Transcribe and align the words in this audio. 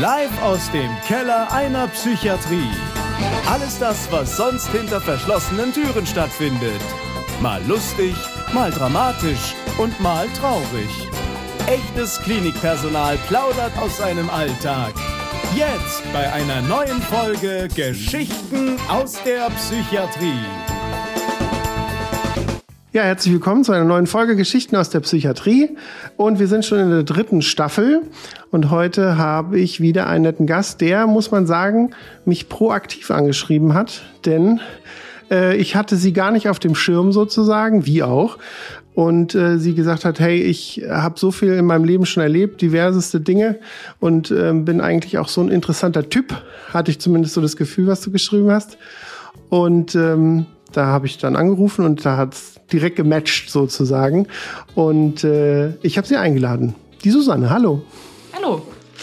Live 0.00 0.42
aus 0.42 0.70
dem 0.70 0.90
Keller 1.06 1.52
einer 1.52 1.86
Psychiatrie. 1.88 2.70
Alles 3.46 3.78
das, 3.78 4.10
was 4.10 4.34
sonst 4.34 4.68
hinter 4.68 4.98
verschlossenen 4.98 5.74
Türen 5.74 6.06
stattfindet. 6.06 6.80
Mal 7.42 7.62
lustig, 7.66 8.14
mal 8.54 8.70
dramatisch 8.70 9.54
und 9.76 10.00
mal 10.00 10.26
traurig. 10.40 10.88
Echtes 11.66 12.18
Klinikpersonal 12.22 13.18
plaudert 13.28 13.76
aus 13.76 13.98
seinem 13.98 14.30
Alltag. 14.30 14.94
Jetzt 15.54 16.02
bei 16.14 16.32
einer 16.32 16.62
neuen 16.62 17.02
Folge 17.02 17.68
Geschichten 17.68 18.78
aus 18.88 19.22
der 19.24 19.50
Psychiatrie. 19.50 20.46
Ja, 22.92 23.02
herzlich 23.02 23.32
willkommen 23.32 23.62
zu 23.62 23.70
einer 23.70 23.84
neuen 23.84 24.08
Folge 24.08 24.34
Geschichten 24.34 24.74
aus 24.74 24.90
der 24.90 24.98
Psychiatrie. 24.98 25.76
Und 26.16 26.40
wir 26.40 26.48
sind 26.48 26.64
schon 26.64 26.80
in 26.80 26.90
der 26.90 27.04
dritten 27.04 27.40
Staffel. 27.40 28.02
Und 28.50 28.72
heute 28.72 29.16
habe 29.16 29.60
ich 29.60 29.80
wieder 29.80 30.08
einen 30.08 30.24
netten 30.24 30.44
Gast, 30.44 30.80
der, 30.80 31.06
muss 31.06 31.30
man 31.30 31.46
sagen, 31.46 31.92
mich 32.24 32.48
proaktiv 32.48 33.12
angeschrieben 33.12 33.74
hat. 33.74 34.02
Denn 34.24 34.60
äh, 35.30 35.56
ich 35.56 35.76
hatte 35.76 35.94
sie 35.94 36.12
gar 36.12 36.32
nicht 36.32 36.48
auf 36.48 36.58
dem 36.58 36.74
Schirm 36.74 37.12
sozusagen, 37.12 37.86
wie 37.86 38.02
auch. 38.02 38.38
Und 38.92 39.36
äh, 39.36 39.58
sie 39.58 39.76
gesagt 39.76 40.04
hat, 40.04 40.18
hey, 40.18 40.42
ich 40.42 40.82
habe 40.90 41.16
so 41.16 41.30
viel 41.30 41.52
in 41.52 41.66
meinem 41.66 41.84
Leben 41.84 42.06
schon 42.06 42.24
erlebt, 42.24 42.60
diverseste 42.60 43.20
Dinge 43.20 43.60
und 44.00 44.32
äh, 44.32 44.52
bin 44.52 44.80
eigentlich 44.80 45.16
auch 45.18 45.28
so 45.28 45.40
ein 45.40 45.48
interessanter 45.48 46.08
Typ. 46.08 46.42
Hatte 46.74 46.90
ich 46.90 46.98
zumindest 46.98 47.34
so 47.34 47.40
das 47.40 47.56
Gefühl, 47.56 47.86
was 47.86 48.00
du 48.00 48.10
geschrieben 48.10 48.50
hast. 48.50 48.78
Und 49.48 49.94
ähm, 49.94 50.46
da 50.72 50.86
habe 50.86 51.06
ich 51.06 51.18
dann 51.18 51.36
angerufen 51.36 51.84
und 51.84 52.04
da 52.04 52.16
hat's 52.16 52.60
direkt 52.72 52.96
gematcht 52.96 53.50
sozusagen. 53.50 54.26
Und 54.74 55.24
äh, 55.24 55.74
ich 55.82 55.96
habe 55.96 56.06
sie 56.06 56.16
eingeladen. 56.16 56.74
Die 57.04 57.10
Susanne, 57.10 57.50
hallo. 57.50 57.82
Hallo. 58.34 58.62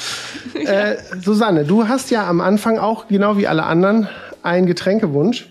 äh, 0.54 0.96
Susanne, 1.22 1.66
du 1.66 1.88
hast 1.88 2.12
ja 2.12 2.28
am 2.28 2.42
Anfang 2.42 2.78
auch, 2.78 3.08
genau 3.08 3.38
wie 3.38 3.48
alle 3.48 3.64
anderen, 3.64 4.08
einen 4.44 4.68
Getränkewunsch. 4.68 5.50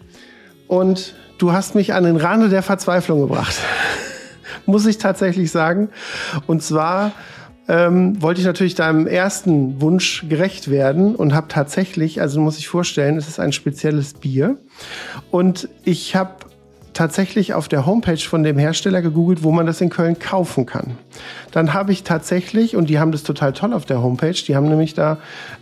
Und 0.69 1.15
du 1.39 1.53
hast 1.53 1.75
mich 1.75 1.95
an 1.95 2.05
den 2.05 2.17
Rande 2.17 2.49
der 2.49 2.63
Verzweiflung 2.63 3.21
gebracht. 3.21 3.57
Muss 4.67 4.87
ich 4.87 4.99
tatsächlich 4.99 5.51
sagen. 5.51 5.91
Und 6.47 6.63
zwar 6.63 7.13
ähm, 7.69 8.21
wollte 8.23 8.41
ich 8.41 8.47
natürlich 8.47 8.75
deinem 8.75 9.07
ersten 9.07 9.81
Wunsch 9.81 10.25
gerecht 10.29 10.71
werden 10.71 11.15
und 11.15 11.35
habe 11.35 11.49
tatsächlich, 11.49 12.21
also 12.21 12.41
muss 12.41 12.59
ich 12.59 12.69
vorstellen, 12.69 13.17
es 13.17 13.29
ist 13.29 13.41
ein 13.41 13.53
spezielles 13.53 14.15
Bier. 14.15 14.57
Und 15.31 15.69
ich 15.85 16.15
habe 16.15 16.37
tatsächlich 16.97 17.53
auf 17.53 17.69
der 17.69 17.85
Homepage 17.85 18.17
von 18.17 18.43
dem 18.43 18.57
Hersteller 18.57 19.03
gegoogelt, 19.03 19.43
wo 19.43 19.53
man 19.53 19.67
das 19.67 19.83
in 19.83 19.91
Köln 19.91 20.19
kaufen 20.19 20.65
kann. 20.65 20.97
Dann 21.53 21.75
habe 21.75 21.93
ich 21.93 22.05
tatsächlich, 22.05 22.75
und 22.75 22.89
die 22.89 22.99
haben 22.99 23.13
das 23.13 23.23
total 23.23 23.53
toll 23.53 23.75
auf 23.75 23.85
der 23.85 24.03
Homepage, 24.03 24.33
die 24.33 24.57
haben 24.57 24.69
nämlich 24.69 24.95
da, 24.95 25.19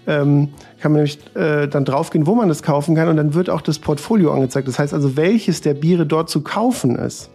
ähm, 0.07 0.51
kann 0.81 0.93
man 0.93 1.03
nämlich 1.03 1.19
äh, 1.35 1.67
dann 1.67 1.85
draufgehen, 1.85 2.29
wo 2.29 2.37
man 2.37 2.49
das 2.49 2.63
kaufen 2.63 2.95
kann 2.95 3.09
und 3.09 3.17
dann 3.17 3.35
wird 3.35 3.51
auch 3.51 3.63
das 3.63 3.81
Portfolio 3.81 4.33
angezeigt. 4.33 4.69
Das 4.69 4.79
heißt 4.79 4.95
also, 4.95 5.17
welches 5.17 5.61
der 5.61 5.75
Biere 5.75 6.07
dort 6.07 6.31
zu 6.31 6.43
kaufen 6.43 6.97
ist. 6.97 7.31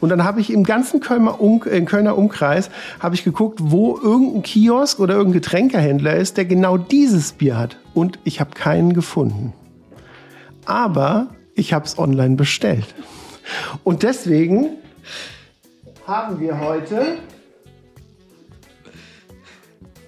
Und 0.00 0.08
dann 0.08 0.24
habe 0.24 0.40
ich 0.40 0.52
im 0.52 0.64
ganzen 0.64 1.00
Kölner, 1.00 1.40
um, 1.40 1.62
äh, 1.64 1.80
Kölner 1.82 2.16
Umkreis 2.16 2.70
habe 3.00 3.14
ich 3.14 3.24
geguckt, 3.24 3.60
wo 3.62 3.98
irgendein 3.98 4.42
Kiosk 4.42 5.00
oder 5.00 5.14
irgendein 5.14 5.40
Getränkehändler 5.40 6.14
ist, 6.16 6.36
der 6.36 6.44
genau 6.44 6.76
dieses 6.76 7.32
Bier 7.32 7.58
hat. 7.58 7.76
Und 7.92 8.18
ich 8.24 8.40
habe 8.40 8.50
keinen 8.52 8.94
gefunden. 8.94 9.52
Aber 10.64 11.28
ich 11.54 11.72
habe 11.72 11.84
es 11.84 11.98
online 11.98 12.36
bestellt. 12.36 12.94
Und 13.82 14.02
deswegen 14.02 14.70
haben 16.06 16.40
wir 16.40 16.60
heute 16.60 17.18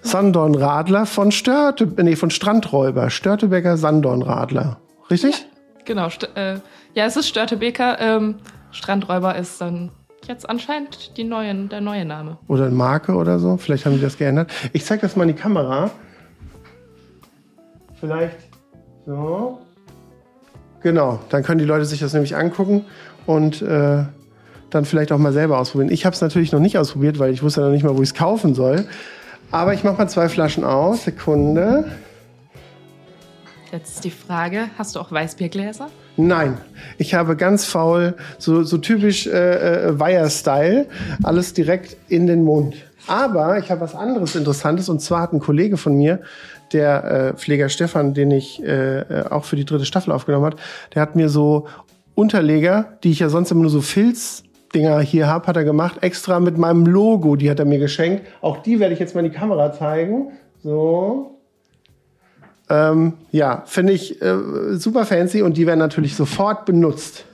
Sandornradler 0.02 1.04
von 1.04 1.32
Störte, 1.32 1.92
nee, 2.02 2.16
von 2.16 2.30
Strandräuber, 2.30 3.10
Störtebecker 3.10 3.76
Sandornradler. 3.76 4.78
Richtig? 5.10 5.46
Genau, 5.84 6.08
st 6.08 6.28
äh, 6.34 6.58
ja, 6.94 7.04
es 7.06 7.16
ist 7.16 7.28
Störtebeker. 7.28 8.00
Ähm, 8.00 8.36
Strandräuber 8.76 9.36
ist 9.36 9.60
dann 9.60 9.90
jetzt 10.28 10.48
anscheinend 10.48 11.16
die 11.16 11.24
neuen, 11.24 11.68
der 11.68 11.80
neue 11.80 12.04
Name. 12.04 12.38
Oder 12.46 12.66
eine 12.66 12.74
Marke 12.74 13.14
oder 13.14 13.38
so. 13.38 13.56
Vielleicht 13.56 13.86
haben 13.86 13.94
die 13.94 14.02
das 14.02 14.18
geändert. 14.18 14.52
Ich 14.72 14.84
zeige 14.84 15.02
das 15.02 15.16
mal 15.16 15.28
in 15.28 15.34
die 15.34 15.40
Kamera. 15.40 15.90
Vielleicht 17.98 18.36
so. 19.06 19.58
Genau, 20.82 21.18
dann 21.30 21.42
können 21.42 21.58
die 21.58 21.64
Leute 21.64 21.84
sich 21.86 22.00
das 22.00 22.12
nämlich 22.12 22.36
angucken 22.36 22.84
und 23.24 23.62
äh, 23.62 24.04
dann 24.70 24.84
vielleicht 24.84 25.10
auch 25.10 25.18
mal 25.18 25.32
selber 25.32 25.58
ausprobieren. 25.58 25.90
Ich 25.90 26.04
habe 26.04 26.14
es 26.14 26.20
natürlich 26.20 26.52
noch 26.52 26.60
nicht 26.60 26.76
ausprobiert, 26.76 27.18
weil 27.18 27.32
ich 27.32 27.42
wusste 27.42 27.62
noch 27.62 27.70
nicht 27.70 27.82
mal, 27.82 27.96
wo 27.96 28.02
ich 28.02 28.10
es 28.10 28.14
kaufen 28.14 28.54
soll. 28.54 28.86
Aber 29.50 29.72
ich 29.72 29.84
mache 29.84 29.96
mal 29.96 30.08
zwei 30.08 30.28
Flaschen 30.28 30.64
aus. 30.64 31.04
Sekunde. 31.04 31.90
Jetzt 33.72 33.96
ist 33.96 34.04
die 34.04 34.10
Frage, 34.10 34.68
hast 34.76 34.96
du 34.96 35.00
auch 35.00 35.10
Weißbiergläser? 35.10 35.88
Nein, 36.16 36.56
ich 36.98 37.14
habe 37.14 37.36
ganz 37.36 37.66
faul, 37.66 38.14
so, 38.38 38.62
so 38.62 38.78
typisch 38.78 39.26
äh, 39.26 39.88
äh, 39.88 40.00
Weiher-Style, 40.00 40.86
alles 41.22 41.52
direkt 41.52 41.96
in 42.08 42.26
den 42.26 42.42
Mund. 42.42 42.74
Aber 43.06 43.58
ich 43.58 43.70
habe 43.70 43.82
was 43.82 43.94
anderes 43.94 44.34
Interessantes 44.34 44.88
und 44.88 45.00
zwar 45.00 45.20
hat 45.22 45.32
ein 45.32 45.40
Kollege 45.40 45.76
von 45.76 45.96
mir, 45.96 46.20
der 46.72 47.04
äh, 47.04 47.32
Pfleger 47.34 47.68
Stefan, 47.68 48.14
den 48.14 48.30
ich 48.30 48.62
äh, 48.64 49.00
äh 49.00 49.28
auch 49.30 49.44
für 49.44 49.56
die 49.56 49.64
dritte 49.64 49.84
Staffel 49.84 50.10
aufgenommen 50.10 50.46
hat, 50.46 50.56
der 50.94 51.02
hat 51.02 51.16
mir 51.16 51.28
so 51.28 51.66
Unterleger, 52.14 52.96
die 53.04 53.10
ich 53.10 53.18
ja 53.18 53.28
sonst 53.28 53.50
immer 53.50 53.60
nur 53.60 53.70
so 53.70 53.82
Filzdinger 53.82 55.00
hier 55.00 55.26
habe, 55.26 55.46
hat 55.46 55.56
er 55.56 55.64
gemacht, 55.64 55.98
extra 56.00 56.40
mit 56.40 56.56
meinem 56.56 56.86
Logo, 56.86 57.36
die 57.36 57.50
hat 57.50 57.58
er 57.58 57.66
mir 57.66 57.78
geschenkt. 57.78 58.26
Auch 58.40 58.62
die 58.62 58.80
werde 58.80 58.94
ich 58.94 59.00
jetzt 59.00 59.14
mal 59.14 59.24
in 59.24 59.30
die 59.30 59.36
Kamera 59.36 59.72
zeigen. 59.72 60.32
So. 60.62 61.35
Ähm, 62.68 63.14
ja, 63.30 63.62
finde 63.66 63.92
ich 63.92 64.20
äh, 64.20 64.76
super 64.76 65.06
fancy 65.06 65.42
und 65.42 65.56
die 65.56 65.66
werden 65.66 65.78
natürlich 65.78 66.16
sofort 66.16 66.66
benutzt. 66.66 67.24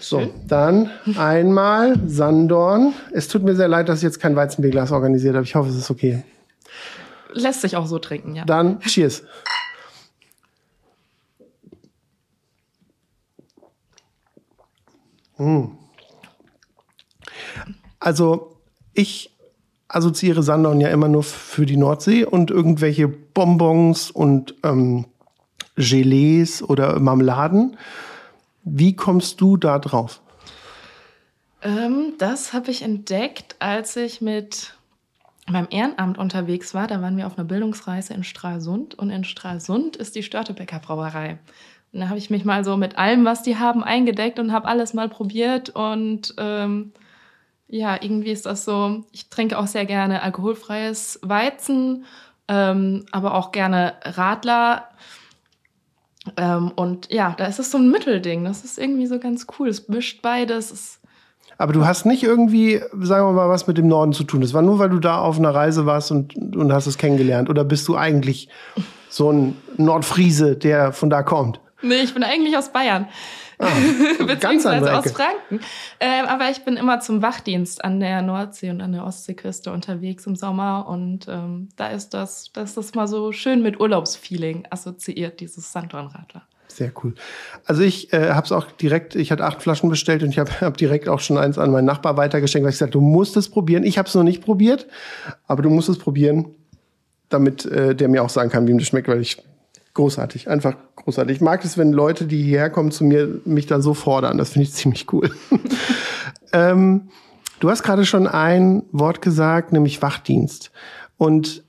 So, 0.00 0.34
dann 0.48 0.90
einmal 1.16 1.96
Sandorn. 2.08 2.92
Es 3.12 3.28
tut 3.28 3.44
mir 3.44 3.54
sehr 3.54 3.68
leid, 3.68 3.88
dass 3.88 4.00
ich 4.00 4.02
jetzt 4.02 4.18
kein 4.18 4.34
Weizenbierglas 4.34 4.90
organisiert 4.90 5.36
habe. 5.36 5.44
Ich 5.44 5.54
hoffe, 5.54 5.70
es 5.70 5.76
ist 5.76 5.90
okay. 5.92 6.24
Lässt 7.32 7.60
sich 7.60 7.76
auch 7.76 7.86
so 7.86 8.00
trinken, 8.00 8.34
ja. 8.34 8.44
Dann 8.44 8.80
Cheers. 8.86 9.22
Hm. 15.36 15.70
Also 18.00 18.56
ich 18.92 19.36
assoziiere 19.86 20.42
Sandown 20.42 20.80
ja 20.80 20.88
immer 20.88 21.08
nur 21.08 21.22
für 21.22 21.64
die 21.64 21.76
Nordsee 21.76 22.24
und 22.24 22.50
irgendwelche 22.50 23.14
Bonbons 23.34 24.10
und 24.10 24.54
ähm, 24.64 25.06
Gelees 25.76 26.62
oder 26.62 26.98
Marmeladen. 27.00 27.76
Wie 28.64 28.94
kommst 28.94 29.40
du 29.40 29.56
da 29.56 29.78
drauf? 29.78 30.20
Ähm, 31.62 32.14
das 32.18 32.52
habe 32.52 32.70
ich 32.70 32.82
entdeckt, 32.82 33.56
als 33.58 33.96
ich 33.96 34.20
mit 34.20 34.74
meinem 35.48 35.68
Ehrenamt 35.70 36.18
unterwegs 36.18 36.74
war. 36.74 36.86
Da 36.86 37.00
waren 37.02 37.16
wir 37.16 37.26
auf 37.26 37.38
einer 37.38 37.46
Bildungsreise 37.46 38.14
in 38.14 38.24
Stralsund 38.24 38.94
und 38.94 39.10
in 39.10 39.24
Stralsund 39.24 39.96
ist 39.96 40.14
die 40.14 40.22
Störtebecker 40.22 40.78
Brauerei. 40.78 41.38
Und 41.92 42.00
da 42.00 42.08
habe 42.08 42.18
ich 42.18 42.30
mich 42.30 42.44
mal 42.44 42.64
so 42.64 42.76
mit 42.76 42.96
allem, 42.96 43.24
was 43.24 43.42
die 43.42 43.58
haben, 43.58 43.84
eingedeckt 43.84 44.38
und 44.38 44.52
habe 44.52 44.66
alles 44.68 44.94
mal 44.94 45.08
probiert. 45.08 45.70
Und 45.70 46.34
ähm, 46.38 46.92
ja, 47.68 48.00
irgendwie 48.00 48.30
ist 48.30 48.46
das 48.46 48.64
so, 48.64 49.04
ich 49.12 49.28
trinke 49.28 49.58
auch 49.58 49.66
sehr 49.66 49.84
gerne 49.84 50.22
alkoholfreies 50.22 51.20
Weizen, 51.22 52.04
ähm, 52.52 53.06
aber 53.12 53.34
auch 53.34 53.50
gerne 53.50 53.94
Radler. 54.04 54.88
Ähm, 56.36 56.70
und 56.76 57.10
ja, 57.10 57.34
da 57.36 57.46
ist 57.46 57.58
es 57.58 57.70
so 57.70 57.78
ein 57.78 57.90
Mittelding. 57.90 58.44
Das 58.44 58.62
ist 58.62 58.78
irgendwie 58.78 59.06
so 59.06 59.18
ganz 59.18 59.46
cool. 59.58 59.68
Es 59.68 59.88
mischt 59.88 60.20
beides. 60.20 60.70
Es 60.70 60.98
aber 61.56 61.72
du 61.72 61.86
hast 61.86 62.06
nicht 62.06 62.24
irgendwie, 62.24 62.80
sagen 63.00 63.26
wir 63.28 63.32
mal, 63.32 63.48
was 63.48 63.66
mit 63.66 63.78
dem 63.78 63.86
Norden 63.86 64.12
zu 64.12 64.24
tun. 64.24 64.40
Das 64.40 64.52
war 64.52 64.62
nur, 64.62 64.78
weil 64.78 64.90
du 64.90 64.98
da 64.98 65.20
auf 65.20 65.38
einer 65.38 65.54
Reise 65.54 65.86
warst 65.86 66.10
und, 66.10 66.34
und 66.56 66.72
hast 66.72 66.86
es 66.86 66.98
kennengelernt. 66.98 67.48
Oder 67.48 67.64
bist 67.64 67.86
du 67.88 67.96
eigentlich 67.96 68.48
so 69.08 69.30
ein 69.30 69.56
Nordfriese, 69.76 70.56
der 70.56 70.92
von 70.92 71.08
da 71.08 71.22
kommt? 71.22 71.60
Nee, 71.80 72.02
ich 72.02 72.14
bin 72.14 72.24
eigentlich 72.24 72.56
aus 72.56 72.70
Bayern. 72.70 73.06
Ah, 73.58 73.68
Beziehungsweise 74.26 74.96
aus 74.96 75.12
Franken. 75.12 75.60
Ähm, 76.00 76.26
aber 76.26 76.50
ich 76.50 76.64
bin 76.64 76.76
immer 76.76 77.00
zum 77.00 77.22
Wachdienst 77.22 77.84
an 77.84 78.00
der 78.00 78.22
Nordsee 78.22 78.70
und 78.70 78.80
an 78.80 78.92
der 78.92 79.04
Ostseeküste 79.04 79.72
unterwegs 79.72 80.26
im 80.26 80.36
Sommer. 80.36 80.86
Und 80.88 81.26
ähm, 81.28 81.68
da 81.76 81.88
ist 81.88 82.10
das, 82.10 82.50
das 82.52 82.70
ist 82.70 82.76
das 82.76 82.94
mal 82.94 83.06
so 83.06 83.32
schön 83.32 83.62
mit 83.62 83.80
Urlaubsfeeling 83.80 84.66
assoziiert, 84.70 85.40
dieses 85.40 85.72
Sanddornradler. 85.72 86.42
Sehr 86.68 86.92
cool. 87.02 87.14
Also 87.66 87.82
ich 87.82 88.12
äh, 88.12 88.30
habe 88.30 88.46
es 88.46 88.52
auch 88.52 88.70
direkt, 88.72 89.14
ich 89.14 89.30
hatte 89.30 89.44
acht 89.44 89.62
Flaschen 89.62 89.90
bestellt 89.90 90.22
und 90.22 90.30
ich 90.30 90.38
habe 90.38 90.50
hab 90.60 90.76
direkt 90.76 91.08
auch 91.08 91.20
schon 91.20 91.38
eins 91.38 91.58
an 91.58 91.70
meinen 91.70 91.84
Nachbar 91.84 92.16
weitergeschenkt, 92.16 92.64
weil 92.64 92.70
ich 92.70 92.78
gesagt, 92.78 92.94
du 92.94 93.00
musst 93.00 93.36
es 93.36 93.48
probieren. 93.48 93.84
Ich 93.84 93.98
habe 93.98 94.08
es 94.08 94.14
noch 94.14 94.22
nicht 94.22 94.42
probiert, 94.42 94.86
aber 95.46 95.62
du 95.62 95.70
musst 95.70 95.88
es 95.88 95.98
probieren, 95.98 96.46
damit 97.28 97.66
äh, 97.66 97.94
der 97.94 98.08
mir 98.08 98.22
auch 98.22 98.30
sagen 98.30 98.50
kann, 98.50 98.66
wie 98.66 98.72
ihm 98.72 98.78
das 98.78 98.88
schmeckt, 98.88 99.08
weil 99.08 99.20
ich 99.20 99.42
großartig, 99.94 100.48
einfach 100.48 100.74
großartig. 100.96 101.36
Ich 101.36 101.40
mag 101.42 101.64
es, 101.64 101.76
wenn 101.76 101.92
Leute, 101.92 102.26
die 102.26 102.42
hierher 102.42 102.70
kommen 102.70 102.90
zu 102.90 103.04
mir, 103.04 103.40
mich 103.44 103.66
dann 103.66 103.82
so 103.82 103.94
fordern. 103.94 104.38
Das 104.38 104.50
finde 104.50 104.64
ich 104.64 104.72
ziemlich 104.72 105.12
cool. 105.12 105.30
ähm, 106.52 107.08
du 107.60 107.70
hast 107.70 107.82
gerade 107.82 108.06
schon 108.06 108.26
ein 108.26 108.84
Wort 108.92 109.22
gesagt, 109.22 109.72
nämlich 109.72 110.02
Wachdienst. 110.02 110.70
Und 111.18 111.62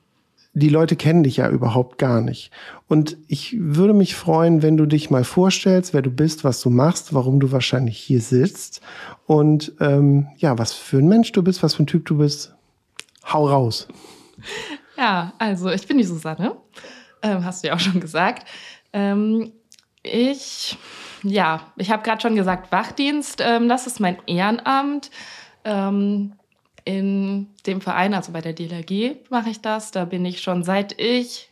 die 0.54 0.70
Leute 0.70 0.96
kennen 0.96 1.24
dich 1.24 1.38
ja 1.38 1.50
überhaupt 1.50 1.98
gar 1.98 2.22
nicht. 2.22 2.52
Und 2.88 3.18
ich 3.28 3.58
würde 3.60 3.94
mich 3.94 4.16
freuen, 4.16 4.62
wenn 4.62 4.78
du 4.78 4.86
dich 4.86 5.10
mal 5.10 5.24
vorstellst, 5.24 5.94
wer 5.94 6.04
du 6.04 6.12
bist, 6.12 6.44
was 6.44 6.62
du 6.62 6.70
machst, 6.70 7.14
warum 7.14 7.40
du 7.40 7.52
wahrscheinlich 7.52 7.98
hier 7.98 8.22
sitzt 8.22 8.82
und 9.26 9.74
ähm, 9.80 10.28
ja, 10.38 10.58
was 10.60 10.74
für 10.74 10.98
ein 10.98 11.08
Mensch 11.08 11.32
du 11.32 11.42
bist, 11.42 11.64
was 11.64 11.74
für 11.74 11.84
ein 11.84 11.88
Typ 11.88 12.06
du 12.06 12.20
bist. 12.20 12.54
Hau 13.26 13.48
raus. 13.48 13.88
Ja, 14.96 15.34
also 15.40 15.70
ich 15.72 15.88
bin 15.88 15.98
die 15.98 16.04
Susanne, 16.04 16.56
ähm, 17.24 17.44
hast 17.44 17.64
du 17.64 17.70
ja 17.70 17.76
auch 17.76 17.80
schon 17.80 18.00
gesagt. 18.00 18.48
Ähm, 18.94 19.52
ich, 20.04 20.78
ja, 21.24 21.72
ich 21.78 21.90
habe 21.90 22.04
gerade 22.04 22.22
schon 22.22 22.36
gesagt, 22.36 22.72
Wachdienst, 22.72 23.42
ähm, 23.42 23.70
das 23.70 23.88
ist 23.88 24.00
mein 24.00 24.18
Ehrenamt. 24.28 25.10
Ähm, 25.64 26.34
in 26.86 27.48
dem 27.66 27.80
Verein, 27.80 28.14
also 28.14 28.34
bei 28.34 28.42
der 28.42 28.52
DLRG, 28.52 29.30
mache 29.30 29.50
ich 29.50 29.62
das. 29.62 29.92
Da 29.92 30.04
bin 30.04 30.26
ich 30.26 30.42
schon 30.42 30.64
seit 30.64 31.00
ich 31.00 31.50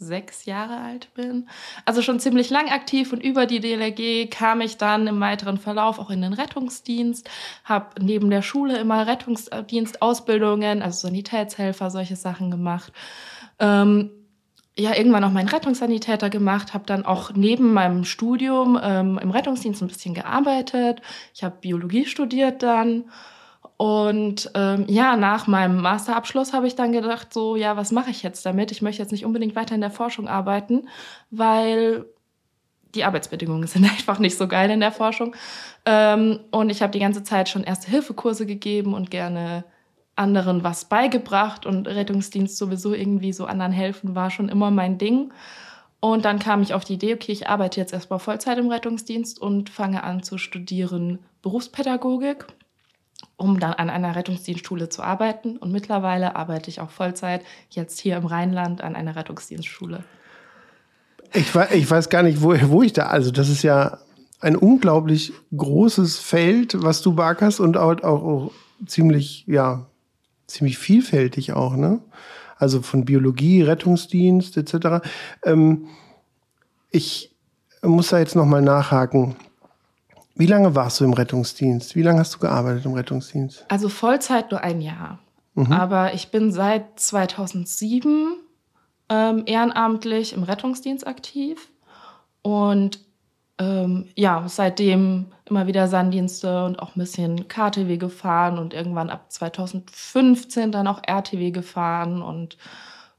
sechs 0.00 0.46
Jahre 0.46 0.78
alt 0.78 1.12
bin. 1.14 1.48
Also 1.84 2.00
schon 2.00 2.18
ziemlich 2.20 2.48
lang 2.48 2.70
aktiv 2.70 3.12
und 3.12 3.22
über 3.22 3.46
die 3.46 3.60
DLRG 3.60 4.30
kam 4.30 4.62
ich 4.62 4.78
dann 4.78 5.06
im 5.06 5.20
weiteren 5.20 5.58
Verlauf 5.58 5.98
auch 5.98 6.08
in 6.10 6.22
den 6.22 6.32
Rettungsdienst, 6.32 7.28
habe 7.64 8.00
neben 8.00 8.30
der 8.30 8.42
Schule 8.42 8.78
immer 8.78 9.06
Rettungsdienstausbildungen, 9.06 10.82
also 10.82 11.06
Sanitätshelfer, 11.06 11.90
solche 11.90 12.16
Sachen 12.16 12.50
gemacht. 12.50 12.92
Ähm, 13.58 14.10
ja, 14.80 14.96
irgendwann 14.96 15.24
auch 15.24 15.30
meinen 15.30 15.48
Rettungssanitäter 15.48 16.30
gemacht, 16.30 16.74
habe 16.74 16.84
dann 16.86 17.04
auch 17.04 17.32
neben 17.34 17.72
meinem 17.72 18.04
Studium 18.04 18.78
ähm, 18.82 19.18
im 19.22 19.30
Rettungsdienst 19.30 19.82
ein 19.82 19.88
bisschen 19.88 20.14
gearbeitet. 20.14 21.02
Ich 21.34 21.44
habe 21.44 21.56
Biologie 21.60 22.06
studiert 22.06 22.62
dann 22.62 23.04
und 23.80 24.50
ähm, 24.54 24.84
ja, 24.88 25.16
nach 25.16 25.46
meinem 25.46 25.80
Masterabschluss 25.80 26.52
habe 26.52 26.66
ich 26.66 26.76
dann 26.76 26.92
gedacht, 26.92 27.32
so, 27.32 27.56
ja, 27.56 27.78
was 27.78 27.92
mache 27.92 28.10
ich 28.10 28.22
jetzt 28.22 28.44
damit? 28.44 28.72
Ich 28.72 28.82
möchte 28.82 29.00
jetzt 29.00 29.10
nicht 29.10 29.24
unbedingt 29.24 29.56
weiter 29.56 29.74
in 29.74 29.80
der 29.80 29.90
Forschung 29.90 30.28
arbeiten, 30.28 30.88
weil 31.30 32.04
die 32.94 33.04
Arbeitsbedingungen 33.04 33.66
sind 33.66 33.84
einfach 33.90 34.18
nicht 34.18 34.36
so 34.36 34.48
geil 34.48 34.70
in 34.70 34.80
der 34.80 34.92
Forschung. 34.92 35.34
Ähm, 35.86 36.40
und 36.50 36.68
ich 36.68 36.82
habe 36.82 36.92
die 36.92 36.98
ganze 36.98 37.22
Zeit 37.22 37.48
schon 37.48 37.64
Erste-Hilfe-Kurse 37.64 38.44
gegeben 38.44 38.92
und 38.92 39.10
gerne 39.10 39.64
anderen 40.20 40.62
was 40.62 40.84
beigebracht 40.84 41.66
und 41.66 41.88
Rettungsdienst 41.88 42.56
sowieso 42.56 42.94
irgendwie 42.94 43.32
so 43.32 43.46
anderen 43.46 43.72
helfen 43.72 44.14
war 44.14 44.30
schon 44.30 44.48
immer 44.48 44.70
mein 44.70 44.98
Ding. 44.98 45.32
Und 45.98 46.24
dann 46.24 46.38
kam 46.38 46.62
ich 46.62 46.72
auf 46.72 46.84
die 46.84 46.94
Idee, 46.94 47.14
okay, 47.14 47.32
ich 47.32 47.48
arbeite 47.48 47.80
jetzt 47.80 47.92
erstmal 47.92 48.20
Vollzeit 48.20 48.58
im 48.58 48.68
Rettungsdienst 48.68 49.40
und 49.40 49.68
fange 49.68 50.02
an 50.02 50.22
zu 50.22 50.38
studieren 50.38 51.18
Berufspädagogik 51.42 52.46
um 53.36 53.58
dann 53.58 53.72
an 53.72 53.90
einer 53.90 54.16
Rettungsdienstschule 54.16 54.88
zu 54.88 55.02
arbeiten. 55.02 55.56
Und 55.56 55.72
mittlerweile 55.72 56.36
arbeite 56.36 56.68
ich 56.68 56.80
auch 56.80 56.90
Vollzeit 56.90 57.42
jetzt 57.70 57.98
hier 57.98 58.16
im 58.16 58.26
Rheinland 58.26 58.82
an 58.82 58.96
einer 58.96 59.16
Rettungsdienstschule. 59.16 60.04
Ich 61.32 61.54
weiß, 61.54 61.72
ich 61.72 61.90
weiß 61.90 62.08
gar 62.10 62.22
nicht, 62.22 62.42
wo, 62.42 62.54
wo 62.68 62.82
ich 62.82 62.92
da, 62.92 63.06
also 63.06 63.30
das 63.30 63.48
ist 63.48 63.62
ja 63.62 63.98
ein 64.40 64.56
unglaublich 64.56 65.32
großes 65.56 66.18
Feld, 66.18 66.82
was 66.82 67.02
du 67.02 67.14
barkerst 67.14 67.60
und 67.60 67.76
auch, 67.76 68.02
auch, 68.02 68.22
auch 68.22 68.52
ziemlich, 68.86 69.44
ja, 69.46 69.86
ziemlich 70.50 70.78
vielfältig 70.78 71.52
auch, 71.52 71.76
ne? 71.76 72.00
Also 72.56 72.82
von 72.82 73.04
Biologie, 73.04 73.62
Rettungsdienst 73.62 74.56
etc. 74.56 75.02
Ähm, 75.44 75.88
ich 76.90 77.34
muss 77.82 78.08
da 78.08 78.18
jetzt 78.18 78.36
noch 78.36 78.44
mal 78.44 78.60
nachhaken. 78.60 79.36
Wie 80.34 80.46
lange 80.46 80.74
warst 80.74 81.00
du 81.00 81.04
im 81.04 81.12
Rettungsdienst? 81.12 81.96
Wie 81.96 82.02
lange 82.02 82.20
hast 82.20 82.34
du 82.34 82.38
gearbeitet 82.38 82.84
im 82.84 82.94
Rettungsdienst? 82.94 83.64
Also 83.68 83.88
Vollzeit 83.88 84.50
nur 84.50 84.62
ein 84.62 84.80
Jahr. 84.80 85.18
Mhm. 85.54 85.72
Aber 85.72 86.14
ich 86.14 86.30
bin 86.30 86.52
seit 86.52 87.00
2007 87.00 88.36
ähm, 89.08 89.42
ehrenamtlich 89.46 90.32
im 90.32 90.42
Rettungsdienst 90.42 91.06
aktiv. 91.06 91.68
Und 92.42 93.00
ähm, 93.60 94.06
ja, 94.16 94.44
seitdem 94.48 95.26
immer 95.44 95.66
wieder 95.66 95.86
Sanddienste 95.86 96.64
und 96.64 96.78
auch 96.80 96.96
ein 96.96 97.00
bisschen 97.00 97.46
KTW 97.46 97.98
gefahren 97.98 98.58
und 98.58 98.72
irgendwann 98.72 99.10
ab 99.10 99.30
2015 99.30 100.72
dann 100.72 100.86
auch 100.86 101.02
RTW 101.06 101.50
gefahren. 101.50 102.22
Und 102.22 102.56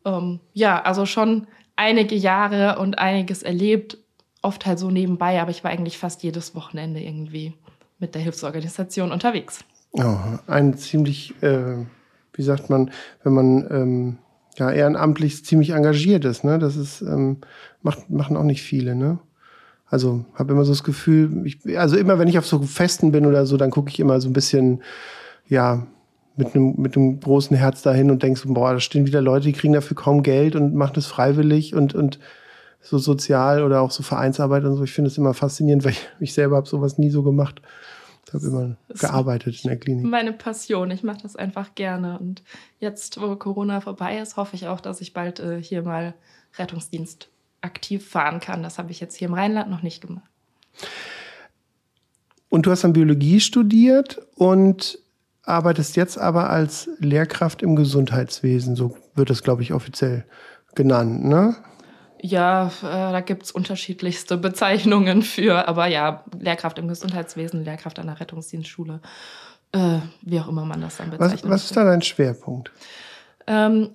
ähm, 0.04 0.40
ja, 0.54 0.82
also 0.82 1.06
schon 1.06 1.46
einige 1.76 2.16
Jahre 2.16 2.80
und 2.80 2.98
einiges 2.98 3.44
erlebt 3.44 4.00
oft 4.42 4.66
halt 4.66 4.80
so 4.80 4.90
nebenbei, 4.90 5.40
aber 5.40 5.52
ich 5.52 5.64
war 5.64 5.70
eigentlich 5.70 6.00
fast 6.00 6.24
jedes 6.24 6.56
Wochenende 6.56 7.00
irgendwie 7.00 7.54
mit 8.00 8.16
der 8.16 8.24
Hilfsorganisation 8.24 9.12
unterwegs. 9.12 9.64
Oh, 9.92 10.18
ein 10.48 10.76
ziemlich, 10.76 11.36
äh, 11.44 11.86
wie 12.34 12.42
sagt 12.42 12.72
man, 12.72 12.90
wenn 13.24 13.34
man 13.34 13.68
ähm, 13.70 14.18
ja 14.58 14.72
ehrenamtlich 14.72 15.46
ziemlich 15.46 15.72
engagiert 15.72 16.26
ist, 16.26 16.44
ne? 16.44 16.58
Das 16.58 16.78
ist 16.78 17.02
ähm, 17.02 17.42
macht, 17.84 18.10
machen 18.10 18.36
auch 18.38 18.44
nicht 18.44 18.64
viele, 18.64 18.96
ne? 18.96 19.20
Also 19.92 20.24
habe 20.36 20.54
immer 20.54 20.64
so 20.64 20.72
das 20.72 20.86
Gefühl, 20.86 21.46
ich, 21.46 21.78
also 21.78 21.98
immer 21.98 22.18
wenn 22.18 22.30
ich 22.30 22.38
auf 22.38 22.48
so 22.48 22.62
Festen 22.62 23.12
bin 23.12 23.26
oder 23.26 23.46
so, 23.46 23.58
dann 23.58 23.72
gucke 23.72 23.90
ich 23.90 24.00
immer 24.00 24.22
so 24.22 24.30
ein 24.30 24.34
bisschen, 24.34 24.82
ja, 25.48 25.86
mit 26.38 26.56
einem, 26.56 26.76
mit 26.78 26.96
einem 26.96 27.20
großen 27.20 27.58
Herz 27.58 27.82
dahin 27.82 28.10
und 28.10 28.24
denkst, 28.24 28.44
boah, 28.46 28.72
da 28.72 28.80
stehen 28.80 29.06
wieder 29.06 29.22
Leute, 29.22 29.48
die 29.48 29.54
kriegen 29.54 29.74
dafür 29.74 29.98
kaum 29.98 30.24
Geld 30.24 30.56
und 30.56 30.74
machen 30.74 30.94
das 30.96 31.08
freiwillig 31.08 31.76
und, 31.76 31.94
und 31.94 32.20
so 32.80 32.98
sozial 32.98 33.64
oder 33.64 33.82
auch 33.82 33.92
so 33.92 34.02
Vereinsarbeit 34.02 34.64
und 34.64 34.78
so. 34.78 34.84
Ich 34.86 34.94
finde 34.94 35.10
es 35.10 35.18
immer 35.18 35.34
faszinierend, 35.34 35.84
weil 35.86 35.92
ich, 35.92 36.08
ich 36.22 36.34
selber 36.34 36.56
habe 36.56 36.70
sowas 36.70 36.98
nie 36.98 37.10
so 37.10 37.22
gemacht. 37.22 37.62
Ich 38.26 38.34
habe 38.34 38.46
immer 38.46 38.78
gearbeitet 38.98 39.62
in 39.62 39.68
der 39.68 39.78
Klinik. 39.78 40.06
Meine 40.06 40.32
Passion. 40.32 40.90
Ich 40.90 41.04
mache 41.04 41.22
das 41.22 41.36
einfach 41.36 41.76
gerne. 41.76 42.18
Und 42.18 42.44
jetzt, 42.80 43.20
wo 43.20 43.36
Corona 43.36 43.82
vorbei 43.82 44.20
ist, 44.20 44.38
hoffe 44.38 44.56
ich 44.56 44.68
auch, 44.68 44.80
dass 44.80 45.02
ich 45.02 45.12
bald 45.12 45.42
äh, 45.42 45.62
hier 45.62 45.82
mal 45.82 46.14
Rettungsdienst 46.58 47.31
aktiv 47.62 48.08
fahren 48.08 48.40
kann. 48.40 48.64
Das 48.64 48.78
habe 48.78 48.92
ich 48.92 49.00
jetzt 49.00 49.16
hier 49.16 49.28
im 49.28 49.34
Rheinland 49.34 49.70
noch 49.70 49.82
nicht 49.82 50.02
gemacht. 50.02 50.30
Und 52.50 52.66
du 52.66 52.72
hast 52.72 52.84
dann 52.84 52.94
Biologie 52.94 53.40
studiert 53.40 54.22
und 54.36 55.00
arbeitest 55.44 55.96
jetzt 55.96 56.18
aber 56.18 56.50
als 56.50 56.90
Lehrkraft 57.00 57.62
im 57.62 57.76
Gesundheitswesen. 57.76 58.76
So 58.76 58.98
wird 59.16 59.30
das, 59.30 59.44
glaube 59.44 59.62
ich, 59.62 59.74
offiziell 59.74 60.26
genannt, 60.76 61.24
ne? 61.24 61.56
Ja, 62.24 62.68
äh, 62.68 63.12
da 63.12 63.20
gibt 63.22 63.44
es 63.44 63.52
unterschiedlichste 63.52 64.38
Bezeichnungen 64.38 65.24
für, 65.24 65.68
aber 65.68 65.88
ja, 65.88 66.24
Lehrkraft 66.40 66.78
im 66.78 66.88
Gesundheitswesen, 66.88 67.64
Lehrkraft 67.64 67.98
an 67.98 68.06
der 68.06 68.20
Rettungsdienstschule, 68.20 69.02
äh, 69.72 70.00
wie 70.22 70.40
auch 70.40 70.48
immer 70.48 70.66
man 70.66 70.82
das 70.82 70.98
dann 70.98 71.10
bezeichnet. 71.10 71.44
Was, 71.46 71.50
was 71.50 71.64
ist 71.66 71.78
da 71.78 71.84
dein 71.84 72.04
Schwerpunkt? 72.04 72.70
Ähm, 72.70 72.76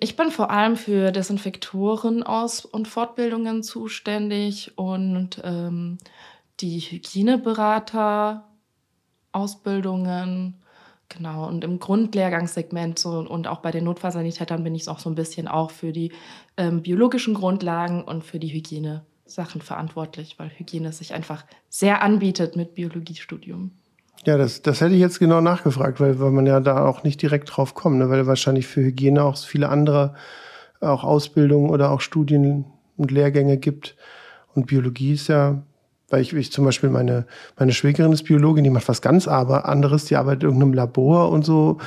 ich 0.01 0.17
bin 0.17 0.31
vor 0.31 0.51
allem 0.51 0.77
für 0.77 1.13
Desinfektoren 1.13 2.23
aus 2.23 2.65
und 2.65 2.89
Fortbildungen 2.89 3.63
zuständig 3.63 4.77
und 4.77 5.41
ähm, 5.45 5.99
die 6.61 6.81
Hygieneberater, 6.81 8.45
Ausbildungen 9.33 10.63
Genau, 11.09 11.47
und 11.47 11.63
im 11.63 11.79
Grundlehrgangssegment 11.79 12.99
so, 12.99 13.11
und 13.19 13.47
auch 13.47 13.61
bei 13.61 13.71
den 13.71 13.85
Notfallsanitätern 13.85 14.65
bin 14.65 14.75
ich 14.75 14.89
auch 14.89 14.99
so 14.99 15.09
ein 15.09 15.15
bisschen 15.15 15.47
auch 15.47 15.71
für 15.71 15.93
die 15.93 16.13
ähm, 16.57 16.83
biologischen 16.83 17.35
Grundlagen 17.35 18.03
und 18.03 18.25
für 18.25 18.41
die 18.41 18.53
Hygienesachen 18.53 19.61
verantwortlich, 19.63 20.39
weil 20.39 20.51
Hygiene 20.51 20.93
sich 20.93 21.15
einfach 21.15 21.45
sehr 21.69 22.03
anbietet 22.03 22.57
mit 22.57 22.75
Biologiestudium. 22.75 23.71
Ja, 24.25 24.37
das, 24.37 24.63
das 24.63 24.81
hätte 24.81 24.95
ich 24.95 25.01
jetzt 25.01 25.21
genau 25.21 25.41
nachgefragt, 25.41 26.01
weil, 26.01 26.19
weil 26.19 26.31
man 26.31 26.47
ja 26.47 26.61
da 26.61 26.85
auch 26.85 27.05
nicht 27.05 27.23
direkt 27.23 27.57
drauf 27.57 27.75
kommt, 27.75 27.99
ne? 27.99 28.11
weil 28.11 28.27
wahrscheinlich 28.27 28.67
für 28.67 28.83
Hygiene 28.83 29.23
auch 29.23 29.37
viele 29.37 29.69
andere 29.69 30.15
auch 30.81 31.05
Ausbildungen 31.05 31.71
oder 31.71 31.91
auch 31.91 32.01
Studien 32.01 32.65
und 32.97 33.11
Lehrgänge 33.11 33.57
gibt. 33.57 33.97
Und 34.55 34.67
Biologie 34.67 35.13
ist 35.13 35.29
ja 35.29 35.63
weil 36.09 36.23
ich, 36.23 36.33
ich 36.33 36.53
zum 36.53 36.65
Beispiel 36.65 36.91
meine, 36.91 37.27
meine 37.59 37.73
Schwägerin 37.73 38.13
ist 38.13 38.25
Biologin, 38.25 38.65
die 38.65 38.71
macht 38.71 38.89
was 38.89 39.03
ganz 39.03 39.27
aber 39.27 39.69
anderes, 39.69 40.05
die 40.05 40.17
arbeitet 40.17 40.45
in 40.45 40.49
irgendeinem 40.51 40.75
Labor 40.75 41.31
und 41.31 41.45
so. 41.45 41.79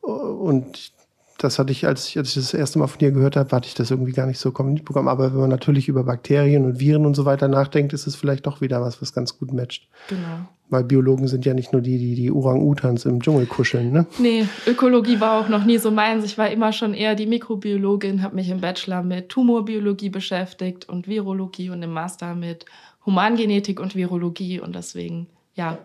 Und 0.00 0.92
das 1.38 1.60
hatte 1.60 1.70
ich, 1.70 1.86
als 1.86 2.08
ich, 2.08 2.18
als 2.18 2.30
ich 2.30 2.34
das 2.34 2.52
erste 2.52 2.80
Mal 2.80 2.88
von 2.88 2.98
dir 2.98 3.12
gehört 3.12 3.36
habe, 3.36 3.54
hatte 3.54 3.68
ich 3.68 3.74
das 3.74 3.92
irgendwie 3.92 4.12
gar 4.12 4.26
nicht 4.26 4.40
so 4.40 4.50
bekommen. 4.50 5.08
Aber 5.08 5.32
wenn 5.32 5.40
man 5.40 5.48
natürlich 5.50 5.88
über 5.88 6.02
Bakterien 6.02 6.64
und 6.64 6.80
Viren 6.80 7.06
und 7.06 7.14
so 7.14 7.24
weiter 7.24 7.46
nachdenkt, 7.46 7.92
ist 7.92 8.08
es 8.08 8.16
vielleicht 8.16 8.46
doch 8.46 8.60
wieder 8.60 8.80
was, 8.80 9.00
was 9.00 9.12
ganz 9.12 9.38
gut 9.38 9.52
matcht. 9.52 9.88
Genau. 10.08 10.48
Weil 10.68 10.82
Biologen 10.82 11.28
sind 11.28 11.46
ja 11.46 11.54
nicht 11.54 11.72
nur 11.72 11.80
die, 11.80 11.96
die 11.96 12.16
die 12.16 12.32
Orang-Utans 12.32 13.04
im 13.06 13.22
Dschungel 13.22 13.46
kuscheln, 13.46 13.92
ne? 13.92 14.06
Nee, 14.18 14.46
Ökologie 14.66 15.20
war 15.20 15.40
auch 15.40 15.48
noch 15.48 15.64
nie 15.64 15.78
so 15.78 15.92
meins. 15.92 16.24
Ich 16.24 16.36
war 16.36 16.50
immer 16.50 16.72
schon 16.72 16.92
eher 16.92 17.14
die 17.14 17.26
Mikrobiologin, 17.26 18.22
habe 18.22 18.34
mich 18.34 18.50
im 18.50 18.60
Bachelor 18.60 19.02
mit 19.02 19.28
Tumorbiologie 19.28 20.10
beschäftigt 20.10 20.88
und 20.88 21.06
Virologie 21.06 21.70
und 21.70 21.82
im 21.82 21.92
Master 21.92 22.34
mit 22.34 22.66
Humangenetik 23.06 23.80
und 23.80 23.94
Virologie 23.94 24.60
und 24.60 24.74
deswegen, 24.74 25.28
ja, 25.54 25.78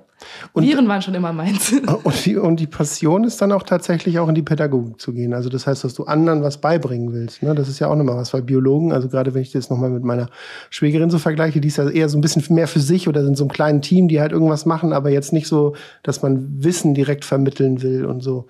und, 0.53 0.63
Viren 0.63 0.88
waren 0.88 1.01
schon 1.01 1.13
immer 1.13 1.34
meins. 1.34 1.74
Und 2.03 2.25
die, 2.25 2.38
und 2.38 2.60
die, 2.60 2.68
Passion 2.68 3.24
ist 3.24 3.42
dann 3.42 3.51
auch 3.51 3.63
tatsächlich 3.63 4.20
auch 4.20 4.27
in 4.27 4.36
die 4.36 4.42
Pädagogik 4.42 5.00
zu 5.00 5.13
gehen. 5.13 5.34
Also 5.34 5.50
das 5.50 5.68
heißt, 5.68 5.84
dass 5.84 5.94
du 5.94 6.03
anderen 6.06 6.44
was 6.44 6.60
beibringen 6.60 7.13
willst. 7.13 7.44
Ne? 7.44 7.56
Das 7.56 7.70
ist 7.70 7.80
ja 7.80 7.88
auch 7.88 7.96
nochmal 7.96 8.18
was, 8.18 8.34
weil 8.34 8.42
Biologen, 8.42 8.92
also 8.92 9.10
gerade 9.10 9.34
wenn 9.34 9.42
ich 9.42 9.51
das 9.51 9.70
nochmal 9.70 9.89
mit 9.89 10.03
meiner 10.03 10.27
Schwägerin 10.70 11.10
so 11.10 11.20
vergleiche, 11.20 11.62
die 11.62 11.68
ist 11.68 11.77
ja 11.77 11.89
eher 11.89 12.10
so 12.10 12.18
ein 12.18 12.22
bisschen 12.22 12.44
mehr 12.53 12.68
für 12.68 12.80
sich 12.80 13.08
oder 13.08 13.24
sind 13.24 13.38
so 13.38 13.44
einem 13.44 13.51
kleinen 13.51 13.82
Team, 13.82 14.08
die 14.08 14.20
halt 14.20 14.32
irgendwas 14.32 14.65
machen, 14.65 14.94
aber 14.94 15.10
jetzt 15.10 15.34
nicht 15.34 15.48
so, 15.48 15.75
dass 16.03 16.22
man 16.22 16.63
Wissen 16.63 16.94
direkt 16.94 17.25
vermitteln 17.25 17.82
will 17.82 18.06
und 18.06 18.22
so. 18.22 18.48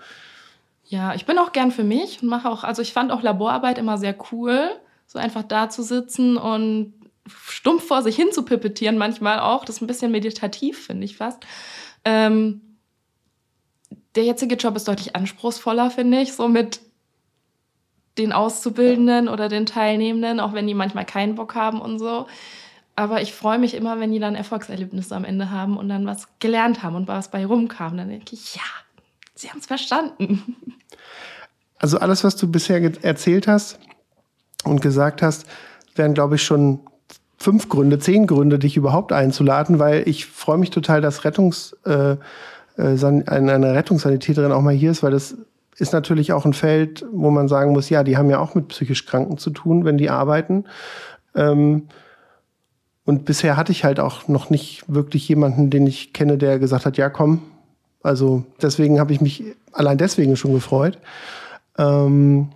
Ja, 0.85 1.13
ich 1.15 1.25
bin 1.25 1.39
auch 1.39 1.51
gern 1.51 1.71
für 1.71 1.83
mich 1.83 2.21
und 2.21 2.29
mache 2.29 2.49
auch, 2.49 2.63
also 2.63 2.81
ich 2.81 2.93
fand 2.93 3.11
auch 3.11 3.21
Laborarbeit 3.21 3.77
immer 3.77 3.97
sehr 3.97 4.15
cool, 4.31 4.69
so 5.07 5.19
einfach 5.19 5.43
da 5.43 5.69
zu 5.69 5.83
sitzen 5.83 6.37
und 6.37 6.93
stumpf 7.27 7.87
vor 7.87 8.01
sich 8.01 8.15
hin 8.15 8.31
zu 8.31 8.43
pipettieren 8.43 8.97
manchmal 8.97 9.39
auch. 9.39 9.65
Das 9.65 9.77
ist 9.77 9.81
ein 9.81 9.87
bisschen 9.87 10.11
meditativ, 10.11 10.85
finde 10.85 11.05
ich 11.05 11.17
fast. 11.17 11.45
Ähm, 12.05 12.61
der 14.15 14.23
jetzige 14.23 14.55
Job 14.55 14.75
ist 14.75 14.87
deutlich 14.87 15.15
anspruchsvoller, 15.15 15.89
finde 15.89 16.21
ich, 16.21 16.33
so 16.33 16.47
mit 16.47 16.81
den 18.17 18.31
Auszubildenden 18.31 19.27
oder 19.27 19.49
den 19.49 19.65
Teilnehmenden, 19.65 20.39
auch 20.39 20.53
wenn 20.53 20.67
die 20.67 20.75
manchmal 20.75 21.05
keinen 21.05 21.35
Bock 21.35 21.55
haben 21.55 21.81
und 21.81 21.97
so. 21.97 22.27
Aber 22.95 23.21
ich 23.21 23.33
freue 23.33 23.57
mich 23.57 23.73
immer, 23.73 23.99
wenn 23.99 24.11
die 24.11 24.19
dann 24.19 24.35
Erfolgserlebnisse 24.35 25.15
am 25.15 25.25
Ende 25.25 25.49
haben 25.49 25.77
und 25.77 25.89
dann 25.89 26.05
was 26.05 26.27
gelernt 26.37 26.83
haben 26.83 26.95
und 26.95 27.07
was 27.07 27.31
bei 27.31 27.43
rumkam. 27.43 27.97
Dann 27.97 28.09
denke 28.09 28.33
ich, 28.35 28.55
ja, 28.55 28.61
sie 29.33 29.49
haben 29.49 29.59
es 29.59 29.65
verstanden. 29.65 30.55
Also 31.79 31.97
alles, 31.97 32.23
was 32.23 32.35
du 32.35 32.49
bisher 32.49 32.81
erzählt 33.03 33.47
hast 33.47 33.79
und 34.63 34.79
gesagt 34.79 35.21
hast, 35.21 35.45
wären, 35.95 36.13
glaube 36.13 36.35
ich, 36.35 36.43
schon 36.43 36.79
fünf 37.43 37.67
Gründe, 37.67 37.99
zehn 37.99 38.25
Gründe, 38.25 38.57
dich 38.57 38.77
überhaupt 38.77 39.11
einzuladen, 39.11 39.77
weil 39.77 40.07
ich 40.07 40.25
freue 40.25 40.57
mich 40.57 40.69
total, 40.69 41.01
dass 41.01 41.25
Rettungs, 41.25 41.75
äh, 41.85 42.15
äh 42.77 43.05
eine 43.27 43.75
Rettungssanitäterin 43.75 44.51
auch 44.51 44.61
mal 44.61 44.73
hier 44.73 44.91
ist, 44.91 45.03
weil 45.03 45.11
das 45.11 45.35
ist 45.77 45.91
natürlich 45.91 46.31
auch 46.31 46.45
ein 46.45 46.53
Feld, 46.53 47.05
wo 47.11 47.29
man 47.31 47.47
sagen 47.47 47.73
muss, 47.73 47.89
ja, 47.89 48.03
die 48.03 48.17
haben 48.17 48.29
ja 48.29 48.39
auch 48.39 48.55
mit 48.55 48.69
psychisch 48.69 49.05
Kranken 49.05 49.37
zu 49.37 49.49
tun, 49.49 49.85
wenn 49.85 49.97
die 49.97 50.09
arbeiten. 50.09 50.65
Ähm, 51.35 51.87
und 53.05 53.25
bisher 53.25 53.57
hatte 53.57 53.73
ich 53.73 53.83
halt 53.83 53.99
auch 53.99 54.27
noch 54.29 54.49
nicht 54.49 54.85
wirklich 54.87 55.27
jemanden, 55.27 55.69
den 55.69 55.85
ich 55.85 56.13
kenne, 56.13 56.37
der 56.37 56.59
gesagt 56.59 56.85
hat, 56.85 56.97
ja, 56.97 57.09
komm. 57.09 57.41
Also 58.01 58.45
deswegen 58.61 58.99
habe 58.99 59.11
ich 59.11 59.19
mich 59.19 59.43
allein 59.73 59.97
deswegen 59.97 60.37
schon 60.37 60.53
gefreut. 60.53 60.97
Ähm, 61.77 62.49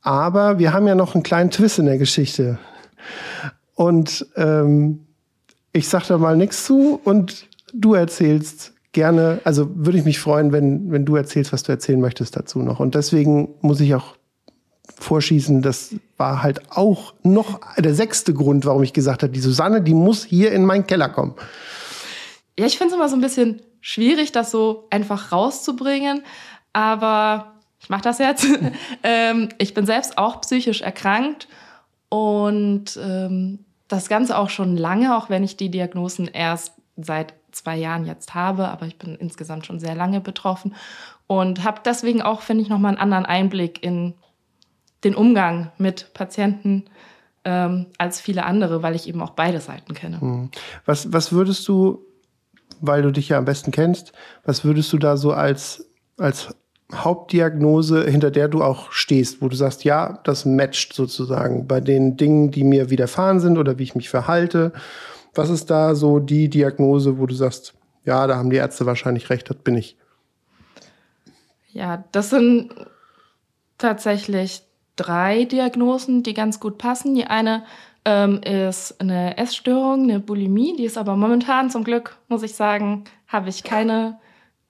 aber 0.00 0.58
wir 0.58 0.72
haben 0.72 0.88
ja 0.88 0.96
noch 0.96 1.14
einen 1.14 1.22
kleinen 1.22 1.50
Twist 1.50 1.78
in 1.78 1.86
der 1.86 1.98
Geschichte. 1.98 2.58
Und 3.74 4.26
ähm, 4.36 5.06
ich 5.72 5.88
sag 5.88 6.06
da 6.06 6.18
mal 6.18 6.36
nichts 6.36 6.64
zu 6.64 7.00
und 7.04 7.48
du 7.72 7.94
erzählst 7.94 8.72
gerne, 8.92 9.40
also 9.44 9.68
würde 9.74 9.98
ich 9.98 10.04
mich 10.04 10.20
freuen, 10.20 10.52
wenn, 10.52 10.92
wenn 10.92 11.04
du 11.04 11.16
erzählst, 11.16 11.52
was 11.52 11.62
du 11.62 11.72
erzählen 11.72 12.00
möchtest 12.00 12.36
dazu 12.36 12.60
noch. 12.60 12.78
Und 12.78 12.94
deswegen 12.94 13.54
muss 13.62 13.80
ich 13.80 13.94
auch 13.94 14.16
vorschießen, 14.98 15.62
das 15.62 15.94
war 16.18 16.42
halt 16.42 16.60
auch 16.70 17.14
noch 17.22 17.60
der 17.78 17.94
sechste 17.94 18.34
Grund, 18.34 18.66
warum 18.66 18.82
ich 18.82 18.92
gesagt 18.92 19.22
habe, 19.22 19.32
die 19.32 19.40
Susanne, 19.40 19.80
die 19.80 19.94
muss 19.94 20.24
hier 20.24 20.52
in 20.52 20.64
meinen 20.64 20.86
Keller 20.86 21.08
kommen. 21.08 21.34
Ja, 22.58 22.66
ich 22.66 22.76
finde 22.76 22.92
es 22.92 22.96
immer 22.96 23.08
so 23.08 23.16
ein 23.16 23.22
bisschen 23.22 23.62
schwierig, 23.80 24.32
das 24.32 24.50
so 24.50 24.86
einfach 24.90 25.32
rauszubringen, 25.32 26.22
aber 26.74 27.54
ich 27.80 27.88
mache 27.88 28.02
das 28.02 28.18
jetzt. 28.18 28.46
ähm, 29.02 29.48
ich 29.58 29.72
bin 29.72 29.86
selbst 29.86 30.18
auch 30.18 30.42
psychisch 30.42 30.82
erkrankt 30.82 31.48
und 32.12 33.00
ähm, 33.02 33.60
das 33.88 34.10
Ganze 34.10 34.36
auch 34.36 34.50
schon 34.50 34.76
lange, 34.76 35.16
auch 35.16 35.30
wenn 35.30 35.42
ich 35.42 35.56
die 35.56 35.70
Diagnosen 35.70 36.28
erst 36.28 36.74
seit 36.98 37.32
zwei 37.52 37.78
Jahren 37.78 38.04
jetzt 38.04 38.34
habe, 38.34 38.68
aber 38.68 38.84
ich 38.84 38.98
bin 38.98 39.14
insgesamt 39.14 39.64
schon 39.64 39.80
sehr 39.80 39.94
lange 39.94 40.20
betroffen 40.20 40.74
und 41.26 41.64
habe 41.64 41.80
deswegen 41.82 42.20
auch, 42.20 42.42
finde 42.42 42.64
ich, 42.64 42.68
nochmal 42.68 42.90
einen 42.90 43.00
anderen 43.00 43.24
Einblick 43.24 43.82
in 43.82 44.12
den 45.04 45.14
Umgang 45.14 45.72
mit 45.78 46.12
Patienten 46.12 46.84
ähm, 47.46 47.86
als 47.96 48.20
viele 48.20 48.44
andere, 48.44 48.82
weil 48.82 48.94
ich 48.94 49.08
eben 49.08 49.22
auch 49.22 49.30
beide 49.30 49.60
Seiten 49.60 49.94
kenne. 49.94 50.20
Hm. 50.20 50.50
Was, 50.84 51.14
was 51.14 51.32
würdest 51.32 51.66
du, 51.66 52.04
weil 52.82 53.00
du 53.00 53.10
dich 53.10 53.30
ja 53.30 53.38
am 53.38 53.46
besten 53.46 53.70
kennst, 53.70 54.12
was 54.44 54.66
würdest 54.66 54.92
du 54.92 54.98
da 54.98 55.16
so 55.16 55.32
als, 55.32 55.88
als 56.18 56.54
Hauptdiagnose, 56.92 58.04
hinter 58.04 58.30
der 58.30 58.48
du 58.48 58.62
auch 58.62 58.92
stehst, 58.92 59.40
wo 59.40 59.48
du 59.48 59.56
sagst, 59.56 59.84
ja, 59.84 60.20
das 60.24 60.44
matcht 60.44 60.92
sozusagen 60.92 61.66
bei 61.66 61.80
den 61.80 62.16
Dingen, 62.16 62.50
die 62.50 62.64
mir 62.64 62.90
widerfahren 62.90 63.40
sind 63.40 63.58
oder 63.58 63.78
wie 63.78 63.84
ich 63.84 63.94
mich 63.94 64.10
verhalte. 64.10 64.72
Was 65.34 65.48
ist 65.48 65.70
da 65.70 65.94
so 65.94 66.18
die 66.18 66.48
Diagnose, 66.48 67.18
wo 67.18 67.26
du 67.26 67.34
sagst, 67.34 67.74
ja, 68.04 68.26
da 68.26 68.36
haben 68.36 68.50
die 68.50 68.56
Ärzte 68.56 68.84
wahrscheinlich 68.84 69.30
recht, 69.30 69.48
das 69.48 69.56
bin 69.56 69.76
ich? 69.76 69.96
Ja, 71.72 72.04
das 72.12 72.30
sind 72.30 72.70
tatsächlich 73.78 74.62
drei 74.96 75.44
Diagnosen, 75.44 76.22
die 76.22 76.34
ganz 76.34 76.60
gut 76.60 76.76
passen. 76.76 77.14
Die 77.14 77.24
eine 77.24 77.64
ähm, 78.04 78.40
ist 78.42 79.00
eine 79.00 79.38
Essstörung, 79.38 80.04
eine 80.04 80.20
Bulimie, 80.20 80.76
die 80.76 80.84
ist 80.84 80.98
aber 80.98 81.16
momentan 81.16 81.70
zum 81.70 81.84
Glück, 81.84 82.16
muss 82.28 82.42
ich 82.42 82.54
sagen, 82.54 83.04
habe 83.26 83.48
ich 83.48 83.62
keine 83.62 84.18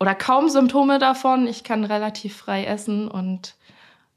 oder 0.02 0.16
kaum 0.16 0.48
Symptome 0.48 0.98
davon. 0.98 1.46
Ich 1.46 1.62
kann 1.62 1.84
relativ 1.84 2.34
frei 2.34 2.64
essen 2.64 3.06
und 3.06 3.54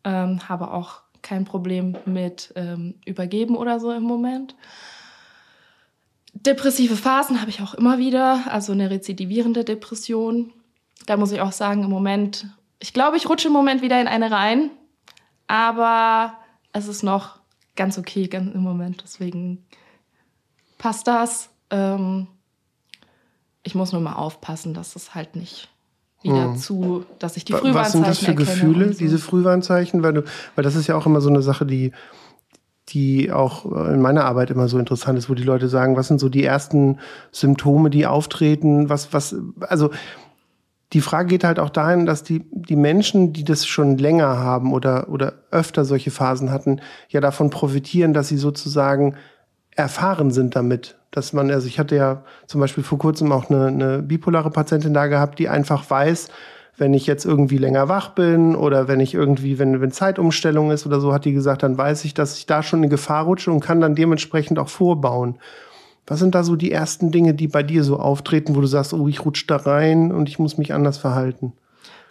ähm, 0.04 0.50
habe 0.50 0.72
auch 0.72 1.02
kein 1.22 1.46
Problem 1.46 1.96
mit 2.06 2.52
ähm, 2.56 2.96
Übergeben 3.06 3.56
oder 3.56 3.80
so 3.80 3.92
im 3.92 4.02
Moment. 4.02 4.56
Depressive 6.34 6.96
Phasen 6.96 7.40
habe 7.40 7.52
ich 7.52 7.62
auch 7.62 7.76
immer 7.76 8.00
wieder, 8.00 8.52
also 8.52 8.72
eine 8.72 8.90
rezidivierende 8.90 9.64
Depression. 9.64 10.52
Da 11.06 11.18
muss 11.18 11.32
ich 11.32 11.42
auch 11.42 11.52
sagen, 11.52 11.84
im 11.84 11.92
Moment, 11.92 12.48
ich 12.80 12.92
glaube, 12.92 13.18
ich 13.18 13.30
rutsche 13.30 13.50
im 13.50 13.54
Moment 13.54 13.84
wieder 13.84 14.02
in 14.02 14.08
eine 14.08 14.32
rein, 14.32 14.72
aber 15.46 16.34
es 16.74 16.88
ist 16.88 17.04
noch 17.04 17.38
ganz 17.76 18.00
okay 18.00 18.28
im 18.32 18.64
Moment, 18.64 19.04
deswegen 19.04 19.64
passt 20.80 21.06
das. 21.06 21.52
Ähm, 21.70 22.26
ich 23.62 23.76
muss 23.76 23.92
nur 23.92 24.02
mal 24.02 24.14
aufpassen, 24.14 24.74
dass 24.74 24.96
es 24.96 25.14
halt 25.14 25.36
nicht 25.36 25.70
wieder 26.26 26.46
hm. 26.46 26.58
zu, 26.58 27.06
dass 27.20 27.38
ich 27.38 27.46
die 27.46 27.54
Frühwarnzeichen 27.54 27.82
Was 27.84 27.92
sind 27.92 28.08
das 28.08 28.20
für 28.20 28.36
Gefühle, 28.36 28.92
so. 28.92 29.00
diese 29.00 29.18
Frühwarnzeichen? 29.18 30.04
Weil, 30.04 30.14
du, 30.14 30.24
weil 30.56 30.64
das 30.64 30.76
ist 30.76 30.88
ja 30.88 30.96
auch 30.96 31.06
immer 31.06 31.22
so 31.22 31.30
eine 31.30 31.42
Sache, 31.42 31.66
die, 31.66 31.92
die 32.90 33.32
auch 33.32 33.66
in 33.66 34.02
meiner 34.02 34.26
Arbeit 34.26 34.52
immer 34.52 34.68
so 34.68 34.78
interessant 34.78 35.18
ist, 35.18 35.30
wo 35.30 35.34
die 35.34 35.44
Leute 35.44 35.70
sagen, 35.70 35.96
was 35.96 36.08
sind 36.08 36.20
so 36.20 36.30
die 36.30 36.44
ersten 36.44 37.00
Symptome, 37.32 37.90
die 37.90 38.06
auftreten? 38.06 38.90
Was, 38.90 39.14
was, 39.14 39.36
also 39.62 39.92
die 40.94 41.02
Frage 41.02 41.28
geht 41.28 41.44
halt 41.44 41.60
auch 41.60 41.70
dahin, 41.70 42.06
dass 42.06 42.24
die, 42.24 42.44
die 42.52 42.76
Menschen, 42.76 43.34
die 43.34 43.44
das 43.44 43.66
schon 43.66 43.98
länger 43.98 44.38
haben 44.40 44.74
oder, 44.74 45.10
oder 45.10 45.34
öfter 45.52 45.84
solche 45.84 46.12
Phasen 46.12 46.52
hatten, 46.52 46.80
ja 47.10 47.22
davon 47.22 47.50
profitieren, 47.50 48.14
dass 48.14 48.28
sie 48.28 48.38
sozusagen 48.38 49.16
erfahren 49.72 50.32
sind 50.32 50.56
damit. 50.56 50.98
Dass 51.16 51.34
man, 51.34 51.50
also 51.50 51.68
ich 51.68 51.80
hatte 51.80 51.96
ja 51.96 52.24
zum 52.46 52.62
Beispiel 52.62 52.84
vor 52.84 52.98
kurzem 52.98 53.32
auch 53.32 53.50
eine, 53.50 53.68
eine 53.68 54.02
bipolare 54.02 54.52
Patientin 54.52 54.94
da 54.94 55.08
gehabt, 55.08 55.40
die 55.40 55.50
einfach 55.50 55.90
weiß, 55.90 56.30
wenn 56.78 56.94
ich 56.94 57.08
jetzt 57.08 57.26
irgendwie 57.26 57.58
länger 57.58 57.88
wach 57.88 58.10
bin 58.10 58.56
oder 58.56 58.88
wenn 58.88 59.00
ich 59.00 59.14
irgendwie, 59.14 59.58
wenn, 59.58 59.80
wenn 59.80 59.92
Zeitumstellung 59.92 60.72
ist 60.72 60.86
oder 60.86 61.00
so, 61.00 61.14
hat 61.14 61.26
die 61.26 61.32
gesagt, 61.32 61.64
dann 61.64 61.78
weiß 61.78 62.04
ich, 62.04 62.14
dass 62.14 62.38
ich 62.38 62.46
da 62.46 62.64
schon 62.64 62.84
in 62.84 62.90
Gefahr 62.90 63.24
rutsche 63.24 63.52
und 63.52 63.62
kann 63.62 63.80
dann 63.80 63.96
dementsprechend 63.96 64.60
auch 64.60 64.68
vorbauen. 64.68 65.40
Was 66.06 66.20
sind 66.20 66.36
da 66.36 66.44
so 66.44 66.56
die 66.56 66.72
ersten 66.72 67.12
Dinge, 67.12 67.34
die 67.34 67.48
bei 67.48 67.64
dir 67.64 67.84
so 67.84 67.98
auftreten, 67.98 68.56
wo 68.56 68.62
du 68.62 68.68
sagst, 68.68 68.94
oh, 68.94 69.08
ich 69.08 69.26
rutsche 69.26 69.48
da 69.48 69.56
rein 69.56 70.12
und 70.12 70.28
ich 70.28 70.38
muss 70.38 70.58
mich 70.58 70.74
anders 70.74 70.98
verhalten? 70.98 71.54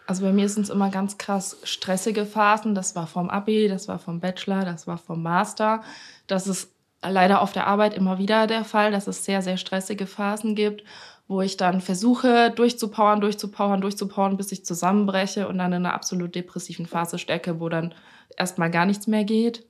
Also 0.06 0.22
bei 0.22 0.32
mir 0.32 0.48
sind 0.48 0.64
es 0.64 0.70
immer 0.70 0.90
ganz 0.90 1.16
krass 1.16 1.56
stressige 1.62 2.26
Phasen. 2.26 2.74
Das 2.74 2.96
war 2.96 3.06
vom 3.06 3.30
Abi, 3.30 3.68
das 3.68 3.88
war 3.88 3.98
vom 3.98 4.20
Bachelor, 4.20 4.64
das 4.64 4.86
war 4.86 4.98
vom 4.98 5.22
Master. 5.22 5.82
Das 6.26 6.46
ist 6.46 6.73
leider 7.08 7.40
auf 7.40 7.52
der 7.52 7.66
Arbeit 7.66 7.94
immer 7.94 8.18
wieder 8.18 8.46
der 8.46 8.64
Fall, 8.64 8.92
dass 8.92 9.06
es 9.06 9.24
sehr, 9.24 9.42
sehr 9.42 9.56
stressige 9.56 10.06
Phasen 10.06 10.54
gibt, 10.54 10.84
wo 11.26 11.40
ich 11.40 11.56
dann 11.56 11.80
versuche, 11.80 12.50
durchzupowern, 12.50 13.20
durchzupowern, 13.20 13.80
durchzupowern, 13.80 14.36
bis 14.36 14.52
ich 14.52 14.64
zusammenbreche 14.64 15.48
und 15.48 15.58
dann 15.58 15.72
in 15.72 15.86
einer 15.86 15.94
absolut 15.94 16.34
depressiven 16.34 16.86
Phase 16.86 17.18
stecke, 17.18 17.60
wo 17.60 17.68
dann 17.68 17.94
erstmal 18.36 18.70
gar 18.70 18.86
nichts 18.86 19.06
mehr 19.06 19.24
geht. 19.24 19.66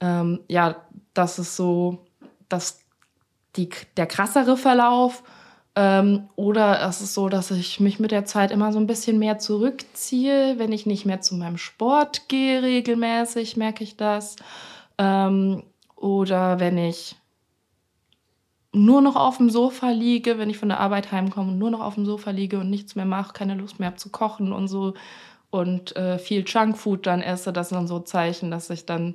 Ähm, 0.00 0.40
ja, 0.48 0.76
das 1.14 1.38
ist 1.38 1.56
so 1.56 2.06
das, 2.48 2.80
die, 3.56 3.70
der 3.96 4.06
krassere 4.06 4.56
Verlauf. 4.56 5.22
Ähm, 5.74 6.28
oder 6.36 6.82
es 6.88 7.00
ist 7.00 7.14
so, 7.14 7.28
dass 7.28 7.50
ich 7.50 7.80
mich 7.80 7.98
mit 7.98 8.10
der 8.10 8.24
Zeit 8.24 8.50
immer 8.50 8.72
so 8.72 8.78
ein 8.78 8.86
bisschen 8.86 9.18
mehr 9.18 9.38
zurückziehe. 9.38 10.58
Wenn 10.58 10.72
ich 10.72 10.86
nicht 10.86 11.06
mehr 11.06 11.20
zu 11.20 11.34
meinem 11.34 11.56
Sport 11.56 12.28
gehe 12.28 12.62
regelmäßig, 12.62 13.56
merke 13.56 13.84
ich 13.84 13.96
das. 13.96 14.36
Ähm, 14.98 15.62
oder 15.98 16.60
wenn 16.60 16.78
ich 16.78 17.16
nur 18.72 19.00
noch 19.00 19.16
auf 19.16 19.38
dem 19.38 19.50
Sofa 19.50 19.90
liege, 19.90 20.38
wenn 20.38 20.50
ich 20.50 20.58
von 20.58 20.68
der 20.68 20.80
Arbeit 20.80 21.10
heimkomme 21.10 21.52
und 21.52 21.58
nur 21.58 21.70
noch 21.70 21.80
auf 21.80 21.94
dem 21.94 22.04
Sofa 22.04 22.30
liege 22.30 22.58
und 22.58 22.70
nichts 22.70 22.94
mehr 22.94 23.06
mache, 23.06 23.32
keine 23.32 23.54
Lust 23.54 23.80
mehr 23.80 23.88
habe 23.88 23.96
zu 23.96 24.10
kochen 24.10 24.52
und 24.52 24.68
so 24.68 24.94
und 25.50 25.96
äh, 25.96 26.18
viel 26.18 26.44
Junkfood 26.46 27.06
dann 27.06 27.22
esse, 27.22 27.52
das 27.52 27.70
sind 27.70 27.88
so 27.88 28.00
Zeichen, 28.00 28.50
dass 28.50 28.70
ich 28.70 28.84
dann 28.86 29.14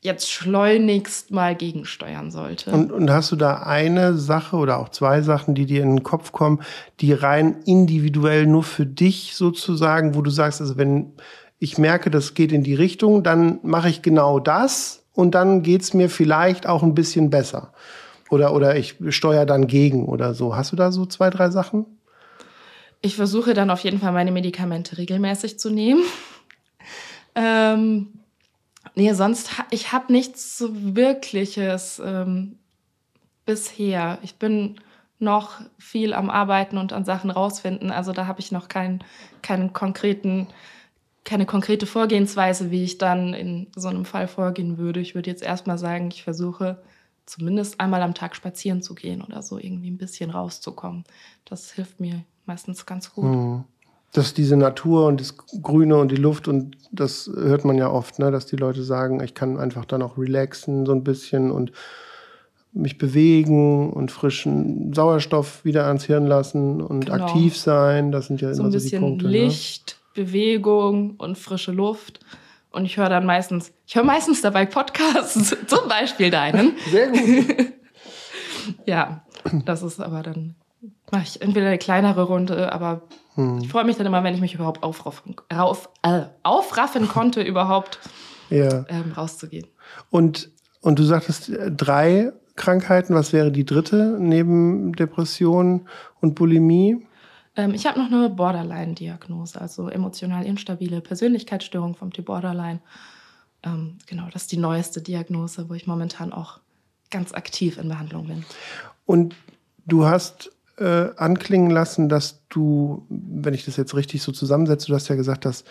jetzt 0.00 0.30
schleunigst 0.30 1.30
mal 1.30 1.56
gegensteuern 1.56 2.30
sollte. 2.30 2.70
Und, 2.70 2.92
und 2.92 3.10
hast 3.10 3.32
du 3.32 3.36
da 3.36 3.62
eine 3.62 4.14
Sache 4.14 4.56
oder 4.56 4.78
auch 4.78 4.90
zwei 4.90 5.22
Sachen, 5.22 5.54
die 5.54 5.64
dir 5.66 5.82
in 5.82 5.96
den 5.96 6.02
Kopf 6.02 6.30
kommen, 6.30 6.60
die 7.00 7.12
rein 7.12 7.62
individuell 7.64 8.46
nur 8.46 8.62
für 8.62 8.86
dich 8.86 9.34
sozusagen, 9.34 10.14
wo 10.14 10.20
du 10.20 10.30
sagst, 10.30 10.60
also 10.60 10.76
wenn 10.76 11.14
ich 11.58 11.78
merke, 11.78 12.10
das 12.10 12.34
geht 12.34 12.52
in 12.52 12.62
die 12.62 12.74
Richtung, 12.74 13.22
dann 13.22 13.58
mache 13.62 13.88
ich 13.88 14.02
genau 14.02 14.38
das 14.38 15.03
und 15.14 15.34
dann 15.34 15.62
geht's 15.62 15.94
mir 15.94 16.10
vielleicht 16.10 16.66
auch 16.66 16.82
ein 16.82 16.94
bisschen 16.94 17.30
besser. 17.30 17.72
Oder, 18.30 18.52
oder 18.52 18.76
ich 18.76 18.96
steuere 19.10 19.46
dann 19.46 19.66
gegen 19.66 20.06
oder 20.06 20.34
so. 20.34 20.56
Hast 20.56 20.72
du 20.72 20.76
da 20.76 20.90
so 20.92 21.06
zwei, 21.06 21.30
drei 21.30 21.50
Sachen? 21.50 21.86
ich 23.04 23.16
versuche 23.16 23.52
dann 23.52 23.68
auf 23.68 23.80
jeden 23.80 24.00
Fall 24.00 24.12
meine 24.12 24.32
Medikamente 24.32 24.96
regelmäßig 24.96 25.58
zu 25.58 25.68
nehmen. 25.68 26.02
ähm, 27.34 28.08
nee, 28.94 29.12
sonst, 29.12 29.50
ich 29.70 29.92
habe 29.92 30.10
nichts 30.10 30.64
Wirkliches 30.66 32.00
ähm, 32.02 32.58
bisher. 33.44 34.18
Ich 34.22 34.36
bin 34.36 34.76
noch 35.18 35.60
viel 35.78 36.14
am 36.14 36.30
Arbeiten 36.30 36.78
und 36.78 36.94
an 36.94 37.04
Sachen 37.04 37.30
rausfinden. 37.30 37.90
Also 37.90 38.12
da 38.12 38.26
habe 38.26 38.40
ich 38.40 38.52
noch 38.52 38.68
keinen, 38.68 39.04
keinen 39.42 39.74
konkreten, 39.74 40.46
keine 41.24 41.46
konkrete 41.46 41.86
Vorgehensweise, 41.86 42.70
wie 42.70 42.84
ich 42.84 42.98
dann 42.98 43.32
in 43.32 43.66
so 43.74 43.88
einem 43.88 44.04
Fall 44.04 44.28
vorgehen 44.28 44.78
würde. 44.78 45.00
Ich 45.00 45.14
würde 45.14 45.30
jetzt 45.30 45.42
erstmal 45.42 45.78
sagen, 45.78 46.08
ich 46.08 46.22
versuche 46.22 46.78
zumindest 47.26 47.80
einmal 47.80 48.02
am 48.02 48.14
Tag 48.14 48.36
spazieren 48.36 48.82
zu 48.82 48.94
gehen 48.94 49.22
oder 49.22 49.42
so 49.42 49.58
irgendwie 49.58 49.90
ein 49.90 49.96
bisschen 49.96 50.30
rauszukommen. 50.30 51.04
Das 51.46 51.72
hilft 51.72 51.98
mir 51.98 52.24
meistens 52.44 52.84
ganz 52.84 53.12
gut. 53.12 53.24
Mhm. 53.24 53.64
Dass 54.12 54.34
diese 54.34 54.56
Natur 54.56 55.06
und 55.06 55.20
das 55.20 55.36
Grüne 55.36 55.96
und 55.96 56.12
die 56.12 56.16
Luft 56.16 56.46
und 56.46 56.76
das 56.92 57.28
hört 57.34 57.64
man 57.64 57.76
ja 57.76 57.90
oft, 57.90 58.18
ne, 58.18 58.30
dass 58.30 58.46
die 58.46 58.56
Leute 58.56 58.84
sagen, 58.84 59.20
ich 59.22 59.34
kann 59.34 59.58
einfach 59.58 59.86
dann 59.86 60.02
auch 60.02 60.18
relaxen 60.18 60.86
so 60.86 60.92
ein 60.92 61.02
bisschen 61.02 61.50
und 61.50 61.72
mich 62.72 62.98
bewegen 62.98 63.92
und 63.92 64.10
frischen 64.10 64.92
Sauerstoff 64.92 65.64
wieder 65.64 65.86
ans 65.86 66.04
Hirn 66.04 66.26
lassen 66.26 66.80
und 66.80 67.06
genau. 67.06 67.24
aktiv 67.24 67.56
sein. 67.56 68.12
Das 68.12 68.26
sind 68.26 68.40
ja 68.40 68.52
so 68.52 68.62
immer 68.62 68.78
so 68.78 68.78
die 68.78 68.96
Punkte. 68.96 69.26
Ne? 69.26 69.32
Licht, 69.32 69.96
ne? 69.98 70.03
Bewegung 70.14 71.16
und 71.18 71.36
frische 71.38 71.72
Luft. 71.72 72.20
Und 72.70 72.86
ich 72.86 72.96
höre 72.96 73.08
dann 73.08 73.24
meistens, 73.24 73.72
ich 73.86 73.94
höre 73.94 74.04
meistens 74.04 74.40
dabei 74.40 74.66
Podcasts, 74.66 75.56
zum 75.66 75.88
Beispiel 75.88 76.30
deinen. 76.30 76.72
Sehr 76.90 77.08
gut. 77.08 77.72
ja, 78.86 79.24
das 79.64 79.82
ist 79.82 80.00
aber 80.00 80.22
dann, 80.22 80.56
mache 81.12 81.22
ich 81.24 81.42
entweder 81.42 81.66
eine 81.66 81.78
kleinere 81.78 82.24
Runde, 82.24 82.72
aber 82.72 83.02
hm. 83.34 83.58
ich 83.58 83.68
freue 83.68 83.84
mich 83.84 83.96
dann 83.96 84.06
immer, 84.06 84.24
wenn 84.24 84.34
ich 84.34 84.40
mich 84.40 84.54
überhaupt 84.54 84.82
aufraffen, 84.82 85.36
rauf, 85.52 85.88
äh, 86.02 86.22
aufraffen 86.42 87.08
konnte, 87.08 87.42
überhaupt 87.42 88.00
ja. 88.50 88.84
ähm, 88.88 89.12
rauszugehen. 89.16 89.66
Und, 90.10 90.50
und 90.80 90.98
du 90.98 91.04
sagtest 91.04 91.50
äh, 91.50 91.70
drei 91.70 92.32
Krankheiten. 92.56 93.14
Was 93.14 93.32
wäre 93.32 93.50
die 93.50 93.64
dritte 93.64 94.16
neben 94.18 94.92
Depression 94.94 95.88
und 96.20 96.34
Bulimie? 96.34 97.06
Ähm, 97.56 97.74
ich 97.74 97.86
habe 97.86 97.98
noch 97.98 98.06
eine 98.06 98.28
Borderline-Diagnose, 98.30 99.60
also 99.60 99.88
emotional 99.88 100.44
instabile 100.44 101.00
Persönlichkeitsstörung 101.00 101.94
vom 101.94 102.12
Typ 102.12 102.26
Borderline. 102.26 102.80
Ähm, 103.62 103.98
genau, 104.06 104.28
das 104.32 104.42
ist 104.42 104.52
die 104.52 104.56
neueste 104.56 105.00
Diagnose, 105.00 105.68
wo 105.68 105.74
ich 105.74 105.86
momentan 105.86 106.32
auch 106.32 106.60
ganz 107.10 107.32
aktiv 107.32 107.78
in 107.78 107.88
Behandlung 107.88 108.26
bin. 108.26 108.44
Und 109.06 109.36
du 109.86 110.04
hast 110.06 110.50
äh, 110.78 111.10
anklingen 111.16 111.70
lassen, 111.70 112.08
dass 112.08 112.46
du, 112.48 113.06
wenn 113.08 113.54
ich 113.54 113.64
das 113.64 113.76
jetzt 113.76 113.94
richtig 113.94 114.22
so 114.22 114.32
zusammensetze, 114.32 114.88
du 114.88 114.94
hast 114.94 115.08
ja 115.08 115.14
gesagt, 115.14 115.44
dass 115.44 115.64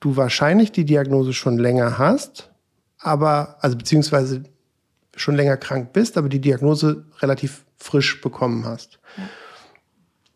du 0.00 0.16
wahrscheinlich 0.16 0.72
die 0.72 0.84
Diagnose 0.84 1.32
schon 1.32 1.58
länger 1.58 1.98
hast, 1.98 2.50
aber, 2.98 3.56
also 3.60 3.76
beziehungsweise 3.76 4.42
schon 5.16 5.36
länger 5.36 5.56
krank 5.56 5.92
bist, 5.92 6.18
aber 6.18 6.28
die 6.28 6.40
Diagnose 6.40 7.04
relativ 7.20 7.64
frisch 7.76 8.20
bekommen 8.20 8.64
hast. 8.64 8.98
Ja. 9.16 9.24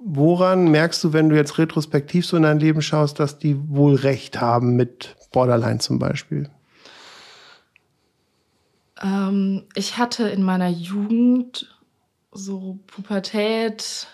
Woran 0.09 0.71
merkst 0.71 1.03
du, 1.03 1.13
wenn 1.13 1.29
du 1.29 1.37
jetzt 1.37 1.59
retrospektiv 1.59 2.27
so 2.27 2.37
in 2.37 2.45
dein 2.45 2.61
Leben 2.61 2.81
schaust, 2.81 3.19
dass 3.19 3.39
die 3.39 3.57
wohl 3.69 3.97
recht 3.97 4.41
haben 4.41 4.77
mit 4.77 5.17
Borderline 5.33 5.79
zum 5.79 5.99
Beispiel? 5.99 6.49
Ähm, 9.03 9.65
ich 9.75 9.99
hatte 9.99 10.29
in 10.29 10.45
meiner 10.45 10.69
Jugend 10.69 11.77
so 12.31 12.79
Pubertät 12.87 14.07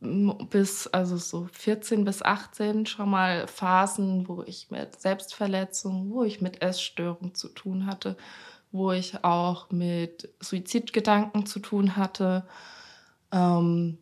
bis, 0.00 0.86
also 0.88 1.16
so 1.16 1.48
14 1.52 2.04
bis 2.04 2.22
18 2.22 2.86
schon 2.86 3.08
mal 3.08 3.46
Phasen, 3.46 4.28
wo 4.28 4.42
ich 4.42 4.70
mit 4.70 5.00
Selbstverletzung, 5.00 6.10
wo 6.10 6.22
ich 6.22 6.40
mit 6.40 6.60
Essstörung 6.62 7.34
zu 7.34 7.48
tun 7.48 7.86
hatte 7.86 8.16
wo 8.72 8.92
ich 8.92 9.24
auch 9.24 9.70
mit 9.70 10.32
Suizidgedanken 10.40 11.46
zu 11.46 11.58
tun 11.58 11.96
hatte. 11.96 12.44
Ähm, 13.32 13.98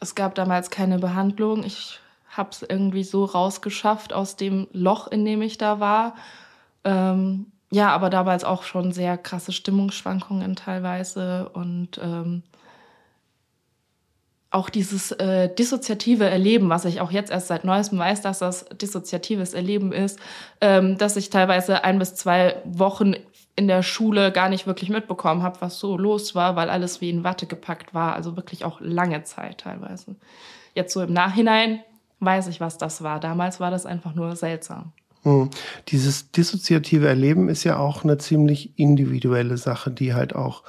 es 0.00 0.14
gab 0.14 0.34
damals 0.34 0.70
keine 0.70 0.98
Behandlung. 0.98 1.64
Ich 1.64 2.00
habe 2.28 2.50
es 2.50 2.62
irgendwie 2.62 3.04
so 3.04 3.24
rausgeschafft 3.24 4.12
aus 4.12 4.36
dem 4.36 4.68
Loch, 4.72 5.08
in 5.08 5.24
dem 5.24 5.42
ich 5.42 5.58
da 5.58 5.80
war. 5.80 6.14
Ähm, 6.84 7.46
ja, 7.70 7.90
aber 7.90 8.10
damals 8.10 8.44
auch 8.44 8.62
schon 8.62 8.92
sehr 8.92 9.18
krasse 9.18 9.52
Stimmungsschwankungen 9.52 10.54
teilweise 10.54 11.48
und 11.48 11.98
ähm, 12.02 12.42
auch 14.56 14.70
dieses 14.70 15.12
äh, 15.12 15.54
dissoziative 15.54 16.24
Erleben, 16.24 16.70
was 16.70 16.86
ich 16.86 17.00
auch 17.00 17.10
jetzt 17.10 17.30
erst 17.30 17.48
seit 17.48 17.64
neuestem 17.64 17.98
weiß, 17.98 18.22
dass 18.22 18.38
das 18.38 18.64
dissoziatives 18.70 19.52
Erleben 19.52 19.92
ist, 19.92 20.18
ähm, 20.60 20.96
dass 20.96 21.16
ich 21.16 21.28
teilweise 21.30 21.84
ein 21.84 21.98
bis 21.98 22.14
zwei 22.14 22.56
Wochen 22.64 23.14
in 23.54 23.68
der 23.68 23.82
Schule 23.82 24.32
gar 24.32 24.48
nicht 24.48 24.66
wirklich 24.66 24.88
mitbekommen 24.88 25.42
habe, 25.42 25.60
was 25.60 25.78
so 25.78 25.98
los 25.98 26.34
war, 26.34 26.56
weil 26.56 26.70
alles 26.70 27.00
wie 27.00 27.10
in 27.10 27.22
Watte 27.22 27.46
gepackt 27.46 27.92
war. 27.94 28.14
Also 28.14 28.36
wirklich 28.36 28.64
auch 28.64 28.80
lange 28.80 29.22
Zeit 29.24 29.58
teilweise. 29.58 30.16
Jetzt 30.74 30.92
so 30.94 31.02
im 31.02 31.12
Nachhinein 31.12 31.80
weiß 32.20 32.48
ich, 32.48 32.60
was 32.60 32.78
das 32.78 33.02
war. 33.02 33.20
Damals 33.20 33.60
war 33.60 33.70
das 33.70 33.84
einfach 33.84 34.14
nur 34.14 34.36
seltsam. 34.36 34.92
Hm. 35.22 35.50
Dieses 35.88 36.30
dissoziative 36.30 37.08
Erleben 37.08 37.50
ist 37.50 37.64
ja 37.64 37.78
auch 37.78 38.04
eine 38.04 38.16
ziemlich 38.16 38.78
individuelle 38.78 39.58
Sache, 39.58 39.90
die 39.90 40.14
halt 40.14 40.34
auch 40.34 40.62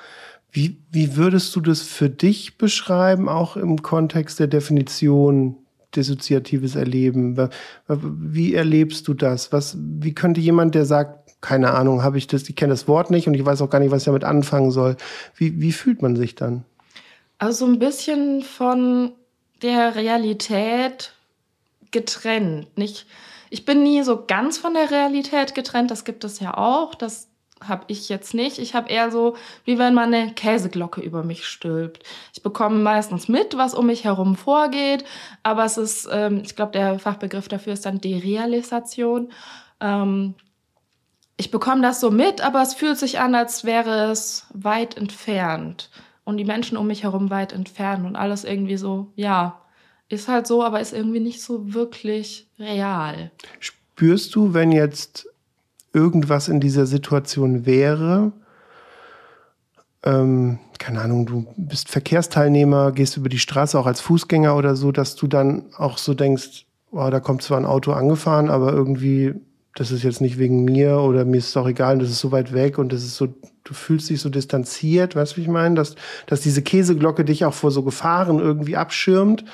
wie, 0.52 0.82
wie 0.92 1.16
würdest 1.16 1.56
du 1.56 1.62
das 1.62 1.82
für 1.82 2.10
dich 2.10 2.58
beschreiben, 2.58 3.30
auch 3.30 3.58
im 3.58 3.82
Kontext 3.82 4.40
der 4.40 4.48
Definition 4.48 5.58
dissoziatives 5.96 6.76
Erleben? 6.76 7.38
Wie 7.88 8.54
erlebst 8.54 9.08
du 9.08 9.14
das? 9.14 9.52
Was, 9.52 9.78
wie 9.78 10.14
könnte 10.14 10.42
jemand, 10.42 10.76
der 10.76 10.86
sagt, 10.86 11.28
keine 11.42 11.74
Ahnung, 11.74 12.04
habe 12.04 12.18
ich 12.18 12.28
das, 12.28 12.50
ich 12.50 12.56
kenne 12.56 12.74
das 12.74 12.88
Wort 12.88 13.12
nicht 13.12 13.28
und 13.28 13.34
ich 13.34 13.46
weiß 13.46 13.62
auch 13.62 13.70
gar 13.70 13.80
nicht, 13.80 13.92
was 13.92 14.02
ich 14.02 14.06
damit 14.06 14.24
anfangen 14.24 14.72
soll. 14.72 14.98
Wie, 15.36 15.62
wie 15.62 15.72
fühlt 15.72 16.02
man 16.02 16.16
sich 16.16 16.36
dann? 16.36 16.66
Also 17.38 17.66
so 17.66 17.72
ein 17.72 17.80
bisschen 17.80 18.42
von 18.42 19.12
der 19.62 19.96
Realität 19.96 21.14
getrennt. 21.92 22.76
Nicht, 22.78 23.06
ich 23.50 23.66
bin 23.66 23.84
nie 23.84 24.02
so 24.04 24.26
ganz 24.26 24.58
von 24.58 24.74
der 24.74 24.90
Realität 24.90 25.54
getrennt, 25.54 25.92
das 25.92 26.06
gibt 26.06 26.24
es 26.24 26.40
ja 26.40 26.58
auch, 26.58 26.96
dass 26.96 27.28
habe 27.66 27.86
ich 27.88 28.10
jetzt 28.10 28.34
nicht. 28.34 28.60
Ich 28.60 28.76
habe 28.76 28.90
eher 28.90 29.12
so, 29.12 29.36
wie 29.66 29.78
wenn 29.78 29.94
man 29.94 30.14
eine 30.14 30.34
Käseglocke 30.34 31.02
über 31.02 31.24
mich 31.24 31.46
stülpt. 31.46 32.04
Ich 32.34 32.44
bekomme 32.44 32.80
meistens 32.80 33.28
mit, 33.28 33.58
was 33.58 33.74
um 33.74 33.88
mich 33.88 34.04
herum 34.04 34.36
vorgeht, 34.36 35.04
aber 35.44 35.66
es 35.66 35.78
ist, 35.78 36.08
ähm, 36.12 36.42
ich 36.44 36.56
glaube, 36.56 36.72
der 36.72 37.00
Fachbegriff 37.00 37.48
dafür 37.48 37.74
ist 37.74 37.86
dann 37.86 38.02
Derealisation. 38.02 39.32
Ähm, 39.80 40.36
ich 41.38 41.52
bekomme 41.52 41.82
das 41.82 42.00
so 42.00 42.10
mit, 42.10 42.42
aber 42.42 42.62
es 42.62 42.74
fühlt 42.74 42.98
sich 42.98 43.20
an, 43.20 43.36
als 43.36 43.64
wäre 43.64 44.12
es 44.12 44.48
weit 44.54 44.98
entfernt 44.98 45.90
und 46.24 46.38
die 46.38 46.46
Menschen 46.46 46.78
um 46.78 46.88
mich 46.88 47.04
herum 47.04 47.30
weit 47.30 47.54
entfernt 47.54 48.06
und 48.06 48.16
alles 48.16 48.44
irgendwie 48.44 48.78
so, 48.78 49.12
ja, 49.16 49.62
ist 50.10 50.28
halt 50.28 50.48
so, 50.48 50.64
aber 50.64 50.80
ist 50.80 50.94
irgendwie 50.94 51.20
nicht 51.20 51.42
so 51.42 51.74
wirklich 51.74 52.48
real. 52.60 53.32
Spürst 53.60 54.36
du, 54.36 54.54
wenn 54.54 54.72
jetzt 54.72 55.28
irgendwas 55.98 56.48
in 56.48 56.60
dieser 56.60 56.86
Situation 56.86 57.66
wäre, 57.66 58.32
ähm, 60.04 60.60
keine 60.78 61.02
Ahnung, 61.02 61.26
du 61.26 61.46
bist 61.58 61.90
Verkehrsteilnehmer, 61.90 62.92
gehst 62.92 63.18
über 63.18 63.30
die 63.30 63.40
Straße 63.40 63.78
auch 63.78 63.88
als 63.88 64.00
Fußgänger 64.00 64.56
oder 64.56 64.76
so, 64.76 64.92
dass 64.92 65.16
du 65.16 65.26
dann 65.26 65.64
auch 65.76 65.98
so 65.98 66.14
denkst, 66.14 66.66
oh, 66.92 67.10
da 67.10 67.20
kommt 67.20 67.42
zwar 67.42 67.58
ein 67.58 67.66
Auto 67.66 67.92
angefahren, 67.94 68.50
aber 68.50 68.72
irgendwie, 68.74 69.34
das 69.76 69.92
ist 69.92 70.04
jetzt 70.04 70.22
nicht 70.22 70.38
wegen 70.38 70.66
mir 70.66 71.00
oder 71.00 71.26
mir 71.26 71.38
ist 71.38 71.50
es 71.50 71.58
auch 71.58 71.68
egal, 71.68 71.98
das 71.98 72.12
ist 72.12 72.20
so 72.20 72.32
weit 72.32 72.54
weg 72.54 72.78
und 72.78 72.94
das 72.94 73.04
ist 73.04 73.18
so, 73.18 73.28
du 73.64 73.74
fühlst 73.74 74.10
dich 74.10 74.22
so 74.22 74.30
distanziert, 74.30 75.16
weißt 75.16 75.34
du, 75.34 75.38
wie 75.38 75.42
ich 75.42 75.48
meine? 75.48 75.76
Dass, 75.76 75.96
dass 76.28 76.42
diese 76.42 76.62
Käseglocke 76.62 77.26
dich 77.26 77.44
auch 77.44 77.56
vor 77.56 77.72
so 77.72 77.82
Gefahren 77.84 78.40
irgendwie 78.40 78.78
abschirmt, 78.78 79.46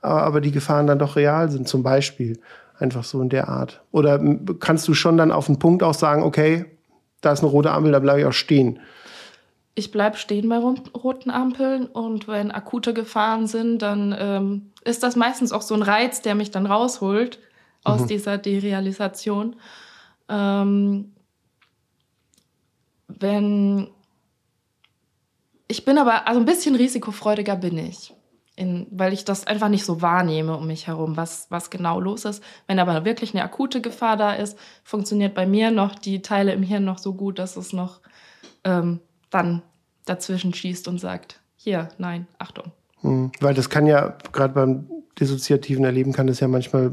aber 0.00 0.40
die 0.40 0.52
Gefahren 0.52 0.86
dann 0.86 1.00
doch 1.00 1.16
real 1.16 1.50
sind, 1.50 1.66
zum 1.66 1.82
Beispiel. 1.82 2.38
Einfach 2.78 3.04
so 3.04 3.20
in 3.20 3.28
der 3.28 3.48
Art. 3.48 3.82
Oder 3.90 4.20
kannst 4.60 4.86
du 4.86 4.94
schon 4.94 5.16
dann 5.16 5.32
auf 5.32 5.46
den 5.46 5.58
Punkt 5.58 5.82
auch 5.82 5.94
sagen, 5.94 6.22
okay, 6.22 6.66
da 7.20 7.32
ist 7.32 7.40
eine 7.40 7.50
rote 7.50 7.72
Ampel, 7.72 7.92
da 7.92 7.98
bleibe 7.98 8.20
ich 8.20 8.26
auch 8.26 8.32
stehen? 8.32 8.78
Ich 9.74 9.90
bleibe 9.90 10.16
stehen 10.16 10.48
bei 10.48 10.58
roten 10.58 11.30
Ampeln 11.30 11.86
und 11.86 12.26
wenn 12.28 12.50
akute 12.50 12.94
Gefahren 12.94 13.46
sind, 13.46 13.80
dann 13.80 14.14
ähm, 14.18 14.72
ist 14.84 15.02
das 15.02 15.16
meistens 15.16 15.52
auch 15.52 15.62
so 15.62 15.74
ein 15.74 15.82
Reiz, 15.82 16.22
der 16.22 16.34
mich 16.34 16.50
dann 16.50 16.66
rausholt 16.66 17.38
aus 17.84 18.02
mhm. 18.02 18.06
dieser 18.08 18.38
Derealisation. 18.38 19.56
Ähm, 20.28 21.12
wenn 23.06 23.88
ich 25.68 25.84
bin 25.84 25.98
aber, 25.98 26.26
also 26.26 26.40
ein 26.40 26.46
bisschen 26.46 26.74
risikofreudiger 26.74 27.56
bin 27.56 27.78
ich 27.78 28.14
in, 28.58 28.88
weil 28.90 29.12
ich 29.12 29.24
das 29.24 29.46
einfach 29.46 29.68
nicht 29.68 29.84
so 29.84 30.02
wahrnehme 30.02 30.56
um 30.56 30.66
mich 30.66 30.88
herum, 30.88 31.16
was, 31.16 31.46
was 31.48 31.70
genau 31.70 32.00
los 32.00 32.24
ist. 32.24 32.42
Wenn 32.66 32.80
aber 32.80 33.04
wirklich 33.04 33.32
eine 33.32 33.44
akute 33.44 33.80
Gefahr 33.80 34.16
da 34.16 34.32
ist, 34.32 34.58
funktioniert 34.82 35.34
bei 35.34 35.46
mir 35.46 35.70
noch 35.70 35.94
die 35.94 36.22
Teile 36.22 36.52
im 36.52 36.64
Hirn 36.64 36.84
noch 36.84 36.98
so 36.98 37.14
gut, 37.14 37.38
dass 37.38 37.56
es 37.56 37.72
noch 37.72 38.00
ähm, 38.64 39.00
dann 39.30 39.62
dazwischen 40.06 40.52
schießt 40.52 40.88
und 40.88 40.98
sagt, 40.98 41.40
hier, 41.56 41.90
nein, 41.98 42.26
Achtung. 42.38 42.72
Hm, 43.02 43.30
weil 43.40 43.54
das 43.54 43.70
kann 43.70 43.86
ja 43.86 44.16
gerade 44.32 44.54
beim 44.54 44.88
dissoziativen 45.20 45.84
Erleben 45.84 46.12
kann 46.12 46.28
es 46.28 46.40
ja 46.40 46.48
manchmal 46.48 46.90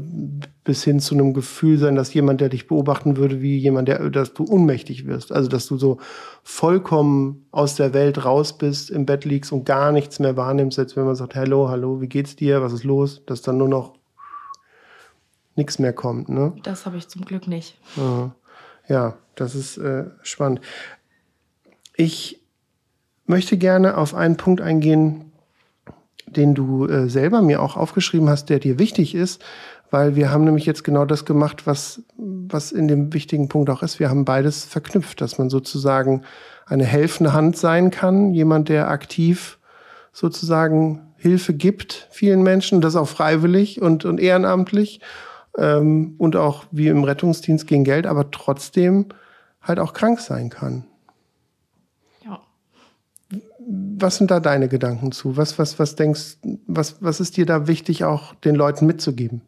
bis 0.64 0.82
hin 0.82 1.00
zu 1.00 1.14
einem 1.14 1.32
Gefühl 1.32 1.78
sein, 1.78 1.94
dass 1.94 2.12
jemand, 2.12 2.40
der 2.40 2.48
dich 2.48 2.66
beobachten 2.66 3.16
würde, 3.16 3.40
wie 3.40 3.56
jemand, 3.58 3.88
der, 3.88 4.10
dass 4.10 4.34
du 4.34 4.44
ohnmächtig 4.44 5.06
wirst. 5.06 5.32
Also, 5.32 5.48
dass 5.48 5.66
du 5.66 5.76
so 5.76 5.98
vollkommen 6.42 7.46
aus 7.52 7.76
der 7.76 7.94
Welt 7.94 8.24
raus 8.24 8.58
bist, 8.58 8.90
im 8.90 9.06
Bett 9.06 9.24
liegst 9.24 9.52
und 9.52 9.64
gar 9.64 9.92
nichts 9.92 10.18
mehr 10.18 10.36
wahrnimmst, 10.36 10.78
als 10.78 10.96
wenn 10.96 11.04
man 11.04 11.14
sagt, 11.14 11.34
hallo, 11.34 11.68
hallo, 11.68 12.00
wie 12.00 12.08
geht's 12.08 12.36
dir, 12.36 12.62
was 12.62 12.72
ist 12.72 12.84
los? 12.84 13.22
Dass 13.26 13.42
dann 13.42 13.58
nur 13.58 13.68
noch 13.68 13.94
nichts 15.54 15.78
mehr 15.78 15.92
kommt, 15.92 16.28
ne? 16.28 16.52
Das 16.62 16.84
habe 16.84 16.96
ich 16.96 17.08
zum 17.08 17.24
Glück 17.24 17.46
nicht. 17.46 17.78
Ja, 17.96 18.34
ja 18.88 19.16
das 19.36 19.54
ist 19.54 19.78
äh, 19.78 20.06
spannend. 20.22 20.60
Ich 21.94 22.42
möchte 23.24 23.56
gerne 23.56 23.96
auf 23.96 24.14
einen 24.14 24.36
Punkt 24.36 24.60
eingehen, 24.60 25.32
den 26.26 26.54
du 26.54 26.86
äh, 26.86 27.08
selber 27.08 27.42
mir 27.42 27.62
auch 27.62 27.76
aufgeschrieben 27.76 28.28
hast, 28.28 28.50
der 28.50 28.58
dir 28.58 28.78
wichtig 28.78 29.14
ist, 29.14 29.42
weil 29.90 30.16
wir 30.16 30.30
haben 30.30 30.44
nämlich 30.44 30.66
jetzt 30.66 30.84
genau 30.84 31.04
das 31.04 31.24
gemacht, 31.24 31.66
was, 31.66 32.02
was 32.16 32.72
in 32.72 32.88
dem 32.88 33.12
wichtigen 33.12 33.48
Punkt 33.48 33.70
auch 33.70 33.82
ist. 33.82 34.00
Wir 34.00 34.10
haben 34.10 34.24
beides 34.24 34.64
verknüpft, 34.64 35.20
dass 35.20 35.38
man 35.38 35.48
sozusagen 35.48 36.22
eine 36.66 36.84
helfende 36.84 37.32
Hand 37.32 37.56
sein 37.56 37.90
kann, 37.90 38.34
jemand, 38.34 38.68
der 38.68 38.88
aktiv 38.88 39.58
sozusagen 40.12 41.12
Hilfe 41.16 41.54
gibt 41.54 42.08
vielen 42.10 42.42
Menschen, 42.42 42.80
das 42.80 42.96
auch 42.96 43.08
freiwillig 43.08 43.80
und, 43.80 44.04
und 44.04 44.20
ehrenamtlich 44.20 45.00
ähm, 45.56 46.14
und 46.18 46.36
auch 46.36 46.64
wie 46.70 46.88
im 46.88 47.04
Rettungsdienst 47.04 47.66
gegen 47.66 47.84
Geld, 47.84 48.06
aber 48.06 48.30
trotzdem 48.30 49.06
halt 49.62 49.78
auch 49.78 49.92
krank 49.92 50.20
sein 50.20 50.50
kann 50.50 50.84
was 53.66 54.16
sind 54.16 54.30
da 54.30 54.40
deine 54.40 54.68
Gedanken 54.68 55.12
zu? 55.12 55.36
Was, 55.36 55.58
was, 55.58 55.78
was 55.78 55.96
denkst, 55.96 56.38
was, 56.66 56.96
was 57.00 57.20
ist 57.20 57.36
dir 57.36 57.46
da 57.46 57.66
wichtig, 57.66 58.04
auch 58.04 58.34
den 58.34 58.54
Leuten 58.54 58.86
mitzugeben? 58.86 59.42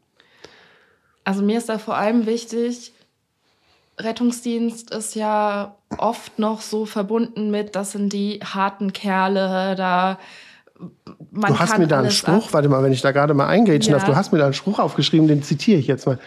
Also 1.24 1.42
mir 1.42 1.59
ist 1.59 1.68
da 1.68 1.78
vor 1.78 1.96
allem 1.96 2.26
wichtig, 2.26 2.92
Rettungsdienst 3.98 4.90
ist 4.90 5.14
ja 5.14 5.76
oft 5.96 6.38
noch 6.38 6.61
so 6.61 6.87
verbunden 6.87 7.50
mit, 7.50 7.76
das 7.76 7.92
sind 7.92 8.12
die 8.12 8.40
harten 8.42 8.92
Kerle, 8.92 9.74
da 9.76 10.18
man 11.31 11.52
Du 11.52 11.59
hast 11.59 11.78
mir 11.78 11.88
da 11.88 11.98
einen 11.98 12.11
Spruch, 12.11 12.46
ab. 12.46 12.52
warte 12.52 12.68
mal, 12.68 12.83
wenn 12.83 12.92
ich 12.92 13.02
da 13.02 13.11
gerade 13.11 13.35
mal 13.35 13.48
eingrätschen 13.48 13.92
ja. 13.92 13.98
darf, 13.98 14.09
du 14.09 14.14
hast 14.14 14.33
mir 14.33 14.38
da 14.38 14.44
einen 14.44 14.54
Spruch 14.54 14.78
aufgeschrieben, 14.78 15.26
den 15.26 15.42
zitiere 15.42 15.78
ich 15.78 15.87
jetzt 15.87 16.07
mal. 16.07 16.18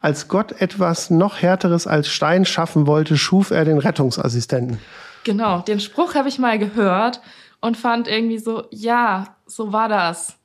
Als 0.00 0.28
Gott 0.28 0.60
etwas 0.60 1.10
noch 1.10 1.42
härteres 1.42 1.86
als 1.86 2.08
Stein 2.08 2.44
schaffen 2.44 2.86
wollte, 2.86 3.16
schuf 3.16 3.50
er 3.50 3.64
den 3.64 3.78
Rettungsassistenten. 3.78 4.78
Genau, 5.26 5.58
den 5.58 5.80
Spruch 5.80 6.14
habe 6.14 6.28
ich 6.28 6.38
mal 6.38 6.56
gehört 6.56 7.20
und 7.60 7.76
fand 7.76 8.06
irgendwie 8.06 8.38
so, 8.38 8.68
ja, 8.70 9.36
so 9.44 9.72
war 9.72 9.88
das. 9.88 10.38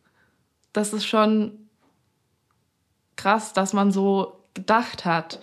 Das 0.73 0.91
ist 0.91 1.05
schon 1.05 1.69
krass, 3.15 3.53
dass 3.53 3.73
man 3.73 3.91
so 3.91 4.39
gedacht 4.55 5.05
hat. 5.05 5.39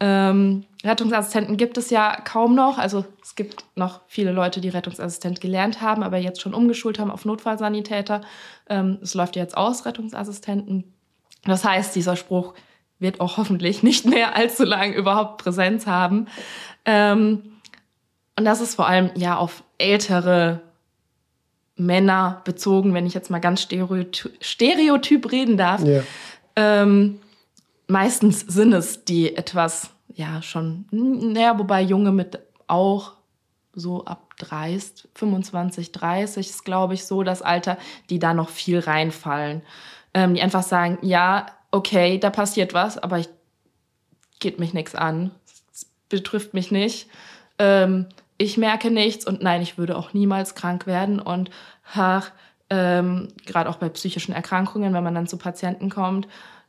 Ähm, 0.00 0.64
Rettungsassistenten 0.82 1.56
gibt 1.56 1.78
es 1.78 1.90
ja 1.90 2.20
kaum 2.24 2.56
noch. 2.56 2.78
Also 2.78 3.04
es 3.22 3.36
gibt 3.36 3.64
noch 3.76 4.00
viele 4.08 4.32
Leute, 4.32 4.60
die 4.60 4.70
Rettungsassistent 4.70 5.40
gelernt 5.40 5.80
haben, 5.80 6.02
aber 6.02 6.18
jetzt 6.18 6.40
schon 6.40 6.52
umgeschult 6.52 6.98
haben 6.98 7.12
auf 7.12 7.24
Notfallsanitäter. 7.24 8.22
Ähm, 8.68 8.98
es 9.00 9.14
läuft 9.14 9.36
jetzt 9.36 9.56
aus, 9.56 9.86
Rettungsassistenten. 9.86 10.92
Das 11.44 11.64
heißt, 11.64 11.94
dieser 11.94 12.16
Spruch 12.16 12.54
wird 12.98 13.20
auch 13.20 13.36
hoffentlich 13.36 13.84
nicht 13.84 14.04
mehr 14.04 14.34
allzu 14.34 14.64
lang 14.64 14.92
überhaupt 14.92 15.40
Präsenz 15.40 15.86
haben. 15.86 16.26
Ähm, 16.84 17.53
und 18.36 18.44
das 18.44 18.60
ist 18.60 18.74
vor 18.74 18.86
allem 18.86 19.10
ja 19.14 19.36
auf 19.36 19.62
ältere 19.78 20.60
Männer 21.76 22.42
bezogen, 22.44 22.94
wenn 22.94 23.06
ich 23.06 23.14
jetzt 23.14 23.30
mal 23.30 23.40
ganz 23.40 23.62
stereotyp, 23.62 24.32
stereotyp 24.40 25.30
reden 25.32 25.56
darf. 25.56 25.82
Ja. 25.82 26.02
Ähm, 26.56 27.20
meistens 27.88 28.40
sind 28.40 28.72
es 28.72 29.04
die 29.04 29.36
etwas, 29.36 29.90
ja, 30.14 30.40
schon, 30.42 30.86
naja, 30.90 31.58
wobei 31.58 31.82
Junge 31.82 32.12
mit 32.12 32.38
auch 32.66 33.12
so 33.72 34.04
ab 34.04 34.36
30, 34.38 35.08
25, 35.14 35.92
30 35.92 36.48
ist, 36.48 36.64
glaube 36.64 36.94
ich, 36.94 37.04
so 37.04 37.22
das 37.22 37.42
Alter, 37.42 37.76
die 38.08 38.18
da 38.18 38.34
noch 38.34 38.48
viel 38.48 38.78
reinfallen. 38.78 39.62
Ähm, 40.12 40.34
die 40.34 40.42
einfach 40.42 40.62
sagen, 40.62 40.98
ja, 41.02 41.46
okay, 41.72 42.18
da 42.18 42.30
passiert 42.30 42.72
was, 42.72 42.98
aber 42.98 43.18
ich 43.18 43.28
geht 44.38 44.60
mich 44.60 44.74
nichts 44.74 44.94
an. 44.94 45.32
Es 45.72 45.86
betrifft 46.08 46.54
mich 46.54 46.70
nicht. 46.70 47.08
Ähm, 47.58 48.06
ich 48.38 48.56
merke 48.56 48.90
nichts 48.90 49.26
und 49.26 49.42
nein, 49.42 49.62
ich 49.62 49.78
würde 49.78 49.96
auch 49.96 50.12
niemals 50.12 50.54
krank 50.54 50.86
werden 50.86 51.20
und 51.20 51.50
ach, 51.94 52.32
ähm, 52.70 53.28
gerade 53.46 53.68
auch 53.68 53.76
bei 53.76 53.88
psychischen 53.88 54.32
Erkrankungen, 54.32 54.94
wenn 54.94 55.04
man 55.04 55.14
dann 55.14 55.26
zu 55.26 55.36
Patienten 55.36 55.90
kommt, 55.90 56.26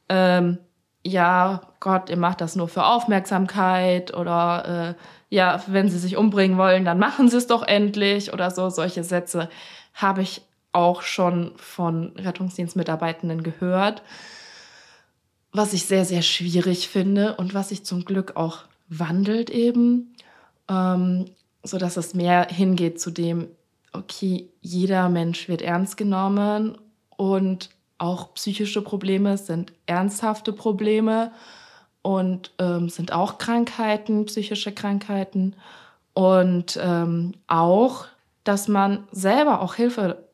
ähm, 0.10 0.60
ja, 1.04 1.62
Gott, 1.80 2.10
ihr 2.10 2.18
macht 2.18 2.42
das 2.42 2.56
nur 2.56 2.68
für 2.68 2.84
Aufmerksamkeit 2.84 4.14
oder 4.16 4.96
äh, 4.98 5.36
ja, 5.36 5.62
wenn 5.68 5.88
sie 5.88 6.00
sich 6.00 6.18
umbringen 6.18 6.58
wollen, 6.58 6.84
dann 6.84 6.98
machen 6.98 7.30
sie 7.30 7.38
es 7.38 7.46
doch 7.46 7.62
endlich 7.62 8.34
oder 8.34 8.50
so. 8.50 8.70
Solche 8.72 9.04
Sätze 9.04 9.50
habe 9.94 10.24
ich 10.24 10.42
auch 10.72 11.04
schon 11.04 11.54
von 11.58 12.14
Rettungsdienstmitarbeitenden 12.18 13.44
gehört, 13.44 14.02
was 15.52 15.74
ich 15.74 15.86
sehr, 15.86 16.06
sehr 16.06 16.24
schwierig 16.24 16.90
finde 16.90 17.36
und 17.36 17.54
was 17.54 17.70
sich 17.70 17.86
zum 17.86 18.04
Glück 18.04 18.36
auch 18.36 18.64
wandelt 18.90 19.52
eben. 19.52 20.16
Ähm, 20.68 21.26
so 21.66 21.78
dass 21.78 21.98
es 21.98 22.14
mehr 22.14 22.48
hingeht 22.50 23.00
zu 23.00 23.12
dem, 23.12 23.48
okay, 23.92 24.50
jeder 24.62 25.10
Mensch 25.10 25.48
wird 25.48 25.62
ernst 25.62 25.98
genommen 25.98 26.78
und 27.18 27.70
auch 27.98 28.34
psychische 28.34 28.82
Probleme 28.82 29.38
sind 29.38 29.72
ernsthafte 29.86 30.52
Probleme 30.52 31.32
und 32.02 32.52
ähm, 32.60 32.90
sind 32.90 33.14
auch 33.14 33.38
Krankheiten, 33.38 34.26
psychische 34.26 34.72
Krankheiten. 34.72 35.56
Und 36.14 36.80
ähm, 36.82 37.34
auch, 37.48 38.06
dass 38.44 38.68
man 38.68 39.08
selber 39.12 39.62
auch 39.62 39.76
Hilfe 39.76 40.25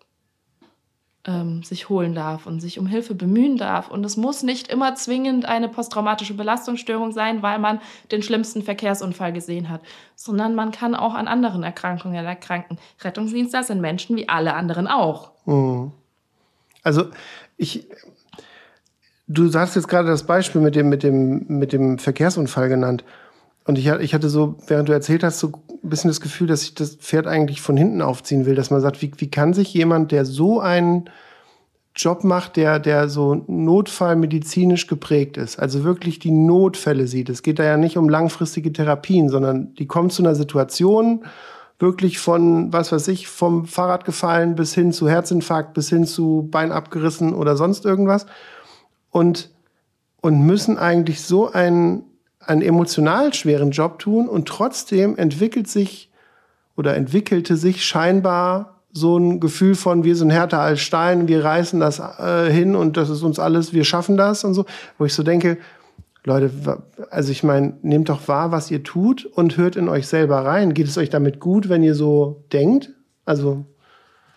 ähm, 1.26 1.64
sich 1.64 1.90
holen 1.90 2.16
darf 2.16 2.48
und 2.48 2.60
sich 2.60 2.80
um 2.80 2.88
Hilfe 2.88 3.14
bemühen 3.14 3.58
darf. 3.58 3.90
Und 3.90 4.04
es 4.04 4.18
muss 4.18 4.44
nicht 4.44 4.68
immer 4.68 4.96
zwingend 4.96 5.46
eine 5.46 5.70
posttraumatische 5.70 6.34
Belastungsstörung 6.34 7.12
sein, 7.12 7.42
weil 7.42 7.60
man 7.60 7.80
den 8.12 8.24
schlimmsten 8.24 8.64
Verkehrsunfall 8.64 9.32
gesehen 9.34 9.70
hat, 9.70 9.82
sondern 10.16 10.56
man 10.56 10.72
kann 10.72 10.96
auch 10.96 11.14
an 11.14 11.28
anderen 11.28 11.64
Erkrankungen 11.64 12.26
erkranken. 12.26 12.78
Rettungsdienstler 13.02 13.64
sind 13.64 13.82
Menschen 13.82 14.16
wie 14.16 14.30
alle 14.30 14.54
anderen 14.54 14.88
auch. 14.88 15.32
Mhm. 15.46 15.92
Also 16.84 17.06
ich, 17.58 17.88
du 19.28 19.54
hast 19.54 19.76
jetzt 19.76 19.88
gerade 19.88 20.08
das 20.08 20.26
Beispiel 20.26 20.62
mit 20.62 20.76
dem, 20.76 20.90
mit 20.90 21.04
dem, 21.04 21.46
mit 21.48 21.74
dem 21.74 22.00
Verkehrsunfall 22.00 22.70
genannt. 22.70 23.04
Und 23.66 23.78
ich, 23.78 23.88
ich 23.88 24.14
hatte 24.14 24.30
so, 24.30 24.56
während 24.68 24.90
du 24.90 24.94
erzählt 24.94 25.24
hast, 25.24 25.40
so 25.40 25.52
ein 25.84 25.90
bisschen 25.90 26.10
das 26.10 26.22
Gefühl, 26.22 26.48
dass 26.48 26.64
ich 26.64 26.74
das 26.74 26.96
Pferd 26.96 27.28
eigentlich 27.28 27.62
von 27.62 27.78
hinten 27.78 28.02
aufziehen 28.02 28.46
will, 28.46 28.56
dass 28.56 28.72
man 28.72 28.82
sagt, 28.82 29.02
wie, 29.02 29.12
wie 29.18 29.30
kann 29.30 29.54
sich 29.54 29.74
jemand, 29.74 30.12
der 30.12 30.26
so 30.26 30.60
einen 30.60 31.10
Job 31.96 32.24
macht, 32.24 32.56
der, 32.56 32.80
der 32.80 33.10
so 33.10 33.44
notfallmedizinisch 33.48 34.88
geprägt 34.88 35.38
ist, 35.38 35.60
also 35.60 35.84
wirklich 35.84 36.20
die 36.20 36.32
Notfälle 36.32 37.06
sieht. 37.06 37.30
Es 37.30 37.44
geht 37.44 37.60
da 37.60 37.64
ja 37.64 37.78
nicht 37.78 37.98
um 37.98 38.08
langfristige 38.08 38.72
Therapien, 38.72 39.30
sondern 39.30 39.76
die 39.76 39.88
kommt 39.88 40.14
zu 40.14 40.24
einer 40.24 40.36
Situation, 40.36 41.26
wirklich 41.80 42.20
von, 42.20 42.72
was 42.72 42.92
weiß 42.92 43.08
ich, 43.10 43.28
vom 43.28 43.66
Fahrrad 43.66 44.06
gefallen 44.06 44.56
bis 44.56 44.74
hin 44.74 44.94
zu 44.94 45.10
Herzinfarkt, 45.10 45.74
bis 45.74 45.90
hin 45.90 46.06
zu 46.06 46.48
Bein 46.50 46.72
abgerissen 46.72 47.34
oder 47.34 47.58
sonst 47.58 47.86
irgendwas. 47.86 48.26
Und, 49.10 49.52
und 50.22 50.46
müssen 50.46 50.78
eigentlich 50.78 51.22
so 51.22 51.52
einen 51.52 52.04
einen 52.46 52.62
emotional 52.62 53.34
schweren 53.34 53.72
Job 53.72 54.00
tun 54.00 54.28
und 54.28 54.48
trotzdem 54.48 55.18
entwickelt 55.18 55.68
sich 55.68 56.12
oder 56.76 56.96
entwickelte 56.96 57.56
sich 57.58 57.86
scheinbar 57.86 58.82
so 58.94 59.18
ein 59.18 59.40
Gefühl 59.40 59.76
von, 59.76 60.04
wir 60.04 60.16
sind 60.16 60.32
härter 60.32 60.60
als 60.60 60.82
Stein, 60.82 61.28
wir 61.28 61.44
reißen 61.44 61.80
das 61.80 62.00
äh, 62.00 62.52
hin 62.52 62.76
und 62.76 62.98
das 62.98 63.10
ist 63.10 63.24
uns 63.24 63.40
alles, 63.40 63.74
wir 63.74 63.86
schaffen 63.86 64.18
das 64.18 64.44
und 64.44 64.54
so, 64.54 64.66
wo 64.98 65.06
ich 65.06 65.14
so 65.14 65.24
denke, 65.24 65.58
Leute, 66.24 66.52
also 67.10 67.32
ich 67.32 67.44
meine, 67.44 67.78
nehmt 67.82 68.10
doch 68.10 68.28
wahr, 68.28 68.52
was 68.52 68.70
ihr 68.70 68.84
tut 68.84 69.26
und 69.26 69.58
hört 69.58 69.76
in 69.76 69.90
euch 69.90 70.08
selber 70.08 70.46
rein. 70.46 70.76
Geht 70.76 70.88
es 70.88 70.98
euch 70.98 71.10
damit 71.10 71.40
gut, 71.40 71.68
wenn 71.68 71.82
ihr 71.82 71.96
so 71.96 72.44
denkt? 72.54 72.92
Also 73.26 73.66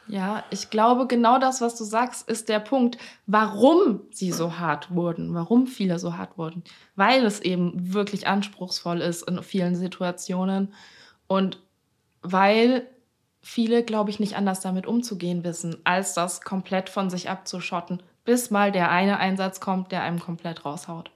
ja, 0.06 0.44
ich 0.50 0.70
glaube, 0.70 1.06
genau 1.06 1.38
das, 1.38 1.60
was 1.60 1.76
du 1.76 1.84
sagst, 1.84 2.28
ist 2.28 2.48
der 2.48 2.60
Punkt, 2.60 2.98
warum 3.26 4.02
sie 4.10 4.32
so 4.32 4.58
hart 4.58 4.94
wurden, 4.94 5.34
warum 5.34 5.66
viele 5.66 5.98
so 5.98 6.16
hart 6.16 6.36
wurden. 6.36 6.62
Weil 6.94 7.24
es 7.24 7.40
eben 7.40 7.94
wirklich 7.94 8.26
anspruchsvoll 8.26 9.00
ist 9.00 9.28
in 9.28 9.42
vielen 9.42 9.76
Situationen 9.76 10.74
und 11.26 11.60
weil 12.22 12.86
viele, 13.40 13.82
glaube 13.82 14.10
ich, 14.10 14.20
nicht 14.20 14.36
anders 14.36 14.60
damit 14.60 14.86
umzugehen 14.86 15.44
wissen, 15.44 15.76
als 15.84 16.14
das 16.14 16.42
komplett 16.42 16.88
von 16.88 17.10
sich 17.10 17.30
abzuschotten, 17.30 18.02
bis 18.24 18.50
mal 18.50 18.72
der 18.72 18.90
eine 18.90 19.18
Einsatz 19.18 19.60
kommt, 19.60 19.92
der 19.92 20.02
einem 20.02 20.18
komplett 20.18 20.64
raushaut. 20.64 21.10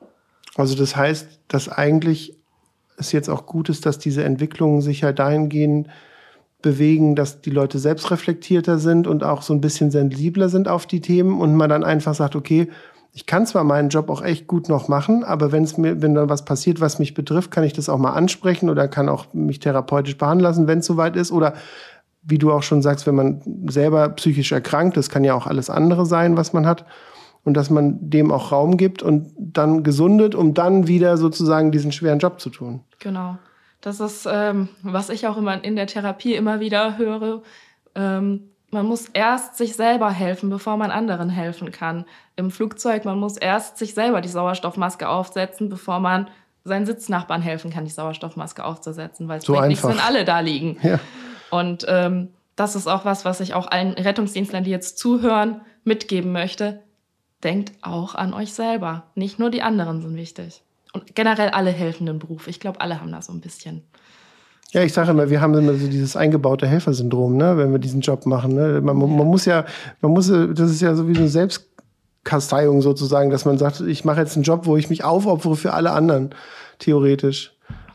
Also 0.55 0.75
das 0.75 0.97
heißt, 0.97 1.41
dass 1.49 1.69
eigentlich 1.69 2.37
es 2.97 3.13
jetzt 3.13 3.29
auch 3.29 3.47
gut 3.47 3.69
ist, 3.69 3.87
dass 3.87 3.99
diese 3.99 4.25
Entwicklungen 4.25 4.83
sich 4.83 5.03
ja 5.03 5.13
dahingehend 5.13 5.89
bewegen, 6.63 7.15
dass 7.15 7.41
die 7.41 7.51
Leute 7.51 7.79
selbstreflektierter 7.79 8.79
sind 8.79 9.07
und 9.07 9.23
auch 9.23 9.43
so 9.43 9.55
ein 9.55 9.61
bisschen 9.61 9.91
sensibler 9.91 10.49
sind 10.49 10.69
auf 10.69 10.87
die 10.87 11.01
Themen 11.01 11.41
und 11.41 11.55
man 11.55 11.71
dann 11.71 11.85
einfach 11.85 12.15
sagt, 12.15 12.35
okay, 12.35 12.69
ich 13.13 13.27
kann 13.27 13.47
zwar 13.47 13.65
meinen 13.65 13.89
Job 13.89 14.11
auch 14.11 14.23
echt 14.23 14.47
gut 14.47 14.69
noch 14.69 14.89
machen, 14.89 15.25
aber 15.25 15.51
wenn 15.51 15.65
es 15.65 15.77
mir, 15.77 16.03
wenn 16.03 16.15
dann 16.15 16.29
was 16.29 16.45
passiert, 16.45 16.81
was 16.81 16.99
mich 16.99 17.15
betrifft, 17.15 17.51
kann 17.51 17.65
ich 17.65 17.73
das 17.73 17.89
auch 17.89 17.99
mal 17.99 18.13
ansprechen 18.13 18.71
oder 18.71 18.87
kann 18.87 19.09
auch 19.09 19.33
mich 19.33 19.61
therapeutisch 19.61 20.17
behandeln 20.19 20.45
lassen, 20.45 20.67
wenn 20.67 20.81
es 20.81 20.87
soweit 20.87 21.17
ist. 21.17 21.33
Oder 21.33 21.55
wie 22.23 22.39
du 22.39 22.53
auch 22.53 22.63
schon 22.63 22.83
sagst, 22.83 23.07
wenn 23.07 23.15
man 23.15 23.43
selber 23.69 24.09
psychisch 24.11 24.53
erkrankt, 24.53 24.97
das 24.97 25.09
kann 25.09 25.25
ja 25.25 25.35
auch 25.35 25.47
alles 25.47 25.71
andere 25.71 26.07
sein, 26.07 26.37
was 26.37 26.53
man 26.53 26.67
hat. 26.67 26.85
Und 27.45 27.55
dass 27.55 27.71
man 27.71 27.99
dem 28.11 28.31
auch 28.31 28.53
Raum 28.53 28.77
gibt 28.77 29.03
und 29.03 29.33
dann 29.39 29.83
gesundet, 29.83 30.35
um 30.35 30.55
dann 30.55 30.87
wieder 30.87 31.17
sozusagen 31.17 31.73
diesen 31.73 31.93
schweren 31.93 32.19
Job 32.19 32.41
zu 32.41 32.51
tun. 32.51 32.81
Genau. 32.99 33.39
Das 33.81 34.01
ist, 34.01 34.27
ähm, 34.31 34.69
was 34.83 35.09
ich 35.09 35.27
auch 35.27 35.37
immer 35.37 35.63
in 35.63 35.77
der 35.77 35.87
Therapie 35.87 36.35
immer 36.35 36.61
wieder 36.61 36.99
höre. 36.99 37.43
Ähm, 37.95 38.51
man 38.71 38.87
muss 38.87 39.09
erst 39.09 39.57
sich 39.57 39.75
selber 39.77 40.11
helfen, 40.11 40.51
bevor 40.51 40.77
man 40.77 40.91
anderen 40.91 41.31
helfen 41.31 41.71
kann. 41.73 42.05
Im 42.37 42.51
Flugzeug, 42.51 43.05
man 43.05 43.19
muss 43.19 43.37
erst 43.37 43.79
sich 43.79 43.95
selber 43.95 44.21
die 44.21 44.29
Sauerstoffmaske 44.29 45.09
aufsetzen, 45.09 45.69
bevor 45.69 46.01
man 46.01 46.29
seinen 46.65 46.85
Sitznachbarn 46.85 47.41
helfen 47.41 47.71
kann, 47.71 47.85
die 47.85 47.91
Sauerstoffmaske 47.91 48.65
aufzusetzen, 48.65 49.27
weil 49.29 49.39
es 49.39 49.45
So 49.45 49.55
bringt 49.55 49.69
nichts, 49.69 49.85
wenn 49.85 50.01
alle 50.01 50.25
da 50.25 50.41
liegen. 50.41 50.77
Ja. 50.83 51.01
Und 51.51 51.87
ähm, 51.89 52.29
das 52.57 52.77
ist 52.77 52.87
auch 52.87 53.05
was, 53.05 53.25
was 53.25 53.41
ich 53.41 53.55
auch 53.55 53.69
allen 53.69 53.93
Rettungsdienstlern, 53.93 54.65
die 54.65 54.71
jetzt 54.71 54.99
zuhören, 54.99 55.63
mitgeben 55.85 56.33
möchte. 56.33 56.83
Denkt 57.43 57.73
auch 57.83 58.15
an 58.15 58.35
euch 58.35 58.53
selber. 58.53 59.05
Nicht 59.15 59.39
nur 59.39 59.51
die 59.51 59.63
anderen 59.63 60.03
sind 60.03 60.17
wichtig. 60.17 60.63
Und 60.99 61.15
generell 61.15 61.51
alle 61.51 61.71
helfenden 61.71 62.19
Berufe. 62.19 62.51
Ich 62.51 62.61
glaube, 62.61 62.81
alle 62.81 63.01
haben 63.01 63.13
da 63.13 63.23
so 63.23 63.33
ein 63.33 63.41
bisschen. 63.41 63.83
Ja, 64.73 64.83
ich 64.83 64.93
sage 64.93 65.13
immer, 65.13 65.31
wir 65.31 65.41
haben 65.41 65.55
immer 65.55 65.75
so 65.75 65.87
dieses 65.87 66.17
eingebaute 66.17 66.67
Helfersyndrom, 66.67 67.37
ne, 67.37 67.57
wenn 67.57 67.73
wir 67.73 67.79
diesen 67.79 68.01
Job 68.01 68.27
machen. 68.27 68.55
Ne? 68.55 68.81
Man, 68.83 68.99
man 68.99 69.27
muss 69.27 69.45
ja, 69.47 69.65
man 70.03 70.13
muss, 70.13 70.29
äh, 70.29 70.49
das 70.53 70.71
ist 70.71 70.83
ja 70.83 70.95
so 70.95 71.09
wie 71.09 71.17
eine 71.17 71.29
Selbstkasteiung 71.29 72.83
sozusagen, 72.83 73.31
dass 73.31 73.45
man 73.45 73.57
sagt, 73.57 73.81
ich 73.81 74.05
mache 74.05 74.21
jetzt 74.21 74.37
einen 74.37 74.43
Job, 74.43 74.67
wo 74.67 74.77
ich 74.77 74.91
mich 74.91 75.05
aufopfere 75.05 75.57
für 75.57 75.73
alle 75.73 75.93
anderen, 75.93 76.35
theoretisch. 76.79 77.55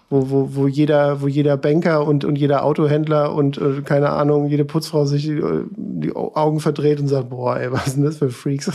Wo, 0.09 0.29
wo, 0.29 0.55
wo, 0.55 0.67
jeder, 0.67 1.21
wo 1.21 1.27
jeder 1.27 1.57
Banker 1.57 2.05
und, 2.05 2.23
und 2.23 2.35
jeder 2.37 2.63
Autohändler 2.63 3.33
und 3.33 3.57
äh, 3.57 3.81
keine 3.81 4.09
Ahnung, 4.09 4.47
jede 4.47 4.63
Putzfrau 4.63 5.05
sich 5.05 5.23
die, 5.23 5.41
die 5.75 6.15
Augen 6.15 6.59
verdreht 6.59 6.99
und 6.99 7.07
sagt, 7.07 7.29
boah, 7.29 7.57
ey, 7.57 7.71
was 7.71 7.85
sind 7.93 8.03
das 8.03 8.17
für 8.17 8.29
Freaks? 8.29 8.71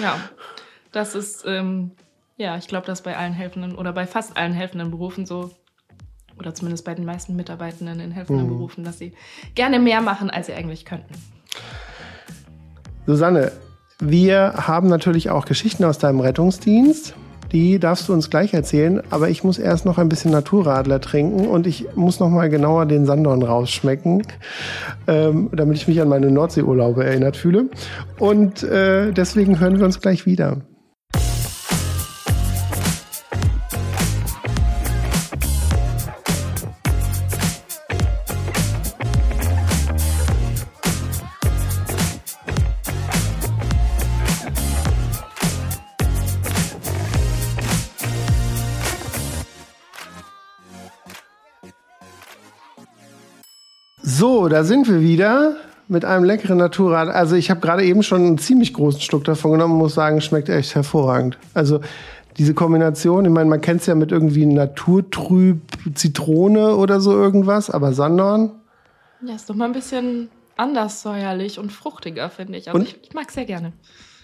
Ja, 0.00 0.16
das 0.92 1.14
ist, 1.14 1.44
ähm, 1.46 1.90
ja, 2.36 2.56
ich 2.56 2.68
glaube, 2.68 2.86
das 2.86 3.00
ist 3.00 3.04
bei 3.04 3.16
allen 3.16 3.32
helfenden 3.32 3.74
oder 3.74 3.92
bei 3.92 4.06
fast 4.06 4.36
allen 4.36 4.52
helfenden 4.52 4.90
Berufen 4.90 5.26
so. 5.26 5.50
Oder 6.38 6.54
zumindest 6.54 6.84
bei 6.84 6.94
den 6.94 7.06
meisten 7.06 7.34
Mitarbeitenden 7.34 7.98
in 7.98 8.10
helfenden 8.10 8.46
Berufen, 8.48 8.84
dass 8.84 8.98
sie 8.98 9.14
gerne 9.54 9.78
mehr 9.78 10.02
machen, 10.02 10.28
als 10.28 10.46
sie 10.46 10.52
eigentlich 10.52 10.84
könnten. 10.84 11.14
Susanne, 13.06 13.52
wir 14.00 14.52
haben 14.58 14.88
natürlich 14.88 15.30
auch 15.30 15.46
Geschichten 15.46 15.84
aus 15.84 15.96
deinem 15.96 16.20
Rettungsdienst. 16.20 17.14
Die 17.52 17.78
darfst 17.78 18.08
du 18.08 18.12
uns 18.12 18.28
gleich 18.28 18.52
erzählen, 18.52 19.00
aber 19.08 19.30
ich 19.30 19.44
muss 19.44 19.56
erst 19.58 19.86
noch 19.86 19.96
ein 19.96 20.10
bisschen 20.10 20.32
Naturradler 20.32 21.00
trinken 21.00 21.46
und 21.46 21.66
ich 21.66 21.86
muss 21.94 22.20
noch 22.20 22.28
mal 22.28 22.50
genauer 22.50 22.84
den 22.84 23.06
Sandorn 23.06 23.42
rausschmecken, 23.42 24.24
ähm, 25.06 25.48
damit 25.52 25.76
ich 25.78 25.88
mich 25.88 26.02
an 26.02 26.08
meine 26.08 26.30
Nordseeurlaube 26.30 27.04
erinnert 27.04 27.36
fühle. 27.36 27.70
Und 28.18 28.62
äh, 28.64 29.12
deswegen 29.12 29.58
hören 29.60 29.78
wir 29.78 29.86
uns 29.86 30.00
gleich 30.00 30.26
wieder. 30.26 30.58
So, 54.46 54.50
da 54.50 54.62
sind 54.62 54.88
wir 54.88 55.00
wieder 55.00 55.56
mit 55.88 56.04
einem 56.04 56.22
leckeren 56.22 56.58
Naturrad. 56.58 57.08
Also 57.08 57.34
ich 57.34 57.50
habe 57.50 57.58
gerade 57.58 57.82
eben 57.82 58.04
schon 58.04 58.24
einen 58.24 58.38
ziemlich 58.38 58.72
großen 58.74 59.00
Schluck 59.00 59.24
davon 59.24 59.50
genommen 59.50 59.72
und 59.72 59.78
muss 59.80 59.94
sagen, 59.94 60.20
schmeckt 60.20 60.48
echt 60.48 60.76
hervorragend. 60.76 61.36
Also 61.52 61.80
diese 62.38 62.54
Kombination, 62.54 63.24
ich 63.24 63.30
meine, 63.32 63.50
man 63.50 63.60
kennt 63.60 63.80
es 63.80 63.88
ja 63.88 63.96
mit 63.96 64.12
irgendwie 64.12 64.46
Naturtrüb, 64.46 65.62
Zitrone 65.96 66.76
oder 66.76 67.00
so 67.00 67.10
irgendwas, 67.10 67.70
aber 67.70 67.92
Sandorn, 67.92 68.52
Ja, 69.20 69.34
ist 69.34 69.50
doch 69.50 69.56
mal 69.56 69.64
ein 69.64 69.72
bisschen 69.72 70.28
anders 70.56 71.02
säuerlich 71.02 71.58
und 71.58 71.72
fruchtiger, 71.72 72.30
finde 72.30 72.56
ich. 72.58 72.68
Also 72.68 72.78
Und- 72.78 72.86
ich, 72.86 73.00
ich 73.02 73.14
mag 73.14 73.32
sehr 73.32 73.46
gerne. 73.46 73.72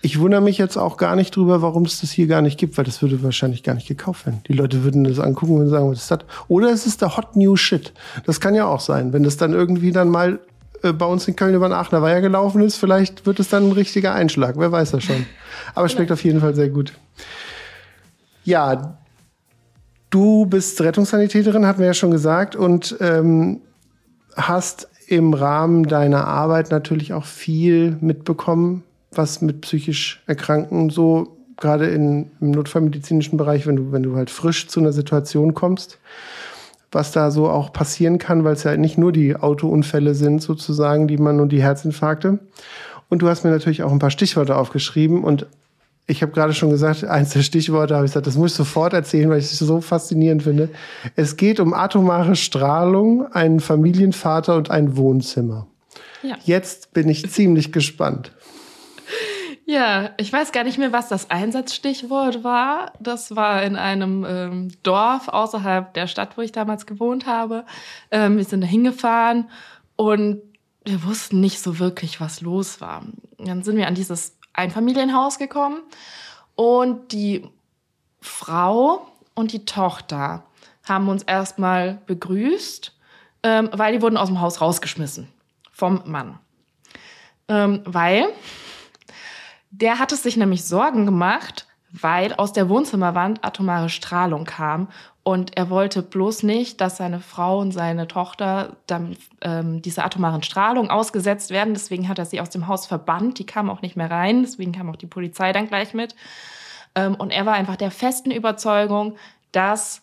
Ich 0.02 0.18
wundere 0.18 0.40
mich 0.40 0.58
jetzt 0.58 0.76
auch 0.76 0.96
gar 0.96 1.14
nicht 1.14 1.34
drüber, 1.36 1.62
warum 1.62 1.84
es 1.84 2.00
das 2.00 2.10
hier 2.10 2.26
gar 2.26 2.42
nicht 2.42 2.58
gibt, 2.58 2.76
weil 2.76 2.84
das 2.84 3.00
würde 3.02 3.22
wahrscheinlich 3.22 3.62
gar 3.62 3.74
nicht 3.74 3.86
gekauft 3.86 4.26
werden. 4.26 4.40
Die 4.48 4.52
Leute 4.52 4.82
würden 4.82 5.04
das 5.04 5.20
angucken 5.20 5.58
und 5.58 5.68
sagen, 5.68 5.88
was 5.88 6.00
ist 6.00 6.10
das? 6.10 6.18
Oder 6.48 6.70
es 6.70 6.86
ist 6.86 7.02
der 7.02 7.16
Hot 7.16 7.36
New 7.36 7.54
Shit. 7.54 7.92
Das 8.26 8.40
kann 8.40 8.56
ja 8.56 8.66
auch 8.66 8.80
sein. 8.80 9.12
Wenn 9.12 9.22
das 9.22 9.36
dann 9.36 9.52
irgendwie 9.52 9.92
dann 9.92 10.08
mal 10.08 10.40
äh, 10.82 10.92
bei 10.92 11.06
uns 11.06 11.28
in 11.28 11.36
Köln 11.36 11.54
über 11.54 11.68
den 11.68 11.72
Aachener 11.72 12.02
Weiher 12.02 12.20
gelaufen 12.20 12.62
ist, 12.62 12.76
vielleicht 12.76 13.26
wird 13.26 13.38
es 13.38 13.48
dann 13.48 13.68
ein 13.68 13.72
richtiger 13.72 14.12
Einschlag. 14.12 14.56
Wer 14.58 14.72
weiß 14.72 14.90
das 14.90 15.04
schon. 15.04 15.24
Aber 15.74 15.88
schmeckt 15.88 16.10
auf 16.10 16.24
jeden 16.24 16.40
Fall 16.40 16.56
sehr 16.56 16.68
gut. 16.68 16.92
Ja, 18.42 18.98
du 20.10 20.46
bist 20.46 20.80
Rettungssanitäterin, 20.80 21.64
hatten 21.64 21.78
wir 21.78 21.86
ja 21.86 21.94
schon 21.94 22.10
gesagt, 22.10 22.56
und 22.56 22.96
ähm, 23.00 23.60
hast 24.36 24.88
im 25.06 25.32
Rahmen 25.32 25.84
deiner 25.84 26.26
Arbeit 26.26 26.72
natürlich 26.72 27.12
auch 27.12 27.24
viel 27.24 27.96
mitbekommen, 28.00 28.82
was 29.16 29.40
mit 29.40 29.60
psychisch 29.62 30.22
Erkrankten 30.26 30.90
so, 30.90 31.36
gerade 31.56 31.86
in, 31.86 32.30
im 32.40 32.50
notfallmedizinischen 32.50 33.36
Bereich, 33.38 33.66
wenn 33.66 33.76
du, 33.76 33.92
wenn 33.92 34.02
du 34.02 34.16
halt 34.16 34.30
frisch 34.30 34.68
zu 34.68 34.80
einer 34.80 34.92
Situation 34.92 35.54
kommst, 35.54 35.98
was 36.90 37.12
da 37.12 37.30
so 37.30 37.48
auch 37.48 37.72
passieren 37.72 38.18
kann, 38.18 38.44
weil 38.44 38.54
es 38.54 38.64
ja 38.64 38.76
nicht 38.76 38.98
nur 38.98 39.12
die 39.12 39.36
Autounfälle 39.36 40.14
sind 40.14 40.42
sozusagen, 40.42 41.08
die 41.08 41.16
man 41.16 41.40
und 41.40 41.50
die 41.50 41.62
Herzinfarkte. 41.62 42.38
Und 43.08 43.22
du 43.22 43.28
hast 43.28 43.44
mir 43.44 43.50
natürlich 43.50 43.82
auch 43.82 43.92
ein 43.92 43.98
paar 43.98 44.10
Stichworte 44.10 44.56
aufgeschrieben 44.56 45.24
und 45.24 45.46
ich 46.06 46.22
habe 46.22 46.32
gerade 46.32 46.52
schon 46.52 46.70
gesagt, 46.70 47.04
eins 47.08 47.30
der 47.30 47.42
Stichworte 47.42 47.94
habe 47.94 48.04
ich 48.06 48.12
gesagt, 48.12 48.26
das 48.26 48.36
muss 48.36 48.52
ich 48.52 48.56
sofort 48.56 48.92
erzählen, 48.92 49.30
weil 49.30 49.38
ich 49.38 49.52
es 49.52 49.58
so 49.58 49.80
faszinierend 49.80 50.42
finde. 50.42 50.68
Es 51.16 51.36
geht 51.36 51.60
um 51.60 51.74
atomare 51.74 52.36
Strahlung, 52.36 53.32
einen 53.32 53.60
Familienvater 53.60 54.56
und 54.56 54.70
ein 54.70 54.96
Wohnzimmer. 54.96 55.66
Ja. 56.22 56.36
Jetzt 56.44 56.92
bin 56.92 57.08
ich 57.08 57.28
ziemlich 57.30 57.72
gespannt. 57.72 58.32
Ja, 59.64 60.10
ich 60.16 60.32
weiß 60.32 60.52
gar 60.52 60.64
nicht 60.64 60.78
mehr, 60.78 60.92
was 60.92 61.08
das 61.08 61.30
Einsatzstichwort 61.30 62.42
war. 62.42 62.92
Das 62.98 63.36
war 63.36 63.62
in 63.62 63.76
einem 63.76 64.24
ähm, 64.28 64.72
Dorf 64.82 65.28
außerhalb 65.28 65.94
der 65.94 66.08
Stadt, 66.08 66.36
wo 66.36 66.42
ich 66.42 66.50
damals 66.50 66.84
gewohnt 66.84 67.26
habe. 67.26 67.64
Ähm, 68.10 68.36
wir 68.38 68.44
sind 68.44 68.62
da 68.62 68.66
hingefahren 68.66 69.48
und 69.94 70.42
wir 70.84 71.04
wussten 71.04 71.40
nicht 71.40 71.60
so 71.60 71.78
wirklich, 71.78 72.20
was 72.20 72.40
los 72.40 72.80
war. 72.80 73.02
Dann 73.38 73.62
sind 73.62 73.76
wir 73.76 73.86
an 73.86 73.94
dieses 73.94 74.36
Einfamilienhaus 74.52 75.38
gekommen 75.38 75.80
und 76.56 77.12
die 77.12 77.48
Frau 78.20 79.06
und 79.34 79.52
die 79.52 79.64
Tochter 79.64 80.44
haben 80.84 81.08
uns 81.08 81.22
erstmal 81.22 82.00
begrüßt, 82.06 82.92
ähm, 83.44 83.70
weil 83.72 83.92
die 83.92 84.02
wurden 84.02 84.16
aus 84.16 84.28
dem 84.28 84.40
Haus 84.40 84.60
rausgeschmissen 84.60 85.28
vom 85.70 86.02
Mann. 86.04 86.38
Ähm, 87.48 87.82
weil 87.84 88.26
der 89.72 89.98
hatte 89.98 90.16
sich 90.16 90.36
nämlich 90.36 90.64
Sorgen 90.64 91.06
gemacht, 91.06 91.66
weil 91.90 92.34
aus 92.34 92.52
der 92.52 92.68
Wohnzimmerwand 92.68 93.44
atomare 93.44 93.88
Strahlung 93.88 94.44
kam 94.44 94.88
und 95.24 95.56
er 95.56 95.70
wollte 95.70 96.02
bloß 96.02 96.42
nicht, 96.42 96.80
dass 96.80 96.96
seine 96.96 97.20
Frau 97.20 97.60
und 97.60 97.72
seine 97.72 98.08
Tochter 98.08 98.76
dann 98.86 99.16
ähm, 99.40 99.80
dieser 99.80 100.04
atomaren 100.04 100.42
Strahlung 100.42 100.90
ausgesetzt 100.90 101.50
werden. 101.50 101.74
Deswegen 101.74 102.08
hat 102.08 102.18
er 102.18 102.26
sie 102.26 102.40
aus 102.40 102.50
dem 102.50 102.66
Haus 102.66 102.86
verbannt. 102.86 103.38
Die 103.38 103.46
kam 103.46 103.70
auch 103.70 103.82
nicht 103.82 103.96
mehr 103.96 104.10
rein. 104.10 104.42
Deswegen 104.42 104.72
kam 104.72 104.90
auch 104.90 104.96
die 104.96 105.06
Polizei 105.06 105.52
dann 105.52 105.68
gleich 105.68 105.94
mit. 105.94 106.16
Ähm, 106.96 107.14
und 107.14 107.30
er 107.30 107.46
war 107.46 107.54
einfach 107.54 107.76
der 107.76 107.92
festen 107.92 108.32
Überzeugung, 108.32 109.16
dass 109.52 110.02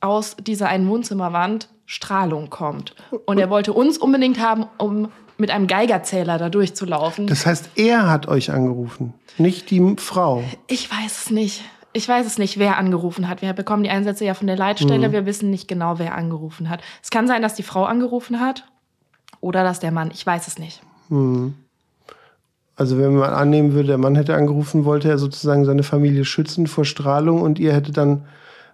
aus 0.00 0.36
dieser 0.36 0.68
einen 0.68 0.88
Wohnzimmerwand 0.88 1.68
Strahlung 1.84 2.48
kommt. 2.48 2.94
Und 3.26 3.38
er 3.38 3.50
wollte 3.50 3.72
uns 3.72 3.98
unbedingt 3.98 4.38
haben, 4.38 4.66
um 4.78 5.10
mit 5.38 5.50
einem 5.50 5.66
Geigerzähler 5.66 6.36
da 6.36 6.50
durchzulaufen. 6.50 7.26
Das 7.26 7.46
heißt, 7.46 7.70
er 7.76 8.10
hat 8.10 8.28
euch 8.28 8.50
angerufen, 8.50 9.14
nicht 9.38 9.70
die 9.70 9.94
Frau. 9.98 10.44
Ich 10.66 10.90
weiß 10.90 11.24
es 11.24 11.30
nicht. 11.30 11.62
Ich 11.94 12.08
weiß 12.08 12.26
es 12.26 12.38
nicht, 12.38 12.58
wer 12.58 12.76
angerufen 12.76 13.28
hat. 13.28 13.40
Wir 13.40 13.52
bekommen 13.54 13.82
die 13.82 13.90
Einsätze 13.90 14.24
ja 14.24 14.34
von 14.34 14.46
der 14.46 14.56
Leitstelle. 14.56 15.10
Wir 15.10 15.24
wissen 15.24 15.50
nicht 15.50 15.68
genau, 15.68 15.98
wer 15.98 16.14
angerufen 16.14 16.68
hat. 16.68 16.82
Es 17.02 17.10
kann 17.10 17.26
sein, 17.26 17.40
dass 17.40 17.54
die 17.54 17.62
Frau 17.62 17.84
angerufen 17.84 18.40
hat 18.40 18.64
oder 19.40 19.64
dass 19.64 19.80
der 19.80 19.90
Mann. 19.90 20.10
Ich 20.12 20.24
weiß 20.24 20.46
es 20.48 20.58
nicht. 20.58 20.82
Also 22.76 22.98
wenn 22.98 23.16
man 23.16 23.30
annehmen 23.30 23.72
würde, 23.72 23.88
der 23.88 23.98
Mann 23.98 24.14
hätte 24.16 24.34
angerufen, 24.34 24.84
wollte 24.84 25.08
er 25.08 25.18
sozusagen 25.18 25.64
seine 25.64 25.82
Familie 25.82 26.24
schützen 26.24 26.66
vor 26.66 26.84
Strahlung 26.84 27.40
und 27.40 27.58
ihr 27.58 27.72
hättet 27.72 27.96
dann 27.96 28.26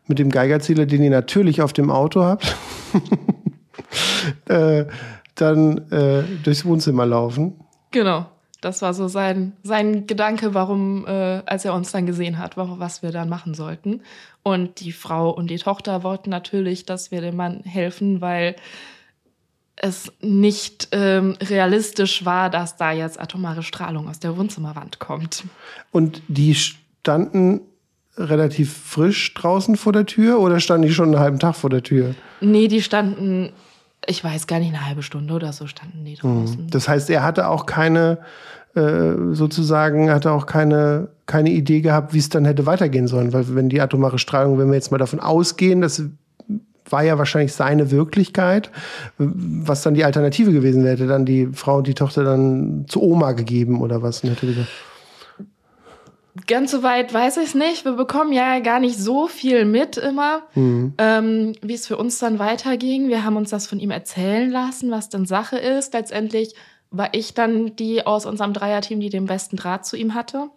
mit 0.07 0.19
dem 0.19 0.31
Geigerzähler, 0.31 0.85
den 0.85 1.03
ihr 1.03 1.11
natürlich 1.11 1.63
auf 1.63 1.73
dem 1.73 1.91
Auto 1.91 2.23
habt, 2.23 2.57
äh, 4.49 4.85
dann 5.35 5.91
äh, 5.91 6.23
durchs 6.43 6.65
Wohnzimmer 6.65 7.07
laufen. 7.07 7.61
Genau. 7.91 8.27
Das 8.61 8.81
war 8.81 8.95
so 8.95 9.09
sein, 9.09 9.53
sein 9.63 10.07
Gedanke, 10.07 10.55
warum, 10.55 11.07
äh, 11.07 11.43
als 11.45 11.67
er 11.67 11.75
uns 11.75 11.93
dann 11.93 12.07
gesehen 12.07 12.39
hat, 12.39 12.57
warum, 12.57 12.81
was 12.81 13.03
wir 13.03 13.13
dann 13.13 13.29
machen 13.29 13.53
sollten. 13.53 14.01
Und 14.43 14.81
die 14.81 14.93
Frau 14.93 15.29
und 15.31 15.51
die 15.51 15.59
Tochter 15.59 16.03
wollten 16.03 16.31
natürlich, 16.31 16.87
dass 16.87 17.11
wir 17.11 17.21
dem 17.21 17.37
Mann 17.37 17.61
helfen, 17.65 18.23
weil 18.23 18.57
es 19.77 20.13
nicht 20.23 20.89
ähm, 20.93 21.37
realistisch 21.43 22.25
war, 22.25 22.49
dass 22.49 22.77
da 22.77 22.93
jetzt 22.93 23.21
atomare 23.21 23.63
Strahlung 23.63 24.09
aus 24.09 24.19
der 24.19 24.37
Wohnzimmerwand 24.37 24.99
kommt. 24.99 25.45
Und 25.91 26.23
die 26.29 26.55
standen 26.55 27.61
relativ 28.17 28.73
frisch 28.73 29.35
draußen 29.35 29.77
vor 29.77 29.93
der 29.93 30.07
Tür 30.07 30.39
oder 30.39 30.61
standen 30.61 30.87
die 30.87 30.95
schon 30.95 31.09
einen 31.09 31.19
halben 31.19 31.39
Tag 31.39 31.57
vor 31.57 31.71
der 31.71 31.83
Tür? 31.83 32.15
Nee, 32.41 32.69
die 32.69 32.81
standen, 32.81 33.53
ich 34.07 34.23
weiß 34.23 34.47
gar 34.47 34.59
nicht, 34.59 34.75
eine 34.75 34.87
halbe 34.87 35.03
Stunde 35.03 35.35
oder 35.35 35.53
so 35.53 35.67
standen 35.67 36.05
die 36.05 36.17
draußen. 36.17 36.69
Das 36.71 36.89
heißt, 36.89 37.11
er 37.11 37.23
hatte 37.23 37.49
auch 37.49 37.67
keine, 37.67 38.19
äh, 38.75 39.13
sozusagen, 39.33 40.11
hatte 40.11 40.33
auch 40.33 40.47
keine, 40.47 41.09
keine 41.27 41.51
Idee 41.51 41.81
gehabt, 41.81 42.15
wie 42.15 42.19
es 42.19 42.29
dann 42.29 42.45
hätte 42.45 42.67
weitergehen 42.67 43.07
sollen. 43.07 43.33
Weil 43.33 43.55
wenn 43.55 43.69
die 43.69 43.81
atomare 43.81 44.19
Strahlung, 44.19 44.59
wenn 44.59 44.69
wir 44.69 44.75
jetzt 44.75 44.91
mal 44.91 44.99
davon 44.99 45.21
ausgehen, 45.21 45.81
dass 45.81 46.03
war 46.91 47.03
ja 47.03 47.19
wahrscheinlich 47.19 47.53
seine 47.53 47.91
Wirklichkeit. 47.91 48.71
Was 49.17 49.83
dann 49.83 49.95
die 49.95 50.05
Alternative 50.05 50.53
gewesen 50.53 50.85
wäre, 50.85 50.95
hätte 50.95 51.07
dann 51.07 51.25
die 51.25 51.49
Frau 51.53 51.79
und 51.79 51.87
die 51.87 51.95
Tochter 51.95 52.25
dann 52.25 52.85
zu 52.89 53.03
Oma 53.03 53.33
gegeben 53.33 53.81
oder 53.81 54.03
was? 54.03 54.23
Natürlich. 54.23 54.59
Ganz 56.49 56.73
so 56.73 56.83
weit 56.83 57.15
weiß 57.15 57.37
ich 57.37 57.45
es 57.45 57.55
nicht. 57.55 57.85
Wir 57.85 57.93
bekommen 57.93 58.33
ja 58.33 58.59
gar 58.59 58.81
nicht 58.81 58.99
so 58.99 59.29
viel 59.29 59.65
mit 59.65 59.97
immer, 59.97 60.43
mhm. 60.55 60.95
ähm, 60.99 61.53
wie 61.63 61.75
es 61.75 61.87
für 61.87 61.97
uns 61.97 62.19
dann 62.19 62.41
weiterging. 62.41 63.09
Wir 63.09 63.25
haben 63.25 63.37
uns 63.37 63.51
das 63.51 63.69
von 63.69 63.79
ihm 63.79 63.93
erzählen 63.93 64.51
lassen, 64.51 64.91
was 64.91 65.09
denn 65.09 65.27
Sache 65.27 65.59
ist. 65.59 65.95
Letztendlich 65.95 66.55
war 66.91 67.11
ich 67.13 67.35
dann 67.35 67.77
die 67.77 68.05
aus 68.05 68.27
unserem 68.27 68.53
Dreierteam, 68.53 68.99
die 68.99 69.11
den 69.11 69.27
besten 69.27 69.57
Draht 69.57 69.87
zu 69.87 69.97
ihm 69.97 70.15
hatte. 70.15 70.51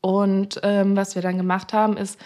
Und 0.00 0.60
ähm, 0.62 0.96
was 0.96 1.14
wir 1.14 1.22
dann 1.22 1.36
gemacht 1.36 1.74
haben, 1.74 1.98
ist 1.98 2.18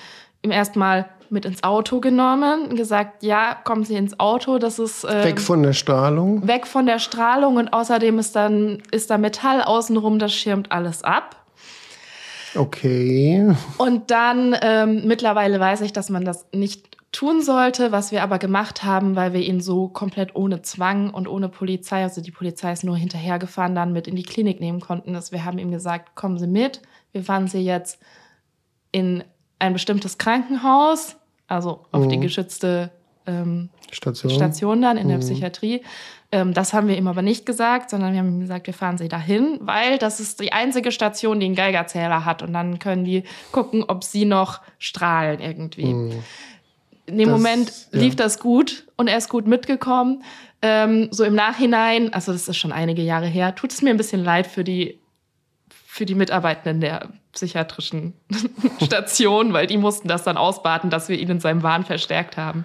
ihm 0.42 0.53
erstmal 0.53 1.09
mit 1.31 1.44
ins 1.44 1.64
Auto 1.64 2.01
genommen 2.01 2.68
und 2.68 2.77
gesagt, 2.77 3.22
ja, 3.22 3.57
kommen 3.64 3.85
Sie 3.85 3.94
ins 3.94 4.20
Auto, 4.20 4.59
das 4.59 4.79
ist 4.79 5.05
ähm, 5.05 5.25
weg 5.25 5.40
von 5.40 5.62
der 5.62 5.72
Strahlung. 5.72 6.46
Weg 6.46 6.66
von 6.66 6.87
der 6.87 6.98
Strahlung 6.98 7.57
und 7.57 7.72
außerdem 7.72 8.18
ist 8.18 8.37
dann 8.37 8.83
ist 8.90 9.11
da 9.11 9.18
Metall 9.18 9.62
außenrum, 9.62 10.18
das 10.18 10.33
schirmt 10.33 10.70
alles 10.70 11.03
ab. 11.03 11.42
Okay. 12.55 13.55
Und 13.79 14.11
dann 14.11 14.57
ähm, 14.61 15.07
mittlerweile 15.07 15.59
weiß 15.59 15.81
ich, 15.83 15.93
dass 15.93 16.11
man 16.11 16.25
das 16.25 16.47
nicht 16.53 16.97
tun 17.12 17.43
sollte, 17.43 17.93
was 17.93 18.11
wir 18.11 18.23
aber 18.23 18.38
gemacht 18.38 18.85
haben, 18.85 19.17
weil 19.17 19.35
wir 19.35 19.41
ihn 19.41 19.61
so 19.61 19.88
komplett 19.88 20.35
ohne 20.35 20.62
Zwang 20.62 21.11
und 21.11 21.29
ohne 21.29 21.51
Polizei, 21.51 22.03
also 22.03 22.23
die 22.23 22.31
Polizei 22.31 22.73
ist 22.73 22.85
nur 22.85 22.97
hinterhergefahren, 22.97 23.75
dann 23.75 23.93
mit 23.93 24.09
in 24.09 24.17
die 24.17 24.23
Klinik 24.23 24.61
nehmen 24.61 24.81
konnten, 24.81 25.12
dass 25.12 25.31
wir 25.31 25.45
haben 25.45 25.59
ihm 25.59 25.71
gesagt, 25.71 26.15
kommen 26.15 26.38
Sie 26.38 26.47
mit, 26.47 26.81
wir 27.12 27.23
fahren 27.23 27.49
Sie 27.49 27.61
jetzt 27.61 28.01
in 28.93 29.23
ein 29.59 29.75
bestimmtes 29.75 30.17
Krankenhaus, 30.17 31.17
also 31.47 31.85
auf 31.93 32.07
mhm. 32.07 32.09
die 32.09 32.21
geschützte 32.21 32.91
ähm, 33.27 33.69
Station. 33.91 34.33
Station 34.33 34.83
dann 34.83 34.97
in 34.97 35.05
mhm. 35.05 35.11
der 35.11 35.19
Psychiatrie. 35.19 35.83
Ähm, 36.33 36.55
das 36.55 36.73
haben 36.73 36.88
wir 36.88 36.97
ihm 36.97 37.07
aber 37.07 37.21
nicht 37.21 37.45
gesagt, 37.45 37.90
sondern 37.90 38.14
wir 38.14 38.21
haben 38.21 38.29
ihm 38.29 38.40
gesagt, 38.40 38.66
wir 38.66 38.75
fahren 38.75 38.97
sie 38.97 39.09
dahin, 39.09 39.59
weil 39.61 39.99
das 39.99 40.18
ist 40.18 40.40
die 40.40 40.53
einzige 40.53 40.90
Station, 40.90 41.38
die 41.38 41.47
einen 41.47 41.55
Geigerzähler 41.55 42.25
hat. 42.25 42.42
Und 42.42 42.55
dann 42.55 42.79
können 42.79 43.05
die 43.05 43.25
gucken, 43.53 43.85
ob 43.87 44.03
sie 44.03 44.25
noch 44.25 44.62
strahlen 44.79 45.40
irgendwie. 45.40 45.92
Mhm. 45.92 46.23
In 47.05 47.18
dem 47.18 47.29
das, 47.29 47.38
Moment 47.38 47.73
lief 47.90 48.14
ja. 48.14 48.25
das 48.25 48.38
gut 48.38 48.87
und 48.97 49.09
er 49.09 49.18
ist 49.18 49.29
gut 49.29 49.47
mitgekommen. 49.47 50.23
Ähm, 50.62 51.09
so 51.11 51.25
im 51.25 51.35
Nachhinein, 51.35 52.14
also 52.14 52.33
das 52.33 52.49
ist 52.49 52.57
schon 52.57 52.73
einige 52.73 53.03
Jahre 53.03 53.27
her, 53.27 53.55
tut 53.55 53.73
es 53.73 53.83
mir 53.83 53.90
ein 53.90 53.97
bisschen 53.97 54.25
leid 54.25 54.47
für 54.47 54.64
die, 54.64 55.01
für 55.68 56.07
die 56.07 56.14
Mitarbeitenden 56.14 56.81
der 56.81 57.09
psychiatrischen 57.33 58.14
Station, 58.83 59.53
weil 59.53 59.66
die 59.66 59.77
mussten 59.77 60.09
das 60.09 60.23
dann 60.23 60.38
ausbaten, 60.38 60.88
dass 60.88 61.09
wir 61.11 61.18
ihn 61.18 61.29
in 61.29 61.40
seinem 61.40 61.62
Wahn 61.62 61.85
verstärkt 61.85 62.38
haben. 62.38 62.64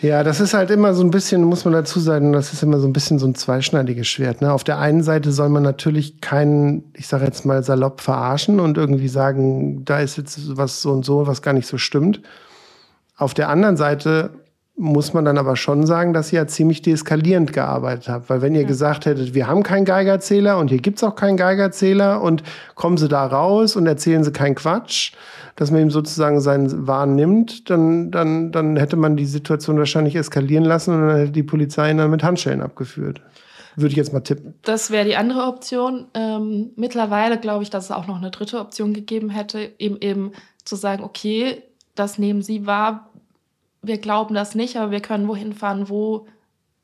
Ja, 0.00 0.22
das 0.22 0.38
ist 0.38 0.54
halt 0.54 0.70
immer 0.70 0.94
so 0.94 1.02
ein 1.02 1.10
bisschen, 1.10 1.42
muss 1.42 1.64
man 1.64 1.74
dazu 1.74 1.98
sagen, 1.98 2.32
das 2.32 2.52
ist 2.52 2.62
immer 2.62 2.78
so 2.78 2.86
ein 2.86 2.92
bisschen 2.92 3.18
so 3.18 3.26
ein 3.26 3.34
zweischneidiges 3.34 4.06
Schwert. 4.06 4.40
Ne? 4.40 4.52
Auf 4.52 4.62
der 4.62 4.78
einen 4.78 5.02
Seite 5.02 5.32
soll 5.32 5.48
man 5.48 5.64
natürlich 5.64 6.20
keinen, 6.20 6.92
ich 6.94 7.08
sage 7.08 7.24
jetzt 7.24 7.44
mal 7.44 7.64
salopp 7.64 8.00
verarschen 8.00 8.60
und 8.60 8.76
irgendwie 8.76 9.08
sagen, 9.08 9.84
da 9.84 9.98
ist 9.98 10.16
jetzt 10.16 10.56
was 10.56 10.82
so 10.82 10.92
und 10.92 11.04
so, 11.04 11.26
was 11.26 11.42
gar 11.42 11.52
nicht 11.52 11.66
so 11.66 11.78
stimmt. 11.78 12.22
Auf 13.16 13.34
der 13.34 13.48
anderen 13.48 13.76
Seite 13.76 14.30
muss 14.78 15.12
man 15.12 15.24
dann 15.24 15.38
aber 15.38 15.56
schon 15.56 15.86
sagen, 15.86 16.12
dass 16.12 16.32
ihr 16.32 16.38
ja 16.38 16.46
ziemlich 16.46 16.82
deeskalierend 16.82 17.52
gearbeitet 17.52 18.08
habt. 18.08 18.30
Weil 18.30 18.42
wenn 18.42 18.54
ihr 18.54 18.62
ja. 18.62 18.66
gesagt 18.66 19.06
hättet, 19.06 19.34
wir 19.34 19.48
haben 19.48 19.64
keinen 19.64 19.84
Geigerzähler 19.84 20.56
und 20.58 20.68
hier 20.68 20.78
gibt's 20.78 21.02
auch 21.02 21.16
keinen 21.16 21.36
Geigerzähler 21.36 22.22
und 22.22 22.44
kommen 22.76 22.96
sie 22.96 23.08
da 23.08 23.26
raus 23.26 23.74
und 23.74 23.86
erzählen 23.86 24.22
sie 24.22 24.30
keinen 24.30 24.54
Quatsch, 24.54 25.12
dass 25.56 25.72
man 25.72 25.80
ihm 25.80 25.90
sozusagen 25.90 26.40
seinen 26.40 26.86
Wahn 26.86 27.16
nimmt, 27.16 27.68
dann, 27.68 28.12
dann, 28.12 28.52
dann 28.52 28.76
hätte 28.76 28.94
man 28.96 29.16
die 29.16 29.26
Situation 29.26 29.78
wahrscheinlich 29.78 30.14
eskalieren 30.14 30.64
lassen 30.64 30.94
und 30.94 31.08
dann 31.08 31.16
hätte 31.16 31.32
die 31.32 31.42
Polizei 31.42 31.90
ihn 31.90 31.98
dann 31.98 32.10
mit 32.12 32.22
Handschellen 32.22 32.62
abgeführt. 32.62 33.20
Würde 33.74 33.90
ich 33.90 33.96
jetzt 33.96 34.12
mal 34.12 34.20
tippen. 34.20 34.54
Das 34.62 34.90
wäre 34.92 35.04
die 35.04 35.16
andere 35.16 35.44
Option. 35.46 36.06
Ähm, 36.14 36.70
mittlerweile 36.76 37.38
glaube 37.38 37.64
ich, 37.64 37.70
dass 37.70 37.86
es 37.86 37.90
auch 37.90 38.06
noch 38.06 38.16
eine 38.16 38.30
dritte 38.30 38.60
Option 38.60 38.92
gegeben 38.92 39.30
hätte, 39.30 39.72
eben 39.78 39.96
eben 40.00 40.32
zu 40.64 40.76
sagen, 40.76 41.02
okay, 41.02 41.62
das 41.98 42.18
nehmen 42.18 42.42
Sie 42.42 42.66
wahr, 42.66 43.07
wir 43.88 43.98
glauben 43.98 44.34
das 44.34 44.54
nicht, 44.54 44.76
aber 44.76 44.92
wir 44.92 45.00
können 45.00 45.26
wohin 45.26 45.52
fahren, 45.52 45.88
wo 45.88 46.26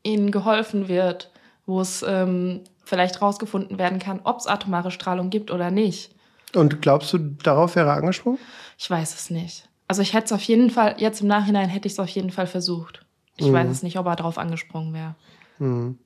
ihnen 0.03 0.33
geholfen 0.33 0.88
wird, 0.88 1.31
wo 1.67 1.81
es 1.81 2.05
ähm, 2.07 2.62
vielleicht 2.85 3.23
rausgefunden 3.23 3.79
werden 3.79 3.99
kann, 3.99 4.21
ob 4.25 4.38
es 4.38 4.47
atomare 4.47 4.90
Strahlung 4.90 5.31
gibt 5.31 5.51
oder 5.51 5.71
nicht. 5.71 6.11
Und 6.55 6.83
glaubst 6.83 7.12
du, 7.12 7.19
darauf 7.19 7.77
wäre 7.77 7.88
er 7.88 7.97
angesprungen? 7.97 8.38
Ich 8.79 8.90
weiß 8.90 9.14
es 9.14 9.31
nicht. 9.31 9.69
Also 9.87 10.03
ich 10.03 10.14
hätte 10.14 10.27
es 10.27 10.33
auf 10.33 10.43
jeden 10.43 10.71
Fall, 10.71 10.97
jetzt 10.99 11.21
im 11.21 11.29
Nachhinein 11.29 11.69
hätte 11.69 11.87
ich 11.87 11.95
es 11.95 12.01
auf 12.01 12.09
jeden 12.09 12.31
Fall 12.31 12.47
versucht. 12.47 13.05
Ich 13.37 13.47
mhm. 13.47 13.53
weiß 13.53 13.71
es 13.71 13.83
nicht, 13.83 13.99
ob 13.99 14.07
er 14.07 14.17
darauf 14.17 14.38
angesprungen 14.38 14.95
wäre. 14.95 15.14
Mhm. 15.59 15.99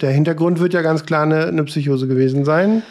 Der 0.00 0.10
Hintergrund 0.10 0.60
wird 0.60 0.74
ja 0.74 0.82
ganz 0.82 1.04
klar 1.04 1.22
eine, 1.22 1.46
eine, 1.46 1.64
Psychose 1.64 2.08
gewesen 2.08 2.44
sein. 2.44 2.82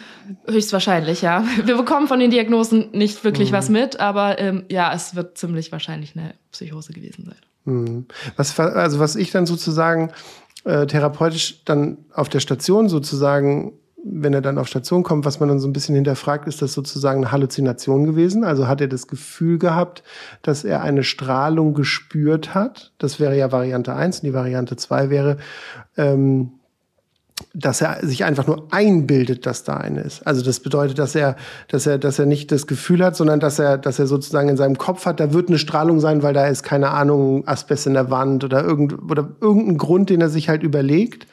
Höchstwahrscheinlich, 0.46 1.22
ja. 1.22 1.44
Wir 1.64 1.76
bekommen 1.76 2.08
von 2.08 2.18
den 2.18 2.30
Diagnosen 2.30 2.90
nicht 2.92 3.24
wirklich 3.24 3.50
mhm. 3.50 3.56
was 3.56 3.68
mit, 3.68 4.00
aber 4.00 4.38
ähm, 4.38 4.64
ja, 4.70 4.92
es 4.92 5.14
wird 5.14 5.38
ziemlich 5.38 5.72
wahrscheinlich 5.72 6.16
eine 6.16 6.34
Psychose 6.52 6.92
gewesen 6.92 7.26
sein. 7.26 7.36
Mhm. 7.64 8.06
Was, 8.36 8.58
also 8.58 8.98
was 8.98 9.16
ich 9.16 9.30
dann 9.30 9.46
sozusagen 9.46 10.12
äh, 10.64 10.86
therapeutisch 10.86 11.64
dann 11.64 11.98
auf 12.12 12.28
der 12.28 12.40
Station 12.40 12.88
sozusagen 12.88 13.72
wenn 14.04 14.32
er 14.32 14.40
dann 14.40 14.58
auf 14.58 14.68
Station 14.68 15.02
kommt, 15.02 15.24
was 15.24 15.40
man 15.40 15.48
dann 15.48 15.58
so 15.58 15.68
ein 15.68 15.72
bisschen 15.72 15.94
hinterfragt, 15.94 16.46
ist 16.46 16.62
das 16.62 16.72
sozusagen 16.72 17.22
eine 17.22 17.32
Halluzination 17.32 18.04
gewesen? 18.04 18.44
Also 18.44 18.68
hat 18.68 18.80
er 18.80 18.88
das 18.88 19.06
Gefühl 19.06 19.58
gehabt, 19.58 20.02
dass 20.42 20.64
er 20.64 20.82
eine 20.82 21.04
Strahlung 21.04 21.74
gespürt 21.74 22.54
hat? 22.54 22.92
Das 22.98 23.18
wäre 23.18 23.36
ja 23.36 23.50
Variante 23.50 23.94
1 23.94 24.20
und 24.20 24.26
die 24.26 24.34
Variante 24.34 24.76
2 24.76 25.10
wäre, 25.10 25.36
ähm, 25.96 26.52
dass 27.54 27.80
er 27.80 27.98
sich 28.02 28.24
einfach 28.24 28.46
nur 28.46 28.68
einbildet, 28.70 29.46
dass 29.46 29.64
da 29.64 29.76
eine 29.76 30.00
ist. 30.02 30.26
Also 30.26 30.44
das 30.44 30.60
bedeutet, 30.60 30.98
dass 30.98 31.14
er, 31.14 31.36
dass 31.68 31.86
er, 31.86 31.98
dass 31.98 32.18
er 32.18 32.26
nicht 32.26 32.52
das 32.52 32.66
Gefühl 32.66 33.04
hat, 33.04 33.16
sondern 33.16 33.40
dass 33.40 33.58
er, 33.58 33.78
dass 33.78 33.98
er 33.98 34.06
sozusagen 34.06 34.48
in 34.48 34.56
seinem 34.56 34.78
Kopf 34.78 35.06
hat, 35.06 35.20
da 35.20 35.32
wird 35.32 35.48
eine 35.48 35.58
Strahlung 35.58 36.00
sein, 36.00 36.22
weil 36.22 36.34
da 36.34 36.46
ist 36.46 36.62
keine 36.62 36.90
Ahnung 36.90 37.46
Asbest 37.46 37.86
in 37.86 37.94
der 37.94 38.10
Wand 38.10 38.44
oder 38.44 38.64
irgend 38.64 39.10
oder 39.10 39.28
irgendein 39.40 39.78
Grund, 39.78 40.10
den 40.10 40.20
er 40.20 40.28
sich 40.28 40.48
halt 40.48 40.62
überlegt 40.62 41.26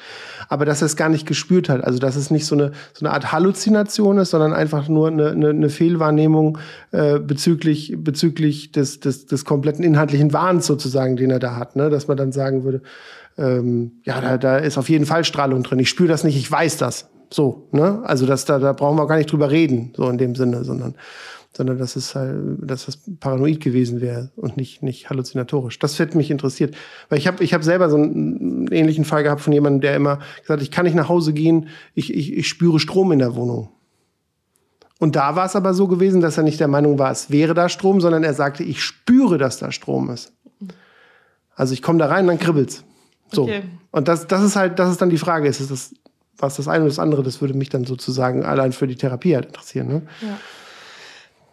aber 0.50 0.66
dass 0.66 0.82
er 0.82 0.88
es 0.88 0.96
gar 0.96 1.10
nicht 1.10 1.26
gespürt 1.26 1.70
hat. 1.70 1.84
Also 1.84 2.00
dass 2.00 2.16
es 2.16 2.32
nicht 2.32 2.46
so 2.46 2.56
eine, 2.56 2.72
so 2.94 3.06
eine 3.06 3.14
Art 3.14 3.32
Halluzination 3.32 4.18
ist, 4.18 4.32
sondern 4.32 4.54
einfach 4.54 4.88
nur 4.88 5.08
eine, 5.08 5.32
eine, 5.32 5.50
eine 5.50 5.70
Fehlwahrnehmung 5.70 6.58
äh, 6.92 7.20
bezüglich, 7.20 7.96
bezüglich 7.98 8.72
des, 8.72 9.00
des, 9.00 9.26
des 9.26 9.46
kompletten 9.46 9.84
inhaltlichen 9.84 10.34
Wahns 10.34 10.66
sozusagen, 10.66 11.16
den 11.16 11.32
er 11.32 11.40
da 11.40 11.56
hat. 11.56 11.76
Ne? 11.76 11.90
Dass 11.90 12.08
man 12.08 12.18
dann 12.18 12.32
sagen 12.32 12.64
würde, 12.64 12.82
ähm, 13.38 14.02
ja, 14.04 14.22
da, 14.22 14.38
da 14.38 14.58
ist 14.58 14.78
auf 14.78 14.90
jeden 14.90 15.06
Fall 15.06 15.24
Strahlung 15.26 15.64
drin. 15.64 15.80
Ich 15.80 15.90
spüre 15.90 16.10
das 16.10 16.24
nicht, 16.24 16.38
ich 16.38 16.50
weiß 16.50 16.78
das. 16.78 17.10
So, 17.30 17.68
ne? 17.72 18.02
Also 18.04 18.26
das, 18.26 18.46
da, 18.46 18.60
da 18.60 18.74
brauchen 18.74 18.98
wir 18.98 19.08
gar 19.08 19.18
nicht 19.18 19.32
drüber 19.32 19.52
reden, 19.52 19.94
so 19.96 20.10
in 20.10 20.18
dem 20.18 20.36
Sinne, 20.36 20.64
sondern 20.64 20.96
sondern 21.56 21.78
dass 21.78 21.96
es 21.96 22.16
halt, 22.16 22.36
dass 22.60 22.86
das 22.86 23.00
paranoid 23.20 23.62
gewesen 23.62 24.02
wäre 24.02 24.30
und 24.36 24.58
nicht, 24.58 24.84
nicht 24.84 25.10
halluzinatorisch. 25.10 25.80
Das 25.80 25.98
hätte 26.00 26.18
mich 26.18 26.30
interessiert. 26.30 26.76
Weil 27.08 27.18
ich 27.18 27.28
habe 27.28 27.42
ich 27.44 27.54
hab 27.54 27.64
selber 27.64 27.90
so 27.90 27.96
einen 27.96 28.68
ähnlichen 28.72 29.06
Fall 29.06 29.24
gehabt 29.24 29.40
von 29.40 29.54
jemandem, 29.54 29.82
der 29.82 29.96
immer 29.96 30.18
gesagt 30.18 30.50
hat, 30.50 30.62
ich 30.62 30.72
kann 30.72 30.84
nicht 30.84 30.96
nach 30.96 31.08
Hause 31.08 31.32
gehen, 31.32 31.70
ich, 31.94 32.14
ich, 32.14 32.34
ich 32.34 32.48
spüre 32.48 32.80
Strom 32.80 33.12
in 33.14 33.20
der 33.20 33.36
Wohnung. 33.36 33.70
Und 35.00 35.16
da 35.16 35.36
war 35.36 35.46
es 35.46 35.56
aber 35.56 35.74
so 35.74 35.88
gewesen, 35.88 36.20
dass 36.20 36.38
er 36.38 36.44
nicht 36.44 36.60
der 36.60 36.68
Meinung 36.68 37.00
war, 37.00 37.12
es 37.12 37.30
wäre 37.30 37.54
da 37.54 37.70
Strom, 37.70 38.02
sondern 38.02 38.24
er 38.24 38.34
sagte, 38.34 38.64
ich 38.64 38.82
spüre, 38.82 39.38
dass 39.38 39.58
da 39.58 39.72
Strom 39.72 40.10
ist. 40.10 40.34
Also 41.56 41.74
ich 41.74 41.82
komme 41.82 42.00
da 42.00 42.08
rein, 42.08 42.28
dann 42.28 42.40
kribbelt's. 42.40 42.84
So. 43.36 43.44
Okay. 43.44 43.64
Und 43.92 44.08
das, 44.08 44.28
das 44.28 44.44
ist 44.44 44.56
halt, 44.56 44.80
das 44.80 44.92
ist 44.92 45.02
dann 45.02 45.10
die 45.10 45.18
Frage, 45.18 45.48
ist 45.48 45.60
es 45.60 45.68
das, 45.68 45.94
was 46.38 46.58
das 46.58 46.68
eine 46.68 46.84
oder 46.84 46.90
das 46.90 47.00
andere, 47.00 47.24
das 47.24 47.42
würde 47.42 47.54
mich 47.54 47.70
dann 47.70 47.86
sozusagen 47.86 48.44
allein 48.44 48.72
für 48.72 48.88
die 48.88 48.96
Therapie 48.96 49.36
halt 49.36 49.46
interessieren. 49.46 49.88
Ne? 49.88 50.02
Ja. 50.22 50.38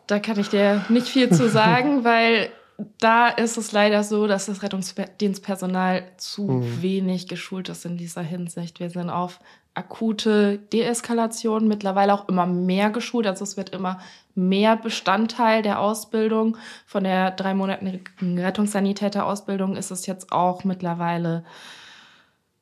Da 0.06 0.18
kann 0.18 0.38
ich 0.38 0.48
dir 0.48 0.84
nicht 0.88 1.08
viel 1.08 1.30
zu 1.30 1.48
sagen, 1.50 2.04
weil 2.04 2.50
da 2.98 3.28
ist 3.28 3.56
es 3.58 3.72
leider 3.72 4.02
so, 4.02 4.26
dass 4.26 4.46
das 4.46 4.62
Rettungsdienstpersonal 4.62 6.04
zu 6.16 6.42
mhm. 6.48 6.82
wenig 6.82 7.28
geschult 7.28 7.68
ist 7.68 7.84
in 7.84 7.96
dieser 7.96 8.22
Hinsicht. 8.22 8.80
Wir 8.80 8.90
sind 8.90 9.10
auf 9.10 9.38
akute 9.74 10.58
Deeskalation 10.58 11.66
mittlerweile 11.66 12.12
auch 12.14 12.28
immer 12.28 12.46
mehr 12.46 12.90
geschult. 12.90 13.26
Also 13.26 13.44
es 13.44 13.56
wird 13.56 13.70
immer 13.70 14.00
mehr 14.34 14.76
Bestandteil 14.76 15.62
der 15.62 15.80
Ausbildung. 15.80 16.56
Von 16.86 17.04
der 17.04 17.30
dreimonatigen 17.30 18.38
Rettungssanitäter-Ausbildung 18.38 19.76
ist 19.76 19.90
es 19.90 20.06
jetzt 20.06 20.32
auch 20.32 20.64
mittlerweile, 20.64 21.44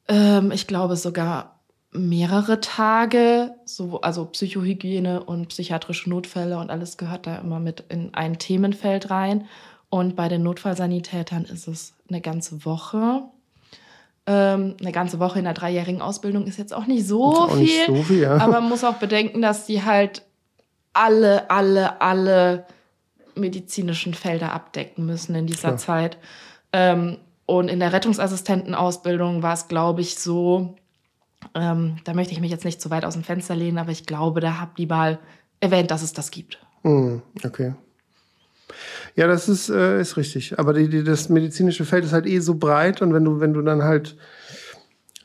ähm, 0.08 0.52
ich 0.52 0.66
glaube 0.66 0.96
sogar 0.96 1.60
mehrere 1.92 2.60
Tage, 2.60 3.54
so, 3.64 4.00
also 4.00 4.24
Psychohygiene 4.26 5.24
und 5.24 5.48
psychiatrische 5.48 6.08
Notfälle 6.08 6.58
und 6.58 6.70
alles 6.70 6.96
gehört 6.96 7.26
da 7.26 7.36
immer 7.36 7.58
mit 7.58 7.84
in 7.88 8.14
ein 8.14 8.38
Themenfeld 8.38 9.10
rein. 9.10 9.46
Und 9.88 10.14
bei 10.14 10.28
den 10.28 10.44
Notfallsanitätern 10.44 11.44
ist 11.44 11.66
es 11.66 11.94
eine 12.08 12.20
ganze 12.20 12.64
Woche. 12.64 13.24
Ähm, 14.26 14.76
eine 14.80 14.92
ganze 14.92 15.18
Woche 15.18 15.38
in 15.38 15.44
der 15.44 15.54
dreijährigen 15.54 16.02
Ausbildung 16.02 16.46
ist 16.46 16.58
jetzt 16.58 16.74
auch 16.74 16.86
nicht 16.86 17.06
so 17.06 17.24
auch 17.34 17.52
viel. 17.52 17.60
Nicht 17.60 17.86
so 17.86 18.02
viel 18.02 18.20
ja. 18.20 18.36
Aber 18.36 18.60
man 18.60 18.68
muss 18.68 18.84
auch 18.84 18.96
bedenken, 18.96 19.42
dass 19.42 19.66
die 19.66 19.82
halt 19.82 20.22
alle, 20.92 21.50
alle, 21.50 22.00
alle 22.00 22.66
medizinischen 23.34 24.14
Felder 24.14 24.52
abdecken 24.52 25.06
müssen 25.06 25.34
in 25.34 25.46
dieser 25.46 25.68
Klar. 25.68 25.78
Zeit. 25.78 26.18
Ähm, 26.72 27.18
und 27.46 27.68
in 27.68 27.80
der 27.80 27.92
Rettungsassistentenausbildung 27.92 29.42
war 29.42 29.54
es, 29.54 29.66
glaube 29.66 30.02
ich, 30.02 30.18
so, 30.18 30.76
ähm, 31.54 31.96
da 32.04 32.14
möchte 32.14 32.32
ich 32.32 32.40
mich 32.40 32.50
jetzt 32.50 32.64
nicht 32.64 32.80
zu 32.80 32.90
weit 32.90 33.04
aus 33.04 33.14
dem 33.14 33.24
Fenster 33.24 33.56
lehnen, 33.56 33.78
aber 33.78 33.90
ich 33.90 34.06
glaube, 34.06 34.40
da 34.40 34.60
habt 34.60 34.78
ihr 34.78 34.86
mal 34.86 35.18
erwähnt, 35.58 35.90
dass 35.90 36.02
es 36.02 36.12
das 36.12 36.30
gibt. 36.30 36.58
Mm, 36.82 37.16
okay. 37.44 37.74
Ja, 39.16 39.26
das 39.26 39.48
ist, 39.48 39.68
äh, 39.68 40.00
ist 40.00 40.16
richtig. 40.16 40.58
Aber 40.58 40.72
die, 40.72 40.88
die, 40.88 41.04
das 41.04 41.28
medizinische 41.28 41.84
Feld 41.84 42.04
ist 42.04 42.12
halt 42.12 42.26
eh 42.26 42.38
so 42.40 42.54
breit 42.54 43.02
und 43.02 43.12
wenn 43.12 43.24
du, 43.24 43.40
wenn 43.40 43.52
du 43.52 43.62
dann 43.62 43.82
halt 43.82 44.16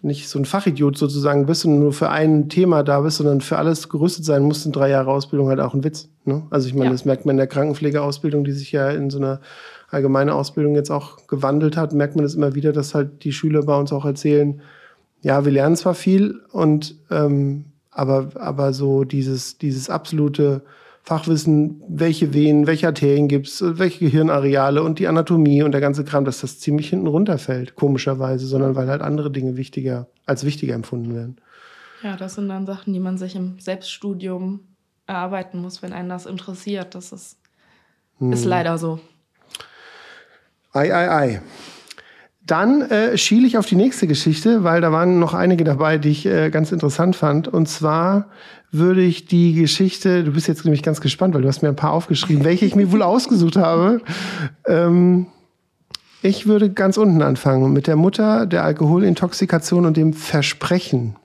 nicht 0.02 0.30
so 0.30 0.38
ein 0.38 0.46
Fachidiot 0.46 0.98
sozusagen 0.98 1.48
bist 1.48 1.66
und 1.66 1.80
nur 1.80 1.92
für 1.92 2.10
ein 2.10 2.48
Thema 2.48 2.84
da 2.84 3.02
bist, 3.02 3.18
sondern 3.18 3.42
für 3.42 3.58
alles 3.58 3.90
gerüstet 3.90 4.24
sein 4.24 4.44
musst, 4.44 4.66
in 4.66 4.72
drei 4.72 4.90
Jahre 4.90 5.12
Ausbildung 5.12 5.50
halt 5.50 5.60
auch 5.60 5.74
ein 5.74 5.84
Witz. 5.84 6.10
Ne? 6.26 6.44
Also 6.52 6.68
ich 6.68 6.76
meine, 6.76 6.86
ja. 6.86 6.92
das 6.92 7.06
merkt 7.06 7.26
man 7.26 7.34
in 7.34 7.38
der 7.38 7.48
Krankenpflegeausbildung, 7.48 8.44
die 8.44 8.52
sich 8.52 8.72
ja 8.72 8.90
in 8.92 9.10
so 9.10 9.18
einer 9.18 9.42
allgemeine 9.90 10.36
Ausbildung 10.36 10.76
jetzt 10.76 10.92
auch 10.92 11.26
gewandelt 11.28 11.76
hat, 11.76 11.94
merkt 11.94 12.16
man 12.16 12.24
das 12.24 12.36
immer 12.36 12.54
wieder, 12.54 12.72
dass 12.72 12.94
halt 12.94 13.24
die 13.24 13.32
Schüler 13.32 13.64
bei 13.64 13.78
uns 13.78 13.92
auch 13.92 14.06
erzählen, 14.06 14.62
ja, 15.22 15.44
wir 15.44 15.52
lernen 15.52 15.76
zwar 15.76 15.96
viel 15.96 16.42
und 16.52 16.96
ähm, 17.10 17.66
aber, 17.90 18.30
aber 18.36 18.74
so 18.74 19.06
dieses, 19.06 19.58
dieses 19.58 19.90
absolute 19.90 20.62
Fachwissen, 21.06 21.84
welche 21.88 22.34
Venen, 22.34 22.66
welche 22.66 22.88
Arterien 22.88 23.28
gibt's, 23.28 23.64
welche 23.64 24.00
Gehirnareale 24.00 24.82
und 24.82 24.98
die 24.98 25.08
Anatomie 25.08 25.62
und 25.62 25.72
der 25.72 25.82
ganze 25.82 26.04
Kram, 26.04 26.26
dass 26.26 26.42
das 26.42 26.60
ziemlich 26.60 26.90
hinten 26.90 27.06
runterfällt, 27.06 27.76
komischerweise, 27.76 28.48
sondern 28.48 28.76
weil 28.76 28.88
halt 28.88 29.04
andere 29.04 29.30
Dinge 29.30 29.56
wichtiger, 29.56 30.08
als 30.26 30.46
wichtiger 30.46 30.74
empfunden 30.74 31.14
werden. 31.14 31.38
Ja, 32.02 32.16
das 32.18 32.34
sind 32.34 32.50
dann 32.50 32.66
Sachen, 32.66 32.92
die 32.92 33.00
man 33.00 33.20
sich 33.20 33.36
im 33.36 33.60
Selbststudium 33.60 34.62
erarbeiten 35.06 35.62
muss, 35.62 35.84
wenn 35.84 35.94
einen 35.94 36.10
das 36.10 36.26
interessiert. 36.26 36.96
Das 36.96 37.12
ist, 37.12 37.38
hm. 38.18 38.34
ist 38.34 38.46
leider 38.46 38.80
so. 38.80 39.00
Ei, 40.74 40.92
ei, 40.92 41.12
ei. 41.12 41.42
Dann 42.42 42.82
äh, 42.82 43.18
schiele 43.18 43.48
ich 43.48 43.58
auf 43.58 43.66
die 43.66 43.76
nächste 43.76 44.08
Geschichte, 44.08 44.64
weil 44.64 44.82
da 44.82 44.92
waren 44.92 45.20
noch 45.20 45.34
einige 45.34 45.64
dabei, 45.64 45.98
die 45.98 46.10
ich 46.10 46.26
äh, 46.26 46.50
ganz 46.50 46.72
interessant 46.72 47.16
fand. 47.16 47.48
Und 47.48 47.68
zwar 47.68 48.30
würde 48.78 49.02
ich 49.02 49.26
die 49.26 49.54
Geschichte, 49.54 50.24
du 50.24 50.32
bist 50.32 50.48
jetzt 50.48 50.66
nämlich 50.66 50.84
ganz 50.84 51.02
gespannt, 51.02 51.34
weil 51.34 51.42
du 51.42 51.48
hast 51.48 51.62
mir 51.62 51.70
ein 51.70 51.76
paar 51.76 51.94
aufgeschrieben, 51.94 52.44
welche 52.44 52.66
ich 52.66 52.76
mir 52.76 52.92
wohl 52.92 53.02
ausgesucht 53.02 53.56
habe. 53.56 54.02
Ähm, 54.68 55.28
ich 56.22 56.48
würde 56.48 56.72
ganz 56.72 56.98
unten 56.98 57.22
anfangen 57.22 57.72
mit 57.74 57.88
der 57.88 57.96
Mutter, 57.96 58.46
der 58.46 58.64
Alkoholintoxikation 58.64 59.86
und 59.86 59.96
dem 59.96 60.14
Versprechen. 60.14 61.16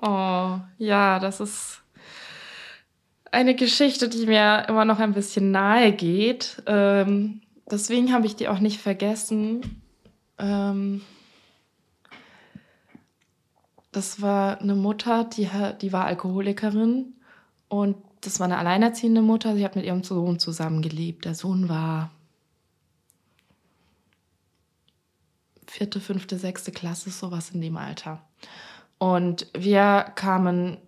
Oh, 0.00 0.58
ja, 0.78 1.18
das 1.18 1.40
ist 1.40 1.82
eine 3.30 3.54
Geschichte, 3.54 4.08
die 4.08 4.26
mir 4.26 4.64
immer 4.68 4.84
noch 4.84 5.00
ein 5.00 5.12
bisschen 5.12 5.50
nahe 5.50 5.92
geht. 5.92 6.62
Ähm, 6.66 7.42
deswegen 7.70 8.12
habe 8.12 8.26
ich 8.26 8.36
die 8.36 8.48
auch 8.48 8.60
nicht 8.60 8.80
vergessen. 8.80 9.82
Ähm, 10.38 11.02
das 13.92 14.20
war 14.20 14.60
eine 14.60 14.74
Mutter, 14.74 15.24
die, 15.24 15.48
die 15.80 15.92
war 15.92 16.04
Alkoholikerin 16.04 17.14
und 17.68 17.96
das 18.20 18.40
war 18.40 18.46
eine 18.46 18.58
alleinerziehende 18.58 19.22
Mutter. 19.22 19.54
Sie 19.54 19.64
hat 19.64 19.76
mit 19.76 19.84
ihrem 19.84 20.02
Sohn 20.02 20.38
zusammengelebt. 20.38 21.24
Der 21.24 21.34
Sohn 21.34 21.68
war 21.68 22.10
vierte, 25.66 26.00
fünfte, 26.00 26.38
sechste 26.38 26.72
Klasse, 26.72 27.10
sowas 27.10 27.50
in 27.50 27.60
dem 27.60 27.76
Alter. 27.76 28.22
Und 28.98 29.46
wir 29.56 30.12
kamen 30.16 30.78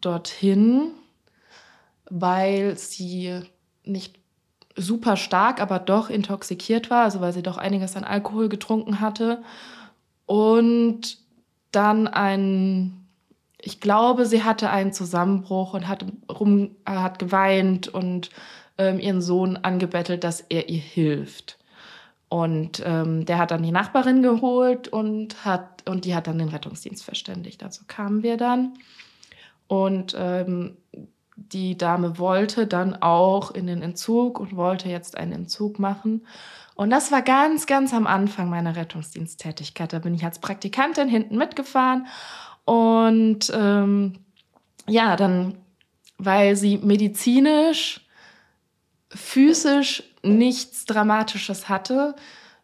dorthin, 0.00 0.90
weil 2.10 2.76
sie 2.76 3.40
nicht 3.84 4.18
super 4.76 5.16
stark, 5.16 5.60
aber 5.60 5.78
doch 5.78 6.10
intoxikiert 6.10 6.90
war, 6.90 7.04
also 7.04 7.20
weil 7.20 7.32
sie 7.32 7.42
doch 7.42 7.56
einiges 7.56 7.96
an 7.96 8.04
Alkohol 8.04 8.48
getrunken 8.48 9.00
hatte. 9.00 9.42
Und 10.26 11.21
dann 11.72 12.06
ein, 12.06 13.06
ich 13.58 13.80
glaube, 13.80 14.26
sie 14.26 14.44
hatte 14.44 14.70
einen 14.70 14.92
Zusammenbruch 14.92 15.74
und 15.74 15.88
hat, 15.88 16.04
rum, 16.30 16.76
hat 16.86 17.18
geweint 17.18 17.88
und 17.88 18.30
ähm, 18.78 19.00
ihren 19.00 19.20
Sohn 19.20 19.56
angebettelt, 19.56 20.24
dass 20.24 20.40
er 20.40 20.68
ihr 20.68 20.80
hilft. 20.80 21.58
Und 22.28 22.82
ähm, 22.86 23.26
der 23.26 23.36
hat 23.36 23.50
dann 23.50 23.62
die 23.62 23.72
Nachbarin 23.72 24.22
geholt 24.22 24.88
und, 24.88 25.44
hat, 25.44 25.86
und 25.86 26.06
die 26.06 26.14
hat 26.14 26.26
dann 26.26 26.38
den 26.38 26.48
Rettungsdienst 26.48 27.04
verständigt. 27.04 27.60
Dazu 27.60 27.84
kamen 27.86 28.22
wir 28.22 28.38
dann. 28.38 28.72
Und 29.66 30.16
ähm, 30.18 30.78
die 31.36 31.76
Dame 31.76 32.18
wollte 32.18 32.66
dann 32.66 32.94
auch 33.02 33.50
in 33.50 33.66
den 33.66 33.82
Entzug 33.82 34.40
und 34.40 34.56
wollte 34.56 34.88
jetzt 34.88 35.16
einen 35.16 35.32
Entzug 35.32 35.78
machen. 35.78 36.26
Und 36.74 36.90
das 36.90 37.12
war 37.12 37.22
ganz, 37.22 37.66
ganz 37.66 37.92
am 37.92 38.06
Anfang 38.06 38.48
meiner 38.48 38.76
Rettungsdiensttätigkeit. 38.76 39.92
Da 39.92 39.98
bin 39.98 40.14
ich 40.14 40.24
als 40.24 40.38
Praktikantin 40.38 41.08
hinten 41.08 41.36
mitgefahren 41.36 42.06
und 42.64 43.52
ähm, 43.54 44.14
ja, 44.86 45.16
dann, 45.16 45.58
weil 46.18 46.56
sie 46.56 46.78
medizinisch, 46.78 48.00
physisch 49.10 50.02
nichts 50.22 50.84
Dramatisches 50.84 51.68
hatte, 51.68 52.14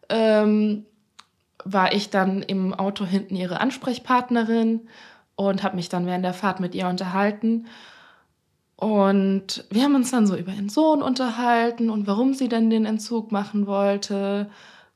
ähm, 0.09 0.85
war 1.65 1.93
ich 1.93 2.09
dann 2.09 2.41
im 2.41 2.73
Auto 2.73 3.05
hinten 3.05 3.35
ihre 3.35 3.59
Ansprechpartnerin 3.59 4.87
und 5.35 5.63
habe 5.63 5.75
mich 5.75 5.89
dann 5.89 6.05
während 6.05 6.25
der 6.25 6.33
Fahrt 6.33 6.59
mit 6.59 6.73
ihr 6.73 6.87
unterhalten. 6.87 7.67
Und 8.79 9.65
wir 9.69 9.83
haben 9.83 9.95
uns 9.95 10.11
dann 10.11 10.25
so 10.25 10.37
über 10.37 10.53
ihren 10.53 10.69
Sohn 10.69 11.01
unterhalten 11.01 11.89
und 11.89 12.07
warum 12.07 12.33
sie 12.33 12.47
denn 12.47 12.69
den 12.69 12.85
Entzug 12.85 13.29
machen 13.29 13.67
wollte. 13.67 14.49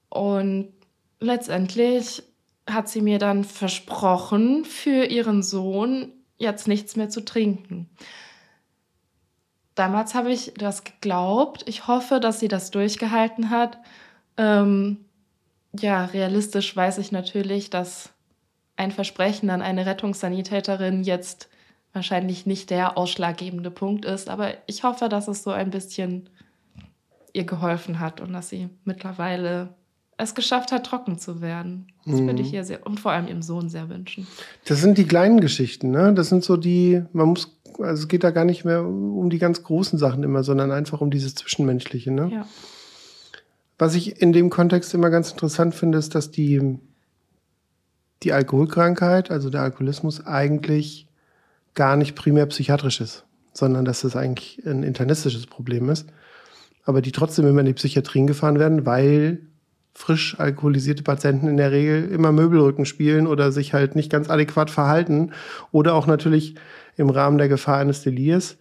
Und 0.07 0.71
letztendlich 1.19 2.23
hat 2.65 2.87
sie 2.87 3.01
mir 3.01 3.19
dann 3.19 3.43
versprochen, 3.43 4.63
für 4.63 5.03
ihren 5.03 5.43
Sohn 5.43 6.13
jetzt 6.37 6.69
nichts 6.69 6.95
mehr 6.95 7.09
zu 7.09 7.25
trinken. 7.25 7.89
Damals 9.75 10.15
habe 10.15 10.31
ich 10.31 10.53
das 10.55 10.85
geglaubt. 10.85 11.63
Ich 11.67 11.85
hoffe, 11.85 12.21
dass 12.21 12.39
sie 12.39 12.47
das 12.47 12.71
durchgehalten 12.71 13.49
hat. 13.49 13.79
Ähm, 14.37 15.03
ja, 15.77 16.05
realistisch 16.05 16.73
weiß 16.73 16.99
ich 16.99 17.11
natürlich, 17.11 17.69
dass 17.69 18.13
ein 18.77 18.91
Versprechen 18.91 19.49
an 19.49 19.61
eine 19.61 19.85
Rettungssanitäterin 19.85 21.03
jetzt 21.03 21.49
wahrscheinlich 21.93 22.45
nicht 22.45 22.69
der 22.69 22.97
ausschlaggebende 22.97 23.71
Punkt 23.71 24.05
ist. 24.05 24.29
Aber 24.29 24.53
ich 24.65 24.83
hoffe, 24.83 25.09
dass 25.09 25.27
es 25.27 25.43
so 25.43 25.51
ein 25.51 25.69
bisschen 25.69 26.29
ihr 27.31 27.45
geholfen 27.45 27.99
hat 27.99 28.21
und 28.21 28.33
dass 28.33 28.49
sie 28.49 28.69
mittlerweile 28.83 29.69
es 30.17 30.35
geschafft 30.35 30.71
hat, 30.71 30.85
trocken 30.85 31.17
zu 31.17 31.41
werden. 31.41 31.87
Das 32.05 32.19
mhm. 32.19 32.27
würde 32.27 32.41
ich 32.41 32.53
ihr 32.53 32.63
sehr 32.63 32.85
und 32.85 32.99
vor 32.99 33.11
allem 33.11 33.27
ihrem 33.27 33.41
Sohn 33.41 33.69
sehr 33.69 33.89
wünschen. 33.89 34.27
Das 34.65 34.81
sind 34.81 34.97
die 34.97 35.05
kleinen 35.05 35.39
Geschichten, 35.39 35.91
ne? 35.91 36.13
Das 36.13 36.29
sind 36.29 36.43
so 36.43 36.57
die, 36.57 37.03
man 37.13 37.29
muss, 37.29 37.57
also 37.79 38.03
es 38.03 38.07
geht 38.07 38.23
da 38.23 38.31
gar 38.31 38.45
nicht 38.45 38.65
mehr 38.65 38.83
um 38.83 39.29
die 39.29 39.39
ganz 39.39 39.63
großen 39.63 39.97
Sachen 39.97 40.23
immer, 40.23 40.43
sondern 40.43 40.71
einfach 40.71 41.01
um 41.01 41.09
dieses 41.09 41.35
Zwischenmenschliche, 41.35 42.11
ne? 42.11 42.29
Ja. 42.31 42.47
Was 43.79 43.95
ich 43.95 44.21
in 44.21 44.33
dem 44.33 44.49
Kontext 44.49 44.93
immer 44.93 45.09
ganz 45.09 45.31
interessant 45.31 45.73
finde, 45.73 45.97
ist, 45.97 46.13
dass 46.13 46.29
die, 46.29 46.77
die 48.21 48.31
Alkoholkrankheit, 48.31 49.31
also 49.31 49.49
der 49.49 49.61
Alkoholismus, 49.61 50.25
eigentlich 50.25 51.07
gar 51.75 51.95
nicht 51.95 52.15
primär 52.15 52.45
psychiatrisch 52.45 53.01
ist, 53.01 53.25
sondern 53.53 53.85
dass 53.85 54.03
es 54.03 54.15
eigentlich 54.15 54.61
ein 54.65 54.83
internistisches 54.83 55.47
Problem 55.47 55.89
ist. 55.89 56.07
Aber 56.85 57.01
die 57.01 57.11
trotzdem 57.11 57.47
immer 57.47 57.61
in 57.61 57.67
die 57.67 57.73
Psychiatrien 57.73 58.27
gefahren 58.27 58.59
werden, 58.59 58.85
weil 58.85 59.39
frisch 59.93 60.39
alkoholisierte 60.39 61.03
Patienten 61.03 61.47
in 61.47 61.57
der 61.57 61.71
Regel 61.71 62.09
immer 62.09 62.31
Möbelrücken 62.31 62.85
spielen 62.85 63.27
oder 63.27 63.51
sich 63.51 63.73
halt 63.73 63.95
nicht 63.95 64.11
ganz 64.11 64.29
adäquat 64.29 64.71
verhalten 64.71 65.31
oder 65.71 65.93
auch 65.93 66.07
natürlich 66.07 66.55
im 66.97 67.09
Rahmen 67.09 67.37
der 67.37 67.47
Gefahr 67.47 67.77
eines 67.77 68.01
Delirs 68.01 68.57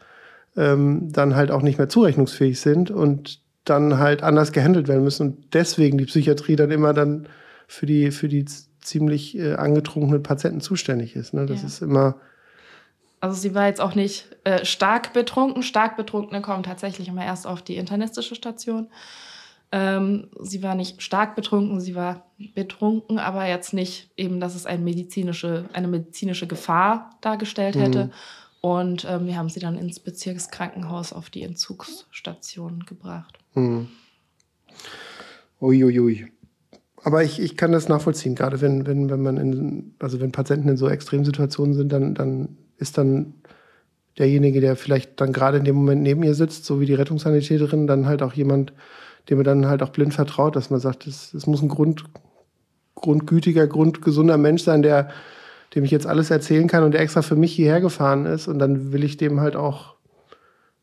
ähm, 0.57 1.11
dann 1.11 1.35
halt 1.35 1.51
auch 1.51 1.63
nicht 1.63 1.79
mehr 1.79 1.89
zurechnungsfähig 1.89 2.61
sind 2.61 2.91
und 2.91 3.41
dann 3.65 3.99
halt 3.99 4.23
anders 4.23 4.53
gehandelt 4.53 4.89
werden 4.89 5.05
müssen 5.05 5.29
und 5.29 5.55
deswegen 5.55 5.97
die 5.97 6.05
Psychiatrie 6.05 6.57
dann 6.57 6.71
immer 6.71 6.93
dann 6.93 7.29
für 7.67 7.87
die, 7.87 8.11
für 8.11 8.29
die 8.29 8.45
ziemlich 8.81 9.39
äh, 9.39 9.55
angetrunkenen 9.55 10.23
Patienten 10.23 10.61
zuständig 10.61 11.17
ist. 11.17 11.33
Ne? 11.33 11.47
Das 11.47 11.63
ja. 11.63 11.69
ist 11.69 11.83
immer. 11.83 12.17
Also 13.23 13.37
sie 13.37 13.55
war 13.55 13.69
jetzt 13.69 13.81
auch 13.81 13.95
nicht 13.95 14.27
äh, 14.43 14.65
stark 14.65 15.13
betrunken. 15.13 15.63
Stark 15.63 15.97
Betrunkene 15.97 16.43
kommen 16.43 16.65
tatsächlich 16.65 17.07
immer 17.07 17.25
erst 17.25 17.47
auf 17.47 17.63
die 17.63 17.77
internistische 17.77 18.35
Station. 18.35 18.89
Ähm, 19.71 20.27
sie 20.41 20.61
war 20.65 20.75
nicht 20.75 21.01
stark 21.03 21.37
betrunken, 21.37 21.81
sie 21.81 21.95
war 21.95 22.27
betrunken, 22.57 23.21
aber 23.21 23.47
jetzt 23.47 23.75
nicht 23.75 24.11
eben, 24.17 24.41
dass 24.41 24.57
es 24.57 24.67
eine 24.67 24.83
medizinische, 24.83 25.67
eine 25.73 25.87
medizinische 25.87 26.49
Gefahr 26.49 27.11
dargestellt 27.21 27.77
hätte. 27.77 28.07
Mhm. 28.07 28.11
Und 28.61 29.07
ähm, 29.09 29.27
wir 29.29 29.37
haben 29.37 29.49
sie 29.49 29.61
dann 29.61 29.79
ins 29.79 30.01
Bezirkskrankenhaus 30.01 31.13
auf 31.13 31.31
die 31.31 31.45
Entzugsstation 31.45 32.81
gebracht. 32.87 33.39
Mhm. 33.55 33.87
Uiuiui. 35.61 36.01
Ui, 36.01 36.23
ui. 36.25 36.33
Aber 37.05 37.23
ich, 37.23 37.39
ich 37.41 37.57
kann 37.57 37.71
das 37.71 37.89
nachvollziehen, 37.89 38.35
gerade 38.35 38.61
wenn, 38.61 38.85
wenn, 38.85 39.09
wenn 39.11 39.23
man 39.23 39.37
in, 39.37 39.95
also 40.01 40.21
wenn 40.21 40.33
Patienten 40.33 40.69
in 40.69 40.77
so 40.77 40.89
Extremsituationen 40.89 41.75
sind, 41.75 41.93
dann, 41.93 42.17
dann 42.17 42.59
ist 42.83 42.99
dann 42.99 43.35
derjenige, 44.19 44.61
der 44.61 44.77
vielleicht 44.77 45.21
dann 45.21 45.33
gerade 45.33 45.59
in 45.59 45.65
dem 45.65 45.77
Moment 45.77 46.03
neben 46.03 46.23
ihr 46.23 46.35
sitzt, 46.35 46.65
so 46.67 46.81
wie 46.81 46.87
die 46.87 46.95
Rettungssanitäterin, 46.95 47.87
dann 47.87 48.07
halt 48.07 48.23
auch 48.23 48.35
jemand, 48.35 48.73
dem 49.31 49.39
er 49.39 49.45
dann 49.45 49.67
halt 49.67 49.83
auch 49.83 49.91
blind 49.91 50.13
vertraut, 50.13 50.57
dass 50.57 50.69
man 50.69 50.81
sagt, 50.81 51.07
es, 51.07 51.33
es 51.33 51.47
muss 51.47 51.63
ein 51.63 51.69
Grund, 51.69 52.05
grundgütiger, 52.95 53.67
grundgesunder 53.67 54.37
Mensch 54.37 54.63
sein, 54.63 54.83
der, 54.83 55.09
dem 55.75 55.85
ich 55.85 55.91
jetzt 55.91 56.07
alles 56.07 56.31
erzählen 56.31 56.69
kann 56.69 56.85
und 56.85 56.93
der 56.93 57.01
extra 57.01 57.23
für 57.23 57.37
mich 57.37 57.55
hierher 57.55 57.81
gefahren 57.81 58.27
ist. 58.27 58.49
Und 58.49 58.59
dann 58.59 58.93
will 58.93 59.05
ich 59.05 59.17
dem 59.17 59.41
halt 59.41 59.57
auch 59.57 59.95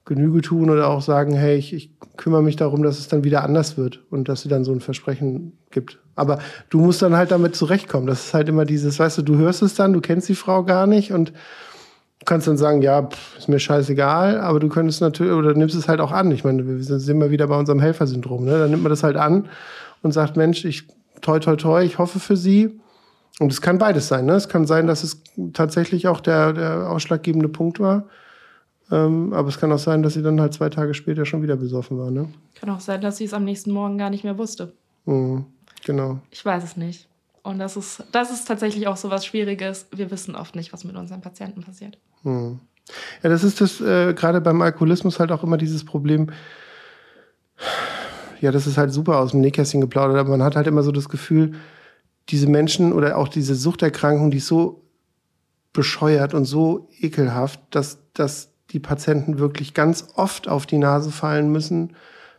Genüge 0.05 0.41
tun 0.41 0.71
oder 0.71 0.87
auch 0.87 1.01
sagen, 1.01 1.35
hey, 1.35 1.55
ich, 1.55 1.73
ich 1.73 1.91
kümmere 2.17 2.41
mich 2.41 2.55
darum, 2.55 2.81
dass 2.81 2.97
es 2.97 3.07
dann 3.07 3.23
wieder 3.23 3.43
anders 3.43 3.77
wird 3.77 4.03
und 4.09 4.27
dass 4.27 4.41
sie 4.41 4.49
dann 4.49 4.63
so 4.63 4.71
ein 4.71 4.81
Versprechen 4.81 5.57
gibt. 5.69 5.99
Aber 6.15 6.39
du 6.69 6.79
musst 6.79 7.01
dann 7.03 7.15
halt 7.15 7.29
damit 7.29 7.55
zurechtkommen. 7.55 8.07
Das 8.07 8.25
ist 8.25 8.33
halt 8.33 8.49
immer 8.49 8.65
dieses, 8.65 8.97
weißt 8.97 9.19
du, 9.19 9.21
du 9.21 9.37
hörst 9.37 9.61
es 9.61 9.75
dann, 9.75 9.93
du 9.93 10.01
kennst 10.01 10.27
die 10.27 10.35
Frau 10.35 10.63
gar 10.63 10.87
nicht 10.87 11.13
und 11.13 11.31
du 12.19 12.25
kannst 12.25 12.47
dann 12.47 12.57
sagen, 12.57 12.81
ja, 12.81 13.03
pff, 13.03 13.37
ist 13.37 13.49
mir 13.49 13.59
scheißegal, 13.59 14.39
aber 14.39 14.59
du 14.59 14.69
könntest 14.69 15.01
natürlich, 15.01 15.33
oder 15.33 15.53
nimmst 15.53 15.75
es 15.75 15.87
halt 15.87 16.01
auch 16.01 16.11
an. 16.11 16.31
Ich 16.31 16.43
meine, 16.43 16.67
wir 16.67 16.83
sind 16.83 17.07
immer 17.07 17.31
wieder 17.31 17.47
bei 17.47 17.57
unserem 17.57 17.79
Helfersyndrom, 17.79 18.45
ne? 18.45 18.59
Dann 18.59 18.71
nimmt 18.71 18.83
man 18.83 18.89
das 18.89 19.03
halt 19.03 19.17
an 19.17 19.49
und 20.01 20.11
sagt, 20.11 20.37
Mensch, 20.37 20.65
ich, 20.65 20.87
toi, 21.21 21.39
toi, 21.39 21.55
toi, 21.55 21.83
ich 21.83 21.97
hoffe 21.97 22.19
für 22.19 22.37
sie. 22.37 22.79
Und 23.39 23.53
es 23.53 23.61
kann 23.61 23.77
beides 23.77 24.07
sein, 24.07 24.25
ne? 24.25 24.33
Es 24.33 24.49
kann 24.49 24.67
sein, 24.67 24.87
dass 24.87 25.03
es 25.03 25.23
tatsächlich 25.53 26.07
auch 26.07 26.19
der, 26.19 26.53
der 26.53 26.89
ausschlaggebende 26.89 27.47
Punkt 27.47 27.79
war 27.79 28.05
ähm, 28.91 29.33
aber 29.33 29.49
es 29.49 29.59
kann 29.59 29.71
auch 29.71 29.79
sein, 29.79 30.01
dass 30.01 30.13
sie 30.13 30.23
dann 30.23 30.41
halt 30.41 30.53
zwei 30.53 30.69
Tage 30.69 30.93
später 30.93 31.25
schon 31.25 31.43
wieder 31.43 31.55
besoffen 31.55 31.97
war. 31.97 32.11
Ne? 32.11 32.29
Kann 32.55 32.69
auch 32.69 32.79
sein, 32.79 33.01
dass 33.01 33.17
sie 33.17 33.25
es 33.25 33.33
am 33.33 33.43
nächsten 33.43 33.71
Morgen 33.71 33.97
gar 33.97 34.09
nicht 34.09 34.23
mehr 34.23 34.37
wusste. 34.37 34.73
Mhm, 35.05 35.45
genau. 35.85 36.19
Ich 36.31 36.43
weiß 36.43 36.63
es 36.63 36.77
nicht. 36.77 37.07
Und 37.43 37.59
das 37.59 37.77
ist, 37.77 38.03
das 38.11 38.31
ist 38.31 38.45
tatsächlich 38.47 38.87
auch 38.87 38.97
so 38.97 39.09
was 39.09 39.25
Schwieriges. 39.25 39.87
Wir 39.91 40.11
wissen 40.11 40.35
oft 40.35 40.55
nicht, 40.55 40.73
was 40.73 40.83
mit 40.83 40.95
unseren 40.95 41.21
Patienten 41.21 41.61
passiert. 41.61 41.97
Mhm. 42.23 42.59
Ja, 43.21 43.29
das 43.29 43.43
ist 43.43 43.61
das, 43.61 43.81
äh, 43.81 44.13
gerade 44.13 44.41
beim 44.41 44.61
Alkoholismus 44.61 45.19
halt 45.19 45.31
auch 45.31 45.43
immer 45.43 45.57
dieses 45.57 45.85
Problem. 45.85 46.31
Ja, 48.41 48.51
das 48.51 48.67
ist 48.67 48.77
halt 48.77 48.91
super 48.91 49.19
aus 49.19 49.31
dem 49.31 49.41
Nähkästchen 49.41 49.81
geplaudert, 49.81 50.17
aber 50.17 50.29
man 50.29 50.43
hat 50.43 50.55
halt 50.55 50.67
immer 50.67 50.81
so 50.81 50.91
das 50.91 51.09
Gefühl, 51.09 51.53
diese 52.29 52.47
Menschen 52.47 52.93
oder 52.93 53.17
auch 53.17 53.27
diese 53.27 53.55
Suchterkrankung, 53.55 54.31
die 54.31 54.37
ist 54.37 54.47
so 54.47 54.81
bescheuert 55.73 56.33
und 56.33 56.45
so 56.45 56.87
ekelhaft, 56.99 57.59
dass, 57.71 57.99
dass 58.13 58.49
die 58.71 58.79
Patienten 58.79 59.39
wirklich 59.39 59.73
ganz 59.73 60.07
oft 60.15 60.47
auf 60.47 60.65
die 60.65 60.77
Nase 60.77 61.11
fallen 61.11 61.51
müssen, 61.51 61.95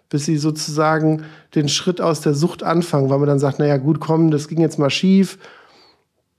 bis 0.09 0.25
sie 0.25 0.37
sozusagen 0.37 1.25
den 1.55 1.69
Schritt 1.69 2.01
aus 2.01 2.21
der 2.21 2.35
Sucht 2.35 2.63
anfangen, 2.63 3.11
weil 3.11 3.19
man 3.19 3.29
dann 3.29 3.39
sagt, 3.39 3.59
naja, 3.59 3.77
gut, 3.77 4.01
komm, 4.01 4.31
das 4.31 4.49
ging 4.49 4.61
jetzt 4.61 4.79
mal 4.79 4.91
schief, 4.91 5.39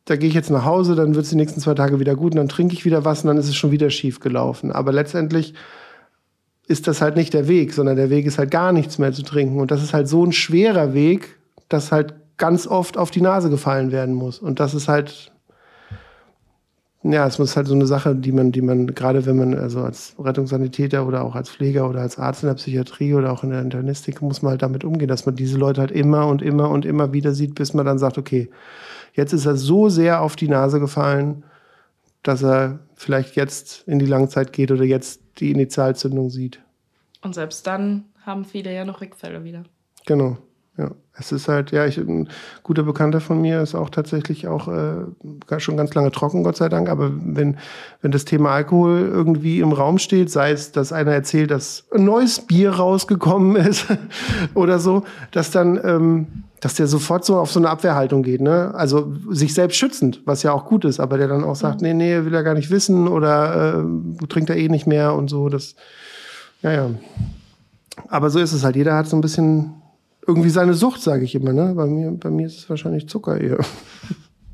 da 0.06 0.16
gehe 0.16 0.30
ich 0.30 0.36
jetzt 0.36 0.50
nach 0.50 0.66
Hause, 0.66 0.96
dann 0.96 1.16
wird 1.16 1.26
es 1.26 1.30
die 1.30 1.36
nächsten 1.36 1.62
zwei 1.62 1.74
Tage 1.74 2.00
wieder 2.00 2.16
gut 2.16 2.34
und 2.34 2.38
dann 2.38 2.50
trinke 2.50 2.74
ich 2.74 2.86
wieder 2.86 3.06
was 3.06 3.24
und 3.24 3.28
dann 3.28 3.38
ist 3.38 3.48
es 3.48 3.56
schon 3.56 3.72
wieder 3.72 3.90
schief 3.90 4.20
gelaufen. 4.20 4.72
Aber 4.72 4.92
letztendlich 4.92 5.54
ist 6.68 6.88
das 6.88 7.02
halt 7.02 7.16
nicht 7.16 7.34
der 7.34 7.48
Weg, 7.48 7.74
sondern 7.74 7.96
der 7.96 8.10
Weg 8.10 8.26
ist 8.26 8.38
halt 8.38 8.52
gar 8.52 8.72
nichts 8.72 8.98
mehr 8.98 9.12
zu 9.12 9.24
trinken. 9.24 9.60
Und 9.60 9.72
das 9.72 9.84
ist 9.84 9.94
halt 9.94 10.08
so 10.08 10.26
ein 10.26 10.32
schwerer 10.32 10.94
Weg, 10.94 11.38
dass 11.70 11.92
halt 11.92 12.16
ganz 12.38 12.66
oft 12.66 12.98
auf 12.98 13.12
die 13.12 13.22
Nase 13.22 13.50
gefallen 13.50 13.92
werden 13.92 14.16
muss. 14.16 14.40
Und 14.40 14.60
das 14.60 14.74
ist 14.74 14.88
halt 14.88 15.32
ja, 17.04 17.26
es 17.26 17.40
muss 17.40 17.56
halt 17.56 17.68
so 17.68 17.74
eine 17.74 17.88
Sache, 17.88 18.16
die 18.16 18.32
man, 18.32 18.52
die 18.52 18.62
man, 18.62 18.86
gerade 18.94 19.26
wenn 19.26 19.36
man, 19.36 19.56
also 19.56 19.82
als 19.82 20.14
Rettungssanitäter 20.20 21.08
oder 21.08 21.24
auch 21.24 21.34
als 21.36 21.50
Pfleger 21.50 21.90
oder 21.90 22.02
als 22.02 22.20
Arzt 22.20 22.44
in 22.44 22.48
der 22.48 22.56
Psychiatrie 22.56 23.16
oder 23.16 23.32
auch 23.32 23.44
in 23.44 23.50
der 23.50 23.62
Internistik, 23.62 24.22
muss 24.22 24.44
man 24.44 24.52
halt 24.52 24.62
damit 24.62 24.84
umgehen, 24.84 25.08
dass 25.08 25.26
man 25.26 25.36
diese 25.36 25.58
Leute 25.58 25.82
halt 25.82 25.90
immer 25.90 26.28
und 26.28 26.44
immer 26.44 26.70
und 26.70 26.86
immer 26.86 27.12
wieder 27.12 27.34
sieht, 27.34 27.56
bis 27.56 27.74
man 27.74 27.88
dann 27.88 27.98
sagt, 27.98 28.20
okay, 28.20 28.52
jetzt 29.14 29.34
ist 29.34 29.46
er 29.46 29.56
so 29.56 29.90
sehr 29.90 30.22
auf 30.22 30.36
die 30.36 30.48
Nase 30.48 30.80
gefallen, 30.80 31.44
dass 32.24 32.44
er 32.44 32.80
vielleicht 32.96 33.36
jetzt 33.36 33.88
in 33.88 34.00
die 34.00 34.06
Langzeit 34.06 34.54
geht 34.54 34.72
oder 34.72 34.84
jetzt 34.84 35.22
die 35.40 35.52
Initialzündung 35.52 36.30
sieht. 36.30 36.62
Und 37.22 37.36
selbst 37.36 37.66
dann 37.68 38.06
haben 38.26 38.46
viele 38.46 38.74
ja 38.74 38.86
noch 38.86 39.02
Rückfälle 39.02 39.44
wieder. 39.44 39.64
Genau. 40.06 40.38
Ja, 40.82 40.90
es 41.14 41.32
ist 41.32 41.48
halt, 41.48 41.70
ja, 41.72 41.86
ich, 41.86 42.00
ein 42.00 42.28
guter 42.64 42.82
Bekannter 42.82 43.22
von 43.22 43.40
mir 43.40 43.62
ist 43.62 43.76
auch 43.76 43.92
tatsächlich 43.92 44.48
auch 44.48 44.68
äh, 44.68 45.60
schon 45.60 45.78
ganz 45.78 45.94
lange 45.94 46.12
trocken, 46.12 46.44
Gott 46.44 46.58
sei 46.58 46.70
Dank. 46.70 46.90
Aber 46.90 47.12
wenn, 47.14 47.58
wenn 48.02 48.12
das 48.12 48.26
Thema 48.26 48.50
Alkohol 48.50 49.02
irgendwie 49.02 49.60
im 49.60 49.74
Raum 49.74 50.00
steht, 50.00 50.32
sei 50.32 50.52
es, 50.52 50.72
dass 50.72 50.92
einer 50.92 51.12
erzählt, 51.12 51.52
dass 51.52 51.86
ein 51.94 52.04
neues 52.04 52.40
Bier 52.40 52.72
rausgekommen 52.72 53.56
ist 53.68 53.86
oder 54.56 54.80
so, 54.80 55.04
dass 55.30 55.52
dann, 55.52 55.80
ähm, 55.84 56.46
dass 56.62 56.74
der 56.74 56.88
sofort 56.88 57.26
so 57.26 57.38
auf 57.38 57.52
so 57.52 57.60
eine 57.60 57.70
Abwehrhaltung 57.70 58.24
geht, 58.24 58.42
ne? 58.42 58.74
Also 58.74 59.14
sich 59.30 59.54
selbst 59.54 59.78
schützend, 59.78 60.22
was 60.26 60.42
ja 60.42 60.52
auch 60.52 60.66
gut 60.66 60.84
ist, 60.86 61.00
aber 61.00 61.20
der 61.20 61.28
dann 61.28 61.44
auch 61.44 61.56
sagt, 61.56 61.82
mhm. 61.82 61.90
nee, 61.90 61.94
nee, 61.94 62.26
will 62.26 62.34
er 62.34 62.44
gar 62.44 62.56
nicht 62.56 62.72
wissen 62.72 63.08
oder 63.08 63.84
äh, 63.84 64.26
trinkt 64.28 64.50
er 64.50 64.58
eh 64.58 64.70
nicht 64.70 64.88
mehr 64.88 65.14
und 65.14 65.30
so. 65.30 65.50
Das, 65.50 65.76
ja, 66.64 66.72
ja. 66.72 66.90
Aber 68.08 68.32
so 68.32 68.40
ist 68.40 68.54
es 68.54 68.64
halt. 68.64 68.76
Jeder 68.76 68.96
hat 68.96 69.08
so 69.08 69.16
ein 69.16 69.22
bisschen 69.22 69.81
irgendwie 70.26 70.50
seine 70.50 70.74
Sucht, 70.74 71.02
sage 71.02 71.24
ich 71.24 71.36
immer. 71.36 71.54
Ne? 71.54 71.74
Bei, 71.76 71.86
mir, 71.86 72.12
bei 72.12 72.30
mir 72.30 72.48
ist 72.48 72.58
es 72.58 72.70
wahrscheinlich 72.70 73.10
Zucker 73.10 73.40
eher. 73.40 73.60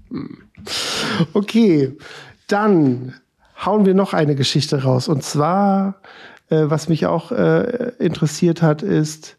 okay, 1.34 1.98
dann 2.48 3.14
hauen 3.66 3.86
wir 3.86 3.94
noch 3.94 4.14
eine 4.14 4.36
Geschichte 4.36 4.84
raus. 4.84 5.08
Und 5.08 5.24
zwar, 5.24 6.02
äh, 6.50 6.64
was 6.66 6.90
mich 6.90 7.06
auch 7.06 7.32
äh, 7.32 7.92
interessiert 8.00 8.62
hat, 8.62 8.82
ist 8.82 9.38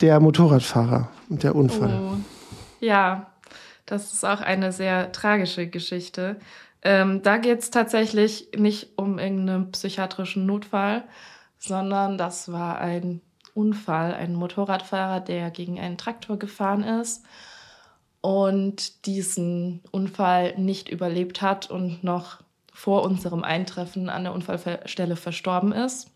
der 0.00 0.20
Motorradfahrer 0.20 1.08
und 1.28 1.42
der 1.42 1.54
Unfall. 1.54 2.00
Oh. 2.00 2.16
Ja, 2.80 3.30
das 3.86 4.12
ist 4.12 4.24
auch 4.24 4.40
eine 4.40 4.72
sehr 4.72 5.12
tragische 5.12 5.66
Geschichte. 5.66 6.36
Ähm, 6.82 7.22
da 7.22 7.38
geht 7.38 7.60
es 7.60 7.70
tatsächlich 7.70 8.48
nicht 8.56 8.90
um 8.96 9.18
irgendeinen 9.18 9.70
psychiatrischen 9.72 10.46
Notfall, 10.46 11.04
sondern 11.58 12.18
das 12.18 12.52
war 12.52 12.78
ein 12.78 13.20
Unfall, 13.54 14.14
ein 14.14 14.34
Motorradfahrer, 14.34 15.20
der 15.20 15.50
gegen 15.50 15.78
einen 15.78 15.96
Traktor 15.96 16.38
gefahren 16.38 16.82
ist 16.82 17.24
und 18.20 19.06
diesen 19.06 19.80
Unfall 19.90 20.58
nicht 20.58 20.88
überlebt 20.88 21.40
hat 21.40 21.70
und 21.70 22.02
noch 22.02 22.40
vor 22.72 23.04
unserem 23.04 23.44
Eintreffen 23.44 24.08
an 24.08 24.24
der 24.24 24.32
Unfallstelle 24.32 25.16
verstorben 25.16 25.72
ist. 25.72 26.10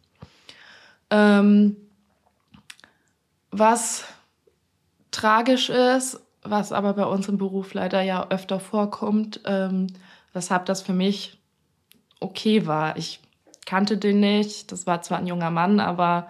Ähm, 1.10 1.76
was 3.50 4.04
tragisch 5.10 5.70
ist, 5.70 6.20
was 6.42 6.72
aber 6.72 6.94
bei 6.94 7.04
uns 7.04 7.28
im 7.28 7.38
Beruf 7.38 7.74
leider 7.74 8.02
ja 8.02 8.26
öfter 8.30 8.58
vorkommt, 8.58 9.40
ähm, 9.44 9.88
weshalb 10.32 10.66
das 10.66 10.82
für 10.82 10.92
mich 10.92 11.38
okay 12.20 12.66
war. 12.66 12.96
Ich 12.96 13.20
kannte 13.66 13.98
den 13.98 14.20
nicht, 14.20 14.72
das 14.72 14.86
war 14.86 15.02
zwar 15.02 15.18
ein 15.18 15.26
junger 15.26 15.50
Mann, 15.50 15.78
aber 15.78 16.28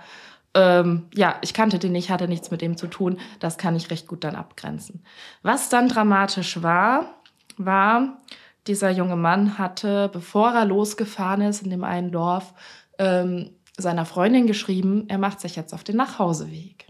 ähm, 0.55 1.09
ja, 1.15 1.37
ich 1.43 1.55
kannte 1.55 1.79
den 1.79 1.93
nicht, 1.93 2.11
hatte 2.11 2.29
nichts 2.29 2.51
mit 2.51 2.63
dem 2.63 2.77
zu 2.77 2.87
tun. 2.87 3.19
Das 3.39 3.59
kann 3.59 3.77
ich 3.77 3.91
recht 3.91 4.07
gut 4.07 4.25
dann 4.25 4.35
abgrenzen. 4.35 5.05
Was 5.43 5.69
dann 5.69 5.89
dramatisch 5.89 6.63
war, 6.63 7.21
war, 7.57 8.23
dieser 8.67 8.91
junge 8.91 9.17
Mann 9.17 9.59
hatte, 9.59 10.09
bevor 10.13 10.53
er 10.53 10.65
losgefahren 10.65 11.41
ist 11.41 11.63
in 11.63 11.71
dem 11.71 11.85
einen 11.85 12.13
Dorf, 12.13 12.55
ähm, 12.99 13.51
seiner 13.77 14.05
Freundin 14.05 14.47
geschrieben, 14.47 15.05
er 15.09 15.19
macht 15.19 15.41
sich 15.41 15.57
jetzt 15.57 15.73
auf 15.73 15.85
den 15.85 15.97
Nachhauseweg. 15.97 16.87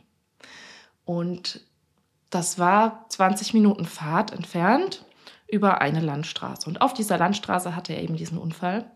Und 1.05 1.61
das 2.31 2.59
war 2.59 3.07
20 3.09 3.55
Minuten 3.55 3.85
Fahrt 3.85 4.33
entfernt 4.33 5.05
über 5.47 5.81
eine 5.81 6.01
Landstraße. 6.01 6.69
Und 6.69 6.81
auf 6.81 6.95
dieser 6.95 7.19
Landstraße 7.19 7.75
hatte 7.75 7.95
er 7.95 8.03
eben 8.03 8.17
diesen 8.17 8.39
Unfall. 8.39 8.91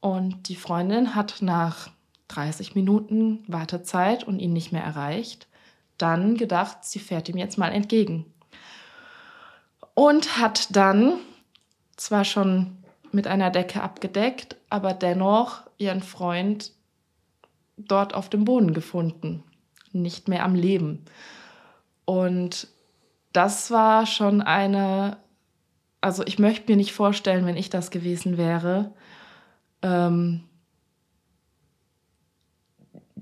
Und 0.00 0.48
die 0.48 0.56
Freundin 0.56 1.14
hat 1.14 1.36
nach 1.40 1.90
30 2.30 2.74
Minuten 2.74 3.44
Wartezeit 3.46 4.24
und 4.24 4.38
ihn 4.38 4.52
nicht 4.52 4.72
mehr 4.72 4.84
erreicht, 4.84 5.48
dann 5.98 6.36
gedacht, 6.36 6.78
sie 6.82 6.98
fährt 6.98 7.28
ihm 7.28 7.36
jetzt 7.36 7.58
mal 7.58 7.72
entgegen. 7.72 8.26
Und 9.94 10.38
hat 10.38 10.74
dann 10.74 11.18
zwar 11.96 12.24
schon 12.24 12.78
mit 13.12 13.26
einer 13.26 13.50
Decke 13.50 13.82
abgedeckt, 13.82 14.56
aber 14.70 14.94
dennoch 14.94 15.62
ihren 15.78 16.02
Freund 16.02 16.72
dort 17.76 18.14
auf 18.14 18.28
dem 18.28 18.44
Boden 18.44 18.72
gefunden. 18.74 19.42
nicht 19.92 20.28
mehr 20.28 20.44
am 20.44 20.54
Leben. 20.54 21.04
Und 22.04 22.68
das 23.32 23.72
war 23.72 24.06
schon 24.06 24.40
eine, 24.40 25.16
also 26.00 26.24
ich 26.24 26.38
möchte 26.38 26.70
mir 26.70 26.76
nicht 26.76 26.92
vorstellen, 26.92 27.44
wenn 27.44 27.56
ich 27.56 27.70
das 27.70 27.90
gewesen 27.90 28.38
wäre. 28.38 28.92
Ähm, 29.82 30.44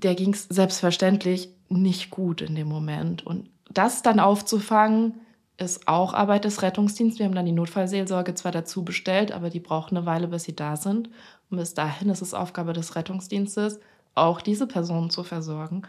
der 0.03 0.15
ging 0.15 0.33
es 0.33 0.47
selbstverständlich 0.49 1.49
nicht 1.69 2.09
gut 2.09 2.41
in 2.41 2.55
dem 2.55 2.67
Moment. 2.67 3.25
Und 3.25 3.49
das 3.71 4.01
dann 4.01 4.19
aufzufangen, 4.19 5.15
ist 5.57 5.87
auch 5.87 6.13
Arbeit 6.13 6.45
des 6.45 6.61
Rettungsdienstes. 6.61 7.19
Wir 7.19 7.25
haben 7.25 7.35
dann 7.35 7.45
die 7.45 7.51
Notfallseelsorge 7.51 8.33
zwar 8.33 8.51
dazu 8.51 8.85
bestellt, 8.85 9.31
aber 9.31 9.49
die 9.49 9.59
braucht 9.59 9.91
eine 9.91 10.05
Weile, 10.05 10.29
bis 10.29 10.43
sie 10.43 10.55
da 10.55 10.77
sind. 10.77 11.09
Und 11.49 11.57
bis 11.57 11.73
dahin 11.73 12.09
ist 12.09 12.21
es 12.21 12.33
Aufgabe 12.33 12.73
des 12.73 12.95
Rettungsdienstes, 12.95 13.79
auch 14.15 14.41
diese 14.41 14.67
Personen 14.67 15.09
zu 15.09 15.23
versorgen. 15.23 15.83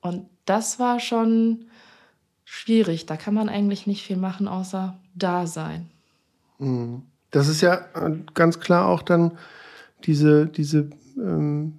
Und 0.00 0.26
das 0.44 0.78
war 0.78 1.00
schon 1.00 1.66
schwierig. 2.44 3.06
Da 3.06 3.16
kann 3.16 3.34
man 3.34 3.48
eigentlich 3.48 3.86
nicht 3.86 4.04
viel 4.04 4.16
machen, 4.16 4.46
außer 4.46 4.96
da 5.14 5.46
sein. 5.46 5.90
Mhm. 6.58 7.02
Das 7.30 7.48
ist 7.48 7.60
ja 7.60 7.74
äh, 7.94 8.16
ganz 8.34 8.60
klar 8.60 8.86
auch 8.86 9.02
dann 9.02 9.36
diese, 10.04 10.46
diese 10.46 10.90
ähm, 11.16 11.78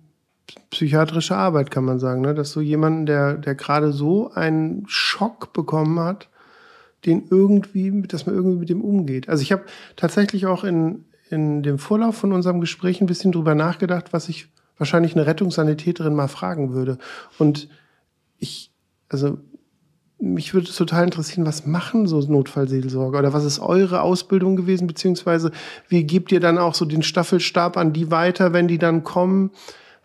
psychiatrische 0.70 1.36
Arbeit, 1.36 1.72
kann 1.72 1.86
man 1.86 2.00
sagen, 2.00 2.22
ne? 2.22 2.34
dass 2.34 2.52
so 2.52 2.62
jemanden, 2.62 3.06
der, 3.06 3.36
der 3.36 3.56
gerade 3.56 3.92
so 3.92 4.32
einen 4.32 4.84
Schock 4.88 5.54
bekommen 5.54 6.00
hat, 6.00 6.30
den 7.06 7.24
irgendwie, 7.30 8.02
dass 8.08 8.26
man 8.26 8.36
irgendwie 8.36 8.60
mit 8.60 8.70
dem 8.70 8.82
umgeht. 8.82 9.30
Also 9.30 9.42
ich 9.42 9.52
habe 9.52 9.64
tatsächlich 9.96 10.46
auch 10.46 10.64
in, 10.64 11.06
in 11.30 11.64
dem 11.64 11.80
Vorlauf 11.80 12.18
von 12.18 12.34
unserem 12.34 12.60
Gespräch 12.60 13.02
ein 13.02 13.08
bisschen 13.08 13.32
drüber 13.32 13.56
nachgedacht, 13.56 14.12
was 14.12 14.30
ich 14.30 14.48
wahrscheinlich 14.78 15.16
eine 15.16 15.26
Rettungssanitäterin 15.26 16.14
mal 16.14 16.28
fragen 16.28 16.74
würde. 16.74 16.98
Und 17.38 17.70
ich, 18.38 18.72
also 19.10 19.38
mich 20.20 20.54
würde 20.54 20.70
total 20.70 21.06
interessieren, 21.06 21.46
was 21.46 21.66
machen 21.66 22.08
so 22.08 22.20
Notfallseelsorger 22.20 23.20
oder 23.20 23.34
was 23.34 23.46
ist 23.46 23.60
eure 23.60 24.02
Ausbildung 24.02 24.58
gewesen, 24.58 24.88
beziehungsweise 24.88 25.52
wie 25.88 26.04
gebt 26.04 26.32
ihr 26.32 26.42
dann 26.42 26.58
auch 26.58 26.76
so 26.76 26.86
den 26.86 27.04
Staffelstab 27.04 27.78
an 27.78 27.94
die 27.94 28.12
weiter, 28.12 28.52
wenn 28.52 28.68
die 28.68 28.78
dann 28.78 29.04
kommen? 29.04 29.52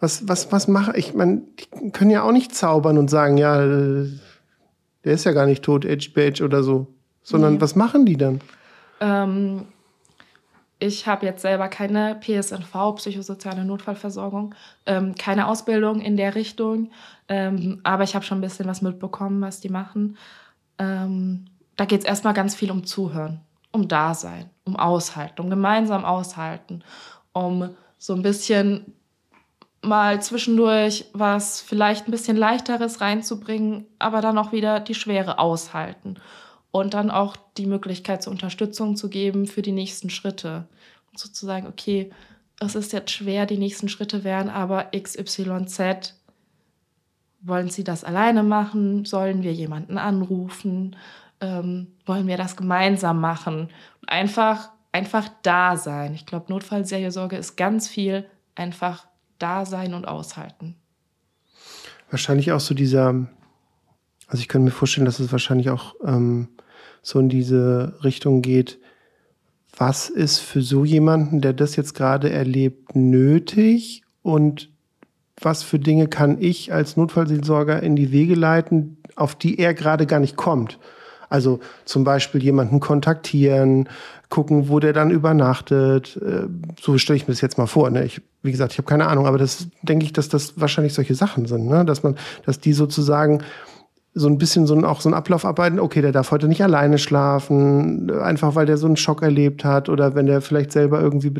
Was, 0.00 0.28
was, 0.28 0.52
was 0.52 0.68
mache 0.68 0.96
ich? 0.96 1.14
Man, 1.14 1.42
die 1.56 1.90
können 1.90 2.10
ja 2.10 2.22
auch 2.22 2.32
nicht 2.32 2.54
zaubern 2.54 2.98
und 2.98 3.08
sagen, 3.08 3.36
ja, 3.36 3.58
der 3.58 5.12
ist 5.12 5.24
ja 5.24 5.32
gar 5.32 5.46
nicht 5.46 5.62
tot, 5.62 5.84
Edge 5.84 6.10
Badge 6.14 6.44
oder 6.44 6.62
so. 6.62 6.88
Sondern 7.22 7.54
nee. 7.54 7.60
was 7.60 7.74
machen 7.74 8.04
die 8.04 8.16
dann? 8.16 8.40
Ähm, 9.00 9.66
ich 10.78 11.06
habe 11.06 11.24
jetzt 11.24 11.42
selber 11.42 11.68
keine 11.68 12.20
PSNV, 12.20 12.96
psychosoziale 12.96 13.64
Notfallversorgung, 13.64 14.54
ähm, 14.86 15.14
keine 15.14 15.48
Ausbildung 15.48 16.00
in 16.00 16.16
der 16.16 16.34
Richtung, 16.34 16.90
ähm, 17.28 17.80
aber 17.84 18.04
ich 18.04 18.14
habe 18.14 18.24
schon 18.24 18.38
ein 18.38 18.42
bisschen 18.42 18.66
was 18.66 18.82
mitbekommen, 18.82 19.40
was 19.40 19.60
die 19.60 19.70
machen. 19.70 20.18
Ähm, 20.78 21.46
da 21.76 21.86
geht 21.86 22.00
es 22.00 22.06
erstmal 22.06 22.34
ganz 22.34 22.54
viel 22.54 22.70
um 22.70 22.84
Zuhören, 22.84 23.40
um 23.72 23.88
Dasein, 23.88 24.50
um 24.64 24.76
Aushalten, 24.76 25.40
um 25.40 25.48
gemeinsam 25.48 26.04
aushalten, 26.04 26.82
um 27.32 27.70
so 27.98 28.14
ein 28.14 28.22
bisschen 28.22 28.92
mal 29.84 30.20
zwischendurch 30.22 31.06
was 31.12 31.60
vielleicht 31.60 32.08
ein 32.08 32.10
bisschen 32.10 32.36
leichteres 32.36 33.00
reinzubringen, 33.00 33.86
aber 33.98 34.20
dann 34.20 34.38
auch 34.38 34.52
wieder 34.52 34.80
die 34.80 34.94
Schwere 34.94 35.38
aushalten 35.38 36.16
und 36.70 36.94
dann 36.94 37.10
auch 37.10 37.36
die 37.56 37.66
Möglichkeit 37.66 38.22
zur 38.22 38.32
Unterstützung 38.32 38.96
zu 38.96 39.08
geben 39.08 39.46
für 39.46 39.62
die 39.62 39.72
nächsten 39.72 40.10
Schritte. 40.10 40.66
Und 41.10 41.18
sozusagen, 41.18 41.66
okay, 41.66 42.10
es 42.60 42.74
ist 42.74 42.92
jetzt 42.92 43.10
schwer, 43.10 43.46
die 43.46 43.58
nächsten 43.58 43.88
Schritte 43.88 44.24
wären, 44.24 44.48
aber 44.48 44.90
XYZ, 44.96 46.14
wollen 47.42 47.68
Sie 47.68 47.84
das 47.84 48.04
alleine 48.04 48.42
machen? 48.42 49.04
Sollen 49.04 49.42
wir 49.42 49.52
jemanden 49.52 49.98
anrufen? 49.98 50.96
Ähm, 51.40 51.88
wollen 52.06 52.26
wir 52.26 52.38
das 52.38 52.56
gemeinsam 52.56 53.20
machen? 53.20 53.68
Einfach, 54.06 54.70
einfach 54.92 55.28
da 55.42 55.76
sein. 55.76 56.14
Ich 56.14 56.26
glaube, 56.26 56.46
Notfallseelsorge 56.48 57.36
ist 57.36 57.56
ganz 57.56 57.86
viel 57.86 58.24
einfach 58.54 59.06
da 59.38 59.66
sein 59.66 59.94
und 59.94 60.06
aushalten. 60.06 60.76
Wahrscheinlich 62.10 62.52
auch 62.52 62.60
so 62.60 62.74
dieser, 62.74 63.26
also 64.28 64.40
ich 64.40 64.48
könnte 64.48 64.66
mir 64.66 64.70
vorstellen, 64.70 65.04
dass 65.04 65.20
es 65.20 65.32
wahrscheinlich 65.32 65.70
auch 65.70 65.94
ähm, 66.04 66.48
so 67.02 67.18
in 67.18 67.28
diese 67.28 67.98
Richtung 68.04 68.42
geht, 68.42 68.78
was 69.76 70.08
ist 70.08 70.38
für 70.38 70.62
so 70.62 70.84
jemanden, 70.84 71.40
der 71.40 71.52
das 71.52 71.76
jetzt 71.76 71.94
gerade 71.94 72.30
erlebt, 72.30 72.94
nötig 72.94 74.02
und 74.22 74.70
was 75.40 75.62
für 75.62 75.78
Dinge 75.78 76.06
kann 76.06 76.40
ich 76.40 76.72
als 76.72 76.96
Notfallseelsorger 76.96 77.82
in 77.82 77.96
die 77.96 78.12
Wege 78.12 78.34
leiten, 78.34 78.98
auf 79.16 79.34
die 79.34 79.58
er 79.58 79.74
gerade 79.74 80.06
gar 80.06 80.20
nicht 80.20 80.36
kommt. 80.36 80.78
Also 81.34 81.58
zum 81.84 82.04
Beispiel 82.04 82.40
jemanden 82.44 82.78
kontaktieren, 82.78 83.88
gucken, 84.28 84.68
wo 84.68 84.78
der 84.78 84.92
dann 84.92 85.10
übernachtet. 85.10 86.16
Äh, 86.24 86.46
so 86.80 86.96
stelle 86.96 87.16
ich 87.16 87.26
mir 87.26 87.34
das 87.34 87.40
jetzt 87.40 87.58
mal 87.58 87.66
vor. 87.66 87.90
Ne? 87.90 88.04
Ich, 88.04 88.22
wie 88.42 88.52
gesagt, 88.52 88.70
ich 88.70 88.78
habe 88.78 88.86
keine 88.86 89.08
Ahnung, 89.08 89.26
aber 89.26 89.36
das 89.36 89.66
denke 89.82 90.04
ich, 90.04 90.12
dass 90.12 90.28
das 90.28 90.60
wahrscheinlich 90.60 90.94
solche 90.94 91.16
Sachen 91.16 91.46
sind, 91.46 91.66
ne? 91.66 91.84
dass 91.84 92.04
man, 92.04 92.14
dass 92.46 92.60
die 92.60 92.72
sozusagen 92.72 93.42
so 94.14 94.28
ein 94.28 94.38
bisschen 94.38 94.66
so 94.66 94.74
ein, 94.74 94.84
auch 94.84 95.00
so 95.00 95.08
ein 95.08 95.14
Ablauf 95.14 95.44
arbeiten, 95.44 95.80
okay, 95.80 96.00
der 96.00 96.12
darf 96.12 96.30
heute 96.30 96.46
nicht 96.46 96.62
alleine 96.62 96.98
schlafen, 96.98 98.10
einfach 98.12 98.54
weil 98.54 98.64
der 98.64 98.76
so 98.76 98.86
einen 98.86 98.96
Schock 98.96 99.22
erlebt 99.22 99.64
hat 99.64 99.88
oder 99.88 100.14
wenn 100.14 100.26
der 100.26 100.40
vielleicht 100.40 100.70
selber 100.70 101.00
irgendwie 101.00 101.32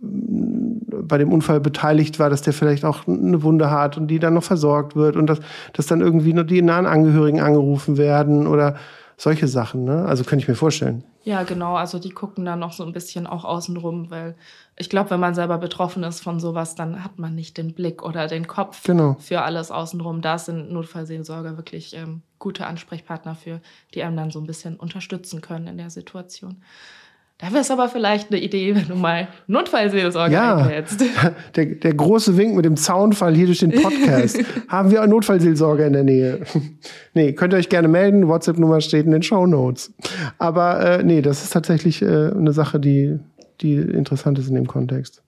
bei 0.00 1.18
dem 1.18 1.32
Unfall 1.32 1.60
beteiligt 1.60 2.18
war, 2.18 2.28
dass 2.28 2.42
der 2.42 2.52
vielleicht 2.52 2.84
auch 2.84 3.08
eine 3.08 3.42
Wunde 3.42 3.70
hat 3.70 3.96
und 3.96 4.08
die 4.08 4.18
dann 4.18 4.34
noch 4.34 4.44
versorgt 4.44 4.94
wird 4.94 5.16
und 5.16 5.26
dass, 5.26 5.40
dass 5.72 5.86
dann 5.86 6.02
irgendwie 6.02 6.34
nur 6.34 6.44
die 6.44 6.60
nahen 6.60 6.84
Angehörigen 6.84 7.40
angerufen 7.40 7.96
werden 7.96 8.46
oder 8.46 8.74
solche 9.16 9.48
Sachen, 9.48 9.84
ne? 9.84 10.04
Also 10.04 10.24
könnte 10.24 10.42
ich 10.42 10.48
mir 10.48 10.56
vorstellen. 10.56 11.04
Ja, 11.24 11.42
genau. 11.42 11.74
Also 11.74 11.98
die 11.98 12.10
gucken 12.10 12.44
dann 12.44 12.58
noch 12.58 12.74
so 12.74 12.84
ein 12.84 12.92
bisschen 12.92 13.26
auch 13.26 13.44
außenrum, 13.44 14.10
weil 14.10 14.36
ich 14.76 14.90
glaube, 14.90 15.10
wenn 15.10 15.20
man 15.20 15.34
selber 15.34 15.56
betroffen 15.56 16.02
ist 16.04 16.20
von 16.20 16.38
sowas, 16.38 16.74
dann 16.74 17.02
hat 17.02 17.18
man 17.18 17.34
nicht 17.34 17.56
den 17.56 17.72
Blick 17.72 18.02
oder 18.02 18.28
den 18.28 18.46
Kopf 18.46 18.82
genau. 18.84 19.16
für 19.18 19.42
alles 19.42 19.70
außenrum. 19.70 20.20
Da 20.20 20.38
sind 20.38 20.70
Notfallseelsorger 20.70 21.56
wirklich 21.56 21.96
ähm, 21.96 22.22
gute 22.38 22.66
Ansprechpartner 22.66 23.34
für, 23.34 23.60
die 23.94 24.02
einem 24.02 24.16
dann 24.16 24.30
so 24.30 24.38
ein 24.38 24.46
bisschen 24.46 24.76
unterstützen 24.76 25.40
können 25.40 25.66
in 25.66 25.78
der 25.78 25.90
Situation. 25.90 26.62
Da 27.38 27.50
wäre 27.50 27.62
es 27.62 27.70
aber 27.72 27.88
vielleicht 27.88 28.30
eine 28.30 28.40
Idee, 28.40 28.76
wenn 28.76 28.86
du 28.86 28.94
mal 28.94 29.26
Notfallseelsorge 29.48 30.32
ja, 30.32 30.56
einlädst. 30.56 31.04
Der, 31.56 31.66
der 31.66 31.94
große 31.94 32.36
Wink 32.36 32.54
mit 32.54 32.64
dem 32.64 32.76
Zaunfall 32.76 33.34
hier 33.34 33.46
durch 33.46 33.58
den 33.58 33.72
Podcast. 33.72 34.38
Haben 34.68 34.90
wir 34.92 35.02
einen 35.02 35.10
Notfallseelsorger 35.10 35.86
in 35.86 35.92
der 35.92 36.04
Nähe? 36.04 36.40
nee, 37.14 37.32
könnt 37.32 37.52
ihr 37.52 37.56
euch 37.56 37.68
gerne 37.68 37.88
melden. 37.88 38.28
WhatsApp-Nummer 38.28 38.80
steht 38.80 39.06
in 39.06 39.12
den 39.12 39.22
Show 39.22 39.46
Notes. 39.46 39.92
Aber 40.38 40.80
äh, 40.80 41.02
nee, 41.02 41.22
das 41.22 41.42
ist 41.42 41.52
tatsächlich 41.52 42.02
äh, 42.02 42.06
eine 42.06 42.52
Sache, 42.52 42.78
die, 42.78 43.18
die 43.60 43.74
interessant 43.74 44.38
ist 44.38 44.48
in 44.48 44.54
dem 44.54 44.68
Kontext. 44.68 45.22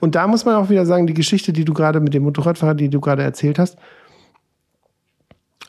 Und 0.00 0.14
da 0.14 0.26
muss 0.26 0.44
man 0.44 0.56
auch 0.56 0.70
wieder 0.70 0.86
sagen, 0.86 1.06
die 1.06 1.14
Geschichte, 1.14 1.52
die 1.52 1.64
du 1.64 1.74
gerade 1.74 2.00
mit 2.00 2.14
dem 2.14 2.22
Motorradfahrer, 2.22 2.74
die 2.74 2.88
du 2.88 3.00
gerade 3.00 3.22
erzählt 3.22 3.58
hast, 3.58 3.76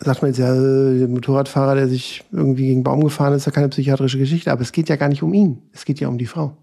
sagt 0.04 0.22
man 0.22 0.32
jetzt 0.32 0.38
ja, 0.38 0.54
der 0.54 1.08
Motorradfahrer, 1.08 1.76
der 1.76 1.88
sich 1.88 2.24
irgendwie 2.32 2.64
gegen 2.64 2.78
einen 2.78 2.84
Baum 2.84 3.04
gefahren 3.04 3.34
ist, 3.34 3.44
ist 3.44 3.46
ja 3.46 3.52
keine 3.52 3.70
psychiatrische 3.70 4.18
Geschichte. 4.18 4.52
Aber 4.52 4.62
es 4.62 4.72
geht 4.72 4.90
ja 4.90 4.96
gar 4.96 5.10
nicht 5.10 5.24
um 5.24 5.34
ihn. 5.34 5.62
Es 5.72 5.86
geht 5.86 6.00
ja 6.00 6.08
um 6.08 6.18
die 6.18 6.26
Frau. 6.26 6.58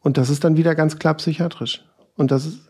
Und 0.00 0.18
das 0.18 0.30
ist 0.30 0.44
dann 0.44 0.56
wieder 0.56 0.74
ganz 0.74 0.98
klar 0.98 1.14
psychiatrisch. 1.14 1.84
Und 2.16 2.30
das 2.30 2.46
ist, 2.46 2.60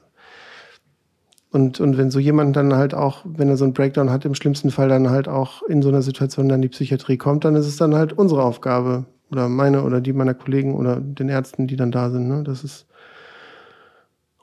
und, 1.51 1.81
und 1.81 1.97
wenn 1.99 2.11
so 2.11 2.19
jemand 2.19 2.57
dann 2.57 2.75
halt 2.75 2.95
auch, 2.95 3.25
wenn 3.25 3.49
er 3.49 3.57
so 3.57 3.65
einen 3.65 3.75
Breakdown 3.75 4.11
hat, 4.11 4.25
im 4.25 4.35
schlimmsten 4.35 4.71
Fall 4.71 4.89
dann 4.89 5.11
halt 5.11 5.29
auch 5.29 5.63
in 5.63 5.83
so 5.83 5.89
einer 5.89 6.03
Situation 6.03 6.49
dann 6.49 6.63
die 6.63 6.69
Psychiatrie 6.69 7.17
kommt, 7.17 7.45
dann 7.45 7.55
ist 7.55 7.67
es 7.67 7.77
dann 7.77 7.95
halt 7.95 8.13
unsere 8.13 8.43
Aufgabe. 8.43 9.05
Oder 9.31 9.49
meine 9.49 9.83
oder 9.83 10.01
die 10.01 10.13
meiner 10.13 10.35
Kollegen 10.35 10.75
oder 10.75 11.01
den 11.01 11.29
Ärzten, 11.29 11.67
die 11.67 11.77
dann 11.77 11.91
da 11.91 12.11
sind. 12.11 12.29
Ne? 12.29 12.43
Das 12.45 12.63
ist, 12.63 12.87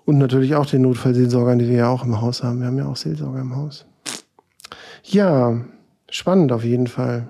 und 0.06 0.18
natürlich 0.18 0.56
auch 0.56 0.66
den 0.66 0.82
Notfallseelsorgern, 0.82 1.60
die 1.60 1.68
wir 1.68 1.78
ja 1.78 1.90
auch 1.90 2.04
im 2.04 2.20
Haus 2.20 2.44
haben. 2.44 2.60
Wir 2.60 2.68
haben 2.68 2.78
ja 2.78 2.88
auch 2.88 2.96
Seelsorger 2.96 3.40
im 3.40 3.56
Haus. 3.56 3.86
Ja, 5.04 5.62
spannend 6.10 6.52
auf 6.52 6.64
jeden 6.64 6.88
Fall. 6.88 7.28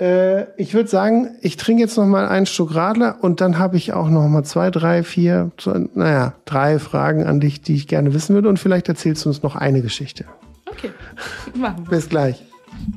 Äh, 0.00 0.46
ich 0.60 0.74
würde 0.74 0.88
sagen, 0.88 1.36
ich 1.42 1.56
trinke 1.56 1.82
jetzt 1.82 1.96
noch 1.96 2.06
mal 2.06 2.26
einen 2.26 2.46
Stück 2.46 2.74
Radler 2.74 3.18
und 3.20 3.40
dann 3.40 3.58
habe 3.58 3.76
ich 3.76 3.92
auch 3.92 4.08
noch 4.08 4.26
mal 4.28 4.42
zwei, 4.42 4.70
drei, 4.70 5.02
vier, 5.02 5.52
naja, 5.94 6.34
drei 6.44 6.78
Fragen 6.78 7.24
an 7.24 7.40
dich, 7.40 7.62
die 7.62 7.74
ich 7.74 7.86
gerne 7.86 8.14
wissen 8.14 8.34
würde 8.34 8.48
und 8.48 8.58
vielleicht 8.58 8.88
erzählst 8.88 9.24
du 9.24 9.28
uns 9.28 9.42
noch 9.42 9.54
eine 9.54 9.82
Geschichte. 9.82 10.24
Okay, 10.66 10.90
machen 11.54 11.84
wir. 11.84 11.90
Bis 11.90 12.08
gleich. 12.08 12.42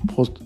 Prost. 0.08 0.40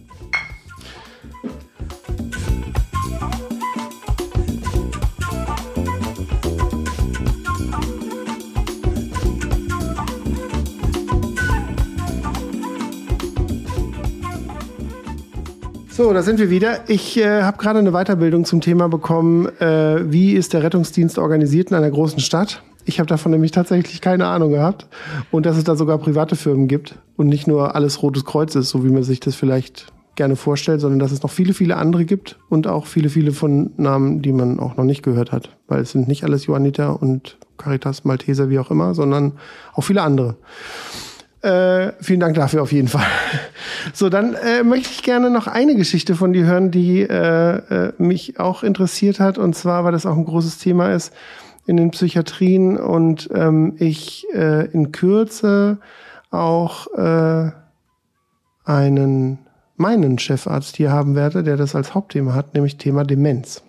So, 15.99 16.13
da 16.13 16.23
sind 16.23 16.39
wir 16.39 16.49
wieder. 16.49 16.87
Ich 16.87 17.17
äh, 17.17 17.41
habe 17.41 17.57
gerade 17.57 17.79
eine 17.79 17.91
Weiterbildung 17.91 18.45
zum 18.45 18.61
Thema 18.61 18.87
bekommen, 18.87 19.47
äh, 19.59 20.09
wie 20.09 20.31
ist 20.31 20.53
der 20.53 20.63
Rettungsdienst 20.63 21.17
organisiert 21.17 21.71
in 21.71 21.75
einer 21.75 21.91
großen 21.91 22.21
Stadt. 22.21 22.63
Ich 22.85 23.01
habe 23.01 23.07
davon 23.07 23.33
nämlich 23.33 23.51
tatsächlich 23.51 23.99
keine 23.99 24.27
Ahnung 24.27 24.51
gehabt. 24.51 24.87
Und 25.29 25.45
dass 25.45 25.57
es 25.57 25.65
da 25.65 25.75
sogar 25.75 25.97
private 25.97 26.37
Firmen 26.37 26.69
gibt 26.69 26.97
und 27.17 27.27
nicht 27.27 27.47
nur 27.47 27.75
alles 27.75 28.01
Rotes 28.01 28.23
Kreuz 28.23 28.55
ist, 28.55 28.69
so 28.69 28.85
wie 28.85 28.89
man 28.89 29.03
sich 29.03 29.19
das 29.19 29.35
vielleicht 29.35 29.91
gerne 30.15 30.37
vorstellt, 30.37 30.79
sondern 30.79 30.99
dass 30.99 31.11
es 31.11 31.21
noch 31.21 31.31
viele, 31.31 31.53
viele 31.53 31.75
andere 31.75 32.05
gibt 32.05 32.39
und 32.47 32.65
auch 32.65 32.85
viele, 32.85 33.09
viele 33.09 33.33
von 33.33 33.71
Namen, 33.75 34.21
die 34.21 34.31
man 34.31 34.57
auch 34.61 34.77
noch 34.77 34.85
nicht 34.85 35.03
gehört 35.03 35.33
hat. 35.33 35.49
Weil 35.67 35.81
es 35.81 35.91
sind 35.91 36.07
nicht 36.07 36.23
alles 36.23 36.45
Johanniter 36.45 37.01
und 37.01 37.37
Caritas, 37.57 38.05
Malteser, 38.05 38.49
wie 38.49 38.59
auch 38.59 38.71
immer, 38.71 38.95
sondern 38.95 39.33
auch 39.73 39.83
viele 39.83 40.01
andere. 40.01 40.37
Äh, 41.41 41.93
vielen 42.01 42.19
Dank 42.19 42.35
dafür 42.35 42.61
auf 42.61 42.71
jeden 42.71 42.87
Fall. 42.87 43.07
So, 43.93 44.09
dann 44.09 44.33
äh, 44.33 44.63
möchte 44.63 44.89
ich 44.91 45.03
gerne 45.03 45.29
noch 45.29 45.47
eine 45.47 45.73
Geschichte 45.73 46.15
von 46.15 46.33
dir 46.33 46.45
hören, 46.45 46.69
die 46.69 47.01
äh, 47.01 47.07
äh, 47.07 47.93
mich 47.97 48.37
auch 48.39 48.61
interessiert 48.61 49.21
hat. 49.21 49.37
Und 49.37 49.55
zwar, 49.55 49.85
weil 49.85 49.93
das 49.93 50.05
auch 50.05 50.17
ein 50.17 50.25
großes 50.25 50.57
Thema 50.57 50.93
ist 50.93 51.13
in 51.65 51.77
den 51.77 51.91
Psychiatrien 51.91 52.77
und 52.77 53.29
ähm, 53.33 53.75
ich 53.77 54.27
äh, 54.33 54.65
in 54.71 54.91
Kürze 54.91 55.77
auch 56.29 56.87
äh, 56.93 57.51
einen 58.65 59.39
meinen 59.77 60.19
Chefarzt 60.19 60.75
hier 60.75 60.91
haben 60.91 61.15
werde, 61.15 61.41
der 61.41 61.55
das 61.55 61.73
als 61.73 61.95
Hauptthema 61.95 62.33
hat, 62.33 62.53
nämlich 62.53 62.77
Thema 62.77 63.05
Demenz. 63.05 63.63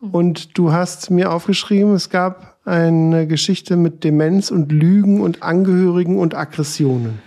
Und 0.00 0.56
du 0.56 0.72
hast 0.72 1.10
mir 1.10 1.30
aufgeschrieben, 1.30 1.94
es 1.94 2.08
gab 2.08 2.49
eine 2.70 3.26
Geschichte 3.26 3.76
mit 3.76 4.04
Demenz 4.04 4.50
und 4.50 4.70
Lügen 4.70 5.20
und 5.20 5.42
Angehörigen 5.42 6.18
und 6.18 6.34
Aggressionen. 6.34 7.20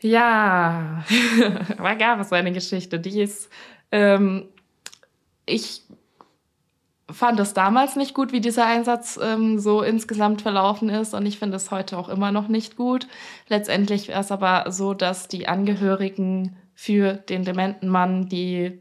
Ja, 0.00 1.04
da 1.78 1.94
gab 1.94 2.20
es 2.20 2.32
eine 2.32 2.52
Geschichte, 2.52 2.98
die 2.98 3.20
ist, 3.20 3.48
ähm, 3.92 4.48
ich 5.46 5.82
fand 7.08 7.38
es 7.38 7.54
damals 7.54 7.94
nicht 7.94 8.14
gut, 8.14 8.32
wie 8.32 8.40
dieser 8.40 8.66
Einsatz 8.66 9.20
ähm, 9.22 9.60
so 9.60 9.82
insgesamt 9.82 10.42
verlaufen 10.42 10.88
ist 10.88 11.14
und 11.14 11.26
ich 11.26 11.38
finde 11.38 11.56
es 11.56 11.70
heute 11.70 11.96
auch 11.96 12.08
immer 12.08 12.32
noch 12.32 12.48
nicht 12.48 12.76
gut. 12.76 13.06
Letztendlich 13.48 14.08
wäre 14.08 14.20
es 14.20 14.32
aber 14.32 14.72
so, 14.72 14.94
dass 14.94 15.28
die 15.28 15.46
Angehörigen 15.46 16.56
für 16.74 17.12
den 17.12 17.44
dementen 17.44 17.88
Mann, 17.88 18.28
die, 18.28 18.80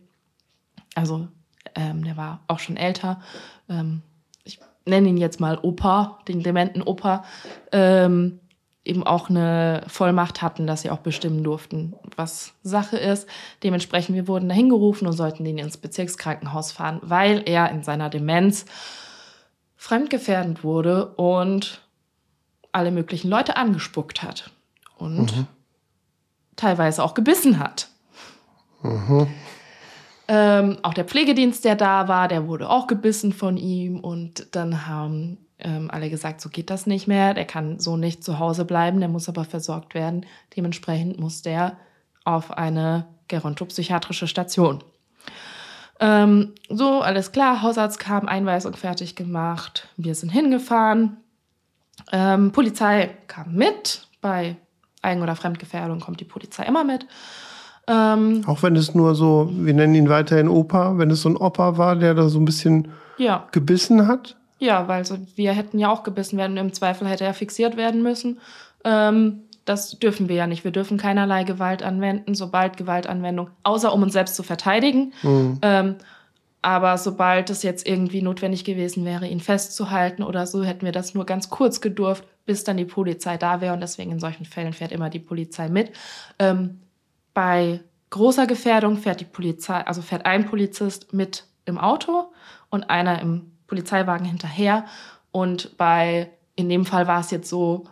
also 0.96 1.28
ähm, 1.76 2.04
der 2.04 2.18
war 2.18 2.40
auch 2.48 2.60
schon 2.60 2.78
älter, 2.78 3.22
ähm, 3.70 4.02
nenne 4.86 5.10
ihn 5.10 5.18
jetzt 5.18 5.40
mal 5.40 5.60
Opa, 5.62 6.20
den 6.28 6.44
dementen 6.44 6.82
Opa, 6.82 7.24
ähm, 7.72 8.40
eben 8.84 9.04
auch 9.06 9.30
eine 9.30 9.84
Vollmacht 9.88 10.42
hatten, 10.42 10.66
dass 10.66 10.82
sie 10.82 10.90
auch 10.90 11.00
bestimmen 11.00 11.44
durften, 11.44 11.94
was 12.16 12.54
Sache 12.64 12.98
ist. 12.98 13.28
Dementsprechend, 13.64 14.16
wir 14.16 14.28
wurden 14.28 14.50
dahin 14.50 14.70
gerufen 14.70 15.08
und 15.08 15.14
sollten 15.14 15.46
ihn 15.46 15.60
ins 15.60 15.78
Bezirkskrankenhaus 15.78 16.72
fahren, 16.72 17.00
weil 17.04 17.44
er 17.46 17.70
in 17.70 17.84
seiner 17.84 18.10
Demenz 18.10 18.66
fremdgefährdend 19.78 20.64
wurde 20.64 21.14
und 21.16 21.82
alle 22.72 22.92
möglichen 22.92 23.30
Leute 23.30 23.56
angespuckt 23.56 24.24
hat. 24.24 24.50
Und 24.98 25.36
mhm 25.36 25.48
teilweise 26.62 27.04
auch 27.04 27.14
gebissen 27.14 27.60
hat. 27.60 27.90
Mhm. 28.84 29.28
Ähm, 30.34 30.78
auch 30.84 30.94
der 30.94 31.04
Pflegedienst, 31.04 31.66
der 31.66 31.76
da 31.76 32.08
war, 32.08 32.30
der 32.30 32.48
wurde 32.48 32.70
auch 32.70 32.88
gebissen 32.88 33.34
von 33.34 33.58
ihm. 33.58 34.00
Und 34.00 34.56
dann 34.56 34.88
haben 34.88 35.40
ähm, 35.60 35.92
alle 35.92 36.10
gesagt, 36.10 36.40
so 36.40 36.48
geht 36.48 36.70
das 36.70 36.88
nicht 36.88 37.06
mehr. 37.06 37.34
Der 37.34 37.44
kann 37.44 37.82
so 37.82 37.98
nicht 37.98 38.24
zu 38.24 38.40
Hause 38.40 38.64
bleiben, 38.64 39.02
der 39.02 39.10
muss 39.10 39.28
aber 39.28 39.44
versorgt 39.44 39.94
werden. 39.94 40.26
Dementsprechend 40.56 41.20
muss 41.20 41.42
der 41.42 41.76
auf 42.24 42.52
eine 42.52 43.08
gerontopsychiatrische 43.28 44.26
Station. 44.26 44.82
Ähm, 46.00 46.54
so, 46.70 47.02
alles 47.02 47.34
klar, 47.34 47.62
Hausarzt 47.62 48.00
kam, 48.00 48.30
Einweisung 48.30 48.74
fertig 48.78 49.18
gemacht. 49.18 49.90
Wir 49.98 50.16
sind 50.16 50.30
hingefahren. 50.30 51.18
Ähm, 52.14 52.54
Polizei 52.54 53.18
kam 53.28 53.54
mit 53.54 54.08
bei 54.22 54.56
Eigen- 55.02 55.24
oder 55.24 55.36
Fremdgefährdung 55.36 56.00
kommt 56.00 56.22
die 56.22 56.26
Polizei 56.26 56.64
immer 56.64 56.86
mit. 56.86 57.06
Ähm, 57.88 58.44
Auch 58.46 58.64
wenn 58.64 58.76
es 58.76 58.94
nur 58.94 59.16
so, 59.16 59.50
wir 59.52 59.74
nennen 59.74 59.96
ihn 59.96 60.10
weiterhin 60.10 60.48
Opa, 60.48 60.98
wenn 60.98 61.10
es 61.12 61.22
so 61.22 61.30
ein 61.30 61.38
Opa 61.38 61.78
war, 61.78 61.96
der 61.96 62.14
da 62.14 62.30
so 62.30 62.40
ein 62.40 62.46
bisschen 62.46 62.90
ja. 63.18 63.48
gebissen 63.52 64.08
hat? 64.08 64.38
Ja, 64.60 64.88
weil 64.88 65.06
so, 65.06 65.18
wir 65.36 65.54
hätten 65.54 65.80
ja 65.80 65.92
auch 65.92 66.04
gebissen 66.04 66.38
werden. 66.38 66.58
Im 66.58 66.74
Zweifel 66.74 67.08
hätte 67.08 67.24
er 67.24 67.34
fixiert 67.34 67.78
werden 67.78 68.04
müssen. 68.04 68.40
Ähm, 68.84 69.42
das 69.66 69.98
dürfen 70.00 70.30
wir 70.30 70.36
ja 70.36 70.48
nicht. 70.48 70.64
Wir 70.64 70.72
dürfen 70.72 70.98
keinerlei 70.98 71.44
Gewalt 71.44 71.84
anwenden, 71.84 72.36
sobald 72.36 72.78
Gewaltanwendung, 72.78 73.50
außer 73.64 73.94
um 73.94 74.04
uns 74.04 74.14
selbst 74.14 74.36
zu 74.36 74.44
verteidigen. 74.44 75.14
Mhm. 75.24 75.60
Ähm, 75.62 75.96
aber 76.62 76.98
sobald 76.98 77.50
es 77.50 77.64
jetzt 77.64 77.88
irgendwie 77.88 78.22
notwendig 78.22 78.64
gewesen 78.64 79.04
wäre, 79.04 79.28
ihn 79.28 79.40
festzuhalten 79.40 80.22
oder 80.22 80.46
so, 80.46 80.64
hätten 80.64 80.86
wir 80.86 80.92
das 80.92 81.16
nur 81.16 81.26
ganz 81.26 81.50
kurz 81.50 81.82
gedurft, 81.82 82.24
bis 82.46 82.64
dann 82.64 82.78
die 82.78 82.86
Polizei 82.86 83.38
da 83.38 83.62
wäre. 83.62 83.74
Und 83.74 83.82
deswegen 83.82 84.12
in 84.12 84.20
solchen 84.20 84.46
Fällen 84.46 84.74
fährt 84.74 84.92
immer 84.92 85.10
die 85.10 85.20
Polizei 85.20 85.70
mit. 85.70 85.92
Ähm, 86.38 86.82
bei 87.34 87.82
großer 88.10 88.48
Gefährdung 88.48 88.98
fährt 88.98 89.22
die 89.22 89.26
Polizei, 89.26 89.86
also 89.86 90.02
fährt 90.02 90.26
ein 90.26 90.46
Polizist 90.46 91.14
mit 91.14 91.46
im 91.66 91.78
Auto 91.78 92.32
und 92.70 92.90
einer 92.90 93.22
im 93.22 93.52
Polizeiwagen 93.68 94.26
hinterher. 94.26 94.86
Und 95.32 95.78
bei, 95.78 96.30
in 96.56 96.70
dem 96.70 96.86
Fall 96.86 97.08
war 97.08 97.22
es 97.22 97.32
jetzt 97.32 97.50
so, 97.50 97.86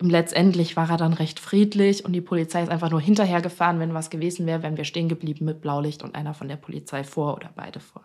letztendlich 0.00 0.76
war 0.76 0.90
er 0.90 0.96
dann 0.96 1.12
recht 1.12 1.38
friedlich 1.40 2.04
und 2.04 2.12
die 2.12 2.20
Polizei 2.20 2.62
ist 2.62 2.70
einfach 2.70 2.90
nur 2.90 3.00
hinterhergefahren, 3.00 3.78
wenn 3.78 3.94
was 3.94 4.10
gewesen 4.10 4.46
wäre, 4.46 4.62
wären 4.62 4.76
wir 4.76 4.84
stehen 4.84 5.08
geblieben 5.08 5.44
mit 5.44 5.60
Blaulicht 5.60 6.02
und 6.02 6.14
einer 6.14 6.34
von 6.34 6.48
der 6.48 6.56
Polizei 6.56 7.04
vor 7.04 7.34
oder 7.34 7.50
beide 7.54 7.80
vor. 7.80 8.02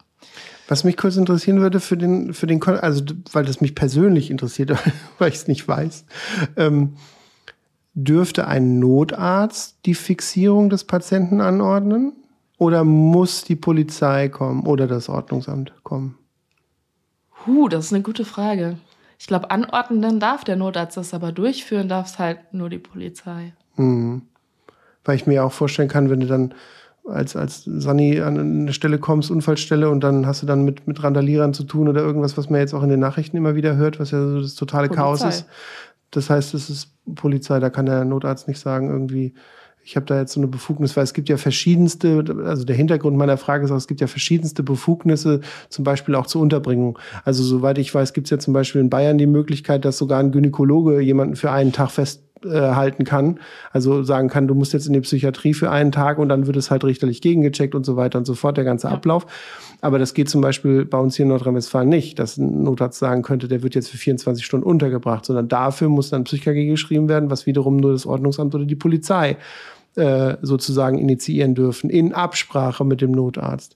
Was 0.68 0.84
mich 0.84 0.98
kurz 0.98 1.16
interessieren 1.16 1.62
würde 1.62 1.80
für 1.80 1.98
den, 1.98 2.34
für 2.34 2.48
den, 2.48 2.62
also 2.64 3.04
weil 3.32 3.46
das 3.46 3.62
mich 3.62 3.76
persönlich 3.76 4.30
interessiert, 4.30 4.72
weil 5.18 5.30
ich 5.30 5.36
es 5.36 5.48
nicht 5.48 5.68
weiß, 5.68 6.06
ähm, 6.56 6.98
dürfte 7.98 8.48
ein 8.48 8.78
Notarzt 8.78 9.80
die 9.88 9.96
Fixierung 9.96 10.70
des 10.70 10.84
Patienten 10.84 11.42
anordnen 11.42 12.14
oder 12.60 12.84
muss 12.84 13.44
die 13.44 13.56
Polizei 13.56 14.30
kommen 14.30 14.68
oder 14.68 14.86
das 14.86 15.10
Ordnungsamt 15.10 15.74
kommen? 15.84 16.16
Huh, 17.46 17.68
das 17.68 17.86
ist 17.86 17.94
eine 17.94 18.04
gute 18.04 18.24
Frage. 18.24 18.78
Ich 19.18 19.26
glaube, 19.26 19.50
anordnen 19.50 20.20
darf 20.20 20.44
der 20.44 20.58
Notarzt 20.58 20.96
das, 20.96 21.16
aber 21.16 21.32
durchführen 21.32 21.90
darf 21.90 22.06
es 22.06 22.20
halt 22.20 22.54
nur 22.54 22.70
die 22.70 22.78
Polizei. 22.78 23.54
Mhm. 23.78 24.22
Weil 25.04 25.16
ich 25.16 25.26
mir 25.26 25.44
auch 25.44 25.52
vorstellen 25.52 25.90
kann, 25.90 26.12
wenn 26.12 26.20
du 26.20 26.28
dann 26.28 26.54
als, 27.08 27.36
als 27.36 27.64
Sani 27.66 28.22
an 28.22 28.38
eine 28.38 28.74
Stelle 28.74 29.00
kommst, 29.00 29.32
Unfallstelle, 29.32 29.90
und 29.90 30.02
dann 30.02 30.28
hast 30.28 30.44
du 30.44 30.46
dann 30.46 30.64
mit, 30.64 30.88
mit 30.88 31.02
Randalierern 31.04 31.54
zu 31.54 31.64
tun 31.64 31.88
oder 31.88 32.02
irgendwas, 32.02 32.38
was 32.38 32.50
man 32.50 32.60
jetzt 32.60 32.74
auch 32.74 32.84
in 32.84 32.90
den 32.90 33.00
Nachrichten 33.00 33.38
immer 33.38 33.56
wieder 33.56 33.76
hört, 33.76 34.00
was 34.00 34.12
ja 34.12 34.20
so 34.20 34.42
das 34.42 34.56
totale 34.56 34.88
Polizei. 34.88 35.04
Chaos 35.04 35.24
ist. 35.24 35.46
Das 36.12 36.30
heißt, 36.30 36.54
es 36.54 36.70
ist 36.70 36.94
Polizei, 37.16 37.60
da 37.60 37.70
kann 37.70 37.86
der 37.86 38.06
Notarzt 38.06 38.48
nicht 38.48 38.60
sagen, 38.60 38.90
irgendwie, 38.90 39.34
ich 39.84 39.96
habe 39.96 40.06
da 40.06 40.20
jetzt 40.20 40.34
so 40.34 40.40
eine 40.40 40.48
Befugnis, 40.48 40.98
weil 40.98 41.04
es 41.04 41.14
gibt 41.14 41.30
ja 41.30 41.38
verschiedenste, 41.38 42.24
also 42.44 42.66
der 42.66 42.76
Hintergrund 42.76 43.16
meiner 43.18 43.38
Frage 43.38 43.66
ist 43.66 43.72
auch, 43.72 43.78
es 43.78 43.88
gibt 43.88 44.02
ja 44.02 44.08
verschiedenste 44.08 44.64
Befugnisse, 44.64 45.42
zum 45.70 45.86
Beispiel 45.86 46.16
auch 46.16 46.28
zur 46.28 46.42
Unterbringung. 46.42 47.00
Also 47.24 47.44
soweit 47.44 47.78
ich 47.78 47.94
weiß, 47.94 48.14
gibt 48.14 48.28
es 48.28 48.32
ja 48.32 48.40
zum 48.40 48.54
Beispiel 48.54 48.82
in 48.82 48.90
Bayern 48.90 49.18
die 49.18 49.28
Möglichkeit, 49.28 49.86
dass 49.86 49.98
sogar 49.98 50.20
ein 50.20 50.32
Gynäkologe 50.32 51.00
jemanden 51.00 51.38
für 51.38 51.52
einen 51.52 51.72
Tag 51.72 51.92
fest 51.92 52.24
halten 52.44 53.04
kann. 53.04 53.40
Also 53.72 54.04
sagen 54.04 54.30
kann, 54.30 54.48
du 54.48 54.56
musst 54.56 54.74
jetzt 54.74 54.88
in 54.88 54.94
die 54.94 55.02
Psychiatrie 55.02 55.54
für 55.54 55.72
einen 55.72 55.92
Tag 55.92 56.20
und 56.20 56.30
dann 56.30 56.48
wird 56.48 56.58
es 56.58 56.72
halt 56.72 56.84
richterlich 56.84 57.22
gegengecheckt 57.22 57.76
und 57.76 57.86
so 57.86 57.96
weiter 57.96 58.18
und 58.18 58.26
so 58.26 58.36
fort, 58.36 58.58
der 58.58 58.64
ganze 58.64 58.88
ja. 58.88 58.94
Ablauf. 58.94 59.26
Aber 59.82 60.00
das 60.00 60.14
geht 60.14 60.30
zum 60.30 60.42
Beispiel 60.42 60.86
bei 60.86 60.98
uns 60.98 61.16
hier 61.16 61.24
in 61.24 61.30
Nordrhein-Westfalen 61.30 61.90
nicht, 61.90 62.20
dass 62.20 62.38
ein 62.38 62.64
Notarzt 62.64 63.00
sagen 63.00 63.22
könnte, 63.22 63.48
der 63.48 63.64
wird 63.64 63.76
jetzt 63.76 63.90
für 63.90 63.98
24 63.98 64.46
Stunden 64.46 64.66
untergebracht, 64.66 65.26
sondern 65.26 65.48
dafür 65.48 65.90
muss 65.90 66.10
dann 66.10 66.24
Psychiatrie 66.24 66.68
geschrieben 66.68 67.10
werden, 67.10 67.30
was 67.30 67.46
wiederum 67.46 67.78
nur 67.78 67.92
das 67.92 68.06
Ordnungsamt 68.06 68.56
oder 68.56 68.66
die 68.66 68.76
Polizei 68.76 69.38
äh, 69.96 70.38
sozusagen 70.42 70.98
initiieren 70.98 71.56
dürfen, 71.56 71.90
in 71.90 72.14
Absprache 72.14 72.86
mit 72.86 73.02
dem 73.02 73.12
Notarzt. 73.12 73.76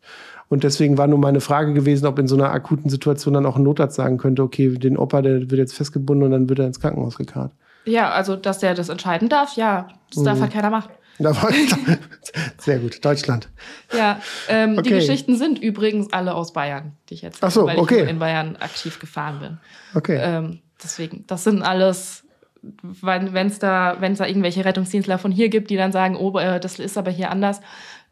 Und 0.49 0.63
deswegen 0.63 0.97
war 0.97 1.07
nur 1.07 1.17
meine 1.17 1.39
Frage 1.39 1.73
gewesen, 1.73 2.05
ob 2.05 2.19
in 2.19 2.27
so 2.27 2.35
einer 2.35 2.51
akuten 2.51 2.89
Situation 2.89 3.33
dann 3.33 3.45
auch 3.45 3.55
ein 3.55 3.63
Notarzt 3.63 3.95
sagen 3.95 4.17
könnte, 4.17 4.43
okay, 4.43 4.69
den 4.69 4.97
Opa, 4.97 5.21
der 5.21 5.49
wird 5.49 5.53
jetzt 5.53 5.73
festgebunden 5.73 6.25
und 6.25 6.31
dann 6.31 6.49
wird 6.49 6.59
er 6.59 6.67
ins 6.67 6.79
Krankenhaus 6.79 7.17
gekarrt. 7.17 7.53
Ja, 7.85 8.11
also 8.11 8.35
dass 8.35 8.59
der 8.59 8.75
das 8.75 8.89
entscheiden 8.89 9.29
darf, 9.29 9.55
ja. 9.55 9.87
Das 10.09 10.19
mhm. 10.19 10.25
darf 10.25 10.39
halt 10.39 10.53
keiner 10.53 10.69
machen. 10.69 10.91
Sehr 12.57 12.79
gut, 12.79 13.03
Deutschland. 13.03 13.49
Ja, 13.95 14.19
ähm, 14.47 14.73
okay. 14.73 14.81
die 14.83 14.89
Geschichten 14.95 15.37
sind 15.37 15.59
übrigens 15.59 16.11
alle 16.13 16.33
aus 16.33 16.53
Bayern, 16.53 16.93
die 17.09 17.15
ich 17.15 17.21
jetzt 17.21 17.43
Ach 17.43 17.51
so, 17.51 17.65
weil 17.65 17.77
okay. 17.77 18.03
ich 18.03 18.09
in 18.09 18.19
Bayern 18.19 18.55
aktiv 18.57 18.99
gefahren 18.99 19.39
bin. 19.39 19.57
Okay. 19.93 20.19
Ähm, 20.21 20.59
deswegen, 20.83 21.25
das 21.27 21.43
sind 21.43 21.61
alles, 21.61 22.23
wenn 22.61 23.47
es 23.47 23.59
da, 23.59 23.97
wenn's 23.99 24.19
da 24.19 24.25
irgendwelche 24.25 24.65
Rettungsdienstler 24.65 25.17
von 25.17 25.31
hier 25.31 25.49
gibt, 25.49 25.69
die 25.69 25.77
dann 25.77 25.91
sagen, 25.91 26.15
oh, 26.15 26.37
äh, 26.39 26.59
das 26.59 26.79
ist 26.79 26.97
aber 26.97 27.11
hier 27.11 27.29
anders. 27.29 27.61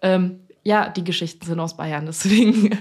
Ähm, 0.02 0.42
ja, 0.64 0.90
die 0.90 1.04
Geschichten 1.04 1.46
sind 1.46 1.60
aus 1.60 1.78
Bayern, 1.78 2.06
deswegen. 2.08 2.78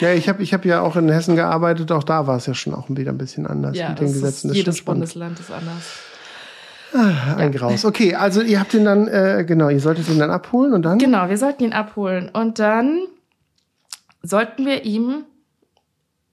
Ja, 0.00 0.12
ich 0.12 0.28
habe 0.28 0.42
ich 0.42 0.52
hab 0.52 0.64
ja 0.64 0.82
auch 0.82 0.96
in 0.96 1.08
Hessen 1.08 1.34
gearbeitet, 1.34 1.90
auch 1.92 2.04
da 2.04 2.26
war 2.26 2.36
es 2.36 2.46
ja 2.46 2.54
schon 2.54 2.74
auch 2.74 2.88
wieder 2.88 3.10
ein 3.10 3.18
bisschen 3.18 3.46
anders 3.46 3.76
ja, 3.76 3.90
mit 3.90 4.00
den 4.00 4.12
Gesetzen. 4.12 4.50
Ist, 4.50 4.56
jedes 4.56 4.84
Bundesland 4.84 5.40
ist 5.40 5.50
anders. 5.50 6.02
Ah, 6.94 7.36
ein 7.36 7.52
ja. 7.52 7.58
Graus. 7.58 7.84
Okay, 7.84 8.14
also 8.14 8.40
ihr 8.40 8.60
habt 8.60 8.72
ihn 8.74 8.84
dann, 8.84 9.08
äh, 9.08 9.44
genau, 9.46 9.68
ihr 9.68 9.80
solltet 9.80 10.08
ihn 10.08 10.18
dann 10.18 10.30
abholen 10.30 10.72
und 10.72 10.82
dann? 10.82 10.98
Genau, 10.98 11.28
wir 11.28 11.36
sollten 11.36 11.64
ihn 11.64 11.72
abholen. 11.72 12.28
Und 12.30 12.58
dann 12.58 13.06
sollten 14.22 14.64
wir 14.64 14.84
ihm, 14.84 15.24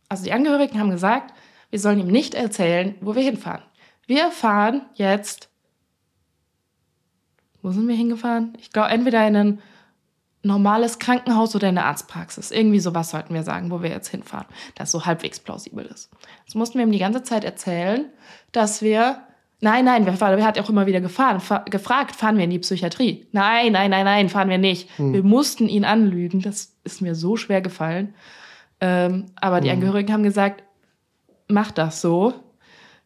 also 0.10 0.24
die 0.24 0.34
Angehörigen 0.34 0.80
haben 0.80 0.92
gesagt, 0.92 1.34
wir 1.70 1.80
sollen 1.80 2.00
ihm 2.00 2.08
nicht 2.08 2.36
erzählen, 2.36 2.96
wo 3.02 3.16
wir 3.16 3.24
hinfahren. 3.24 3.62
Wir 4.08 4.32
fahren 4.32 4.84
jetzt. 4.94 5.50
Wo 7.62 7.72
sind 7.72 7.88
wir 7.88 7.96
hingefahren? 7.96 8.54
Ich 8.60 8.72
glaube, 8.72 8.90
entweder 8.90 9.28
in 9.28 9.36
ein 9.36 9.62
normales 10.44 11.00
Krankenhaus 11.00 11.56
oder 11.56 11.68
in 11.70 11.78
eine 11.78 11.88
Arztpraxis. 11.88 12.52
Irgendwie 12.52 12.80
sowas 12.80 13.10
sollten 13.10 13.34
wir 13.34 13.42
sagen, 13.44 13.72
wo 13.72 13.82
wir 13.82 13.90
jetzt 13.90 14.10
hinfahren, 14.10 14.46
das 14.76 14.92
so 14.92 15.06
halbwegs 15.06 15.40
plausibel 15.40 15.86
ist. 15.86 16.12
Das 16.46 16.54
mussten 16.54 16.78
wir 16.78 16.86
ihm 16.86 16.92
die 16.92 17.00
ganze 17.00 17.24
Zeit 17.24 17.44
erzählen, 17.44 18.06
dass 18.52 18.84
wir 18.84 19.24
Nein, 19.66 19.86
nein, 19.86 20.06
wir, 20.06 20.14
wir 20.14 20.46
hat 20.46 20.60
auch 20.60 20.70
immer 20.70 20.86
wieder 20.86 21.02
gefahren, 21.02 21.42
gefragt, 21.72 22.16
fahren 22.16 22.38
wir 22.38 22.44
in 22.44 22.52
die 22.52 22.60
Psychiatrie? 22.60 23.26
Nein, 23.32 23.72
nein, 23.72 23.90
nein, 23.90 24.06
nein, 24.06 24.30
fahren 24.30 24.48
wir 24.48 24.60
nicht. 24.60 24.88
Hm. 24.98 25.12
Wir 25.12 25.24
mussten 25.24 25.68
ihn 25.68 25.86
anlügen. 25.86 26.40
Das 26.42 26.76
ist 26.84 27.02
mir 27.02 27.16
so 27.16 27.36
schwer 27.36 27.62
gefallen. 27.62 28.14
Ähm, 28.80 29.26
aber 29.42 29.62
die 29.62 29.70
hm. 29.70 29.78
Angehörigen 29.78 30.14
haben 30.14 30.22
gesagt, 30.22 30.62
mach 31.48 31.72
das 31.72 32.00
so. 32.00 32.36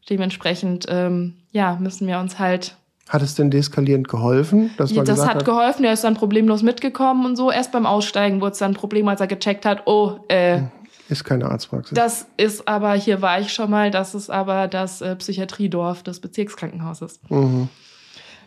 Dementsprechend, 0.09 0.85
ähm, 0.89 1.35
ja, 1.51 1.77
müssen 1.79 2.07
wir 2.07 2.19
uns 2.19 2.39
halt. 2.39 2.75
Hat 3.07 3.21
es 3.21 3.35
denn 3.35 3.51
deeskalierend 3.51 4.09
geholfen? 4.09 4.71
Dass 4.75 4.91
ja, 4.91 5.05
das 5.05 5.25
hat, 5.25 5.35
hat 5.35 5.45
geholfen, 5.45 5.85
er 5.85 5.93
ist 5.93 6.03
dann 6.03 6.15
problemlos 6.15 6.61
mitgekommen 6.61 7.25
und 7.25 7.37
so. 7.37 7.51
Erst 7.51 7.71
beim 7.71 7.85
Aussteigen 7.85 8.41
wurde 8.41 8.51
es 8.51 8.57
dann 8.57 8.71
ein 8.71 8.75
Problem, 8.75 9.07
als 9.07 9.21
er 9.21 9.27
gecheckt 9.27 9.65
hat, 9.65 9.87
oh, 9.87 10.19
äh, 10.27 10.57
hm. 10.57 10.71
Ist 11.09 11.23
keine 11.23 11.49
Arztpraxis. 11.49 11.95
Das 11.95 12.27
ist 12.37 12.67
aber, 12.67 12.93
hier 12.93 13.21
war 13.21 13.39
ich 13.39 13.51
schon 13.51 13.71
mal, 13.71 13.89
das 13.89 14.13
ist 14.13 14.29
aber 14.29 14.67
das 14.67 15.01
äh, 15.01 15.15
Psychiatriedorf 15.15 16.03
des 16.03 16.19
Bezirkskrankenhauses. 16.19 17.19
Mhm. 17.29 17.67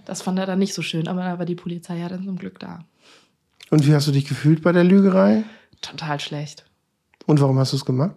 Das 0.04 0.22
fand 0.22 0.38
er 0.38 0.46
dann 0.46 0.60
nicht 0.60 0.74
so 0.74 0.82
schön, 0.82 1.08
aber 1.08 1.22
da 1.22 1.38
war 1.38 1.44
die 1.44 1.56
Polizei 1.56 1.98
ja 1.98 2.08
dann 2.08 2.24
zum 2.24 2.36
Glück 2.36 2.60
da. 2.60 2.84
Und 3.70 3.86
wie 3.86 3.94
hast 3.94 4.06
du 4.06 4.12
dich 4.12 4.26
gefühlt 4.26 4.62
bei 4.62 4.70
der 4.70 4.84
Lügerei? 4.84 5.44
Total 5.80 6.20
schlecht. 6.20 6.64
Und 7.26 7.40
warum 7.40 7.58
hast 7.58 7.72
du 7.72 7.76
es 7.76 7.84
gemacht? 7.84 8.16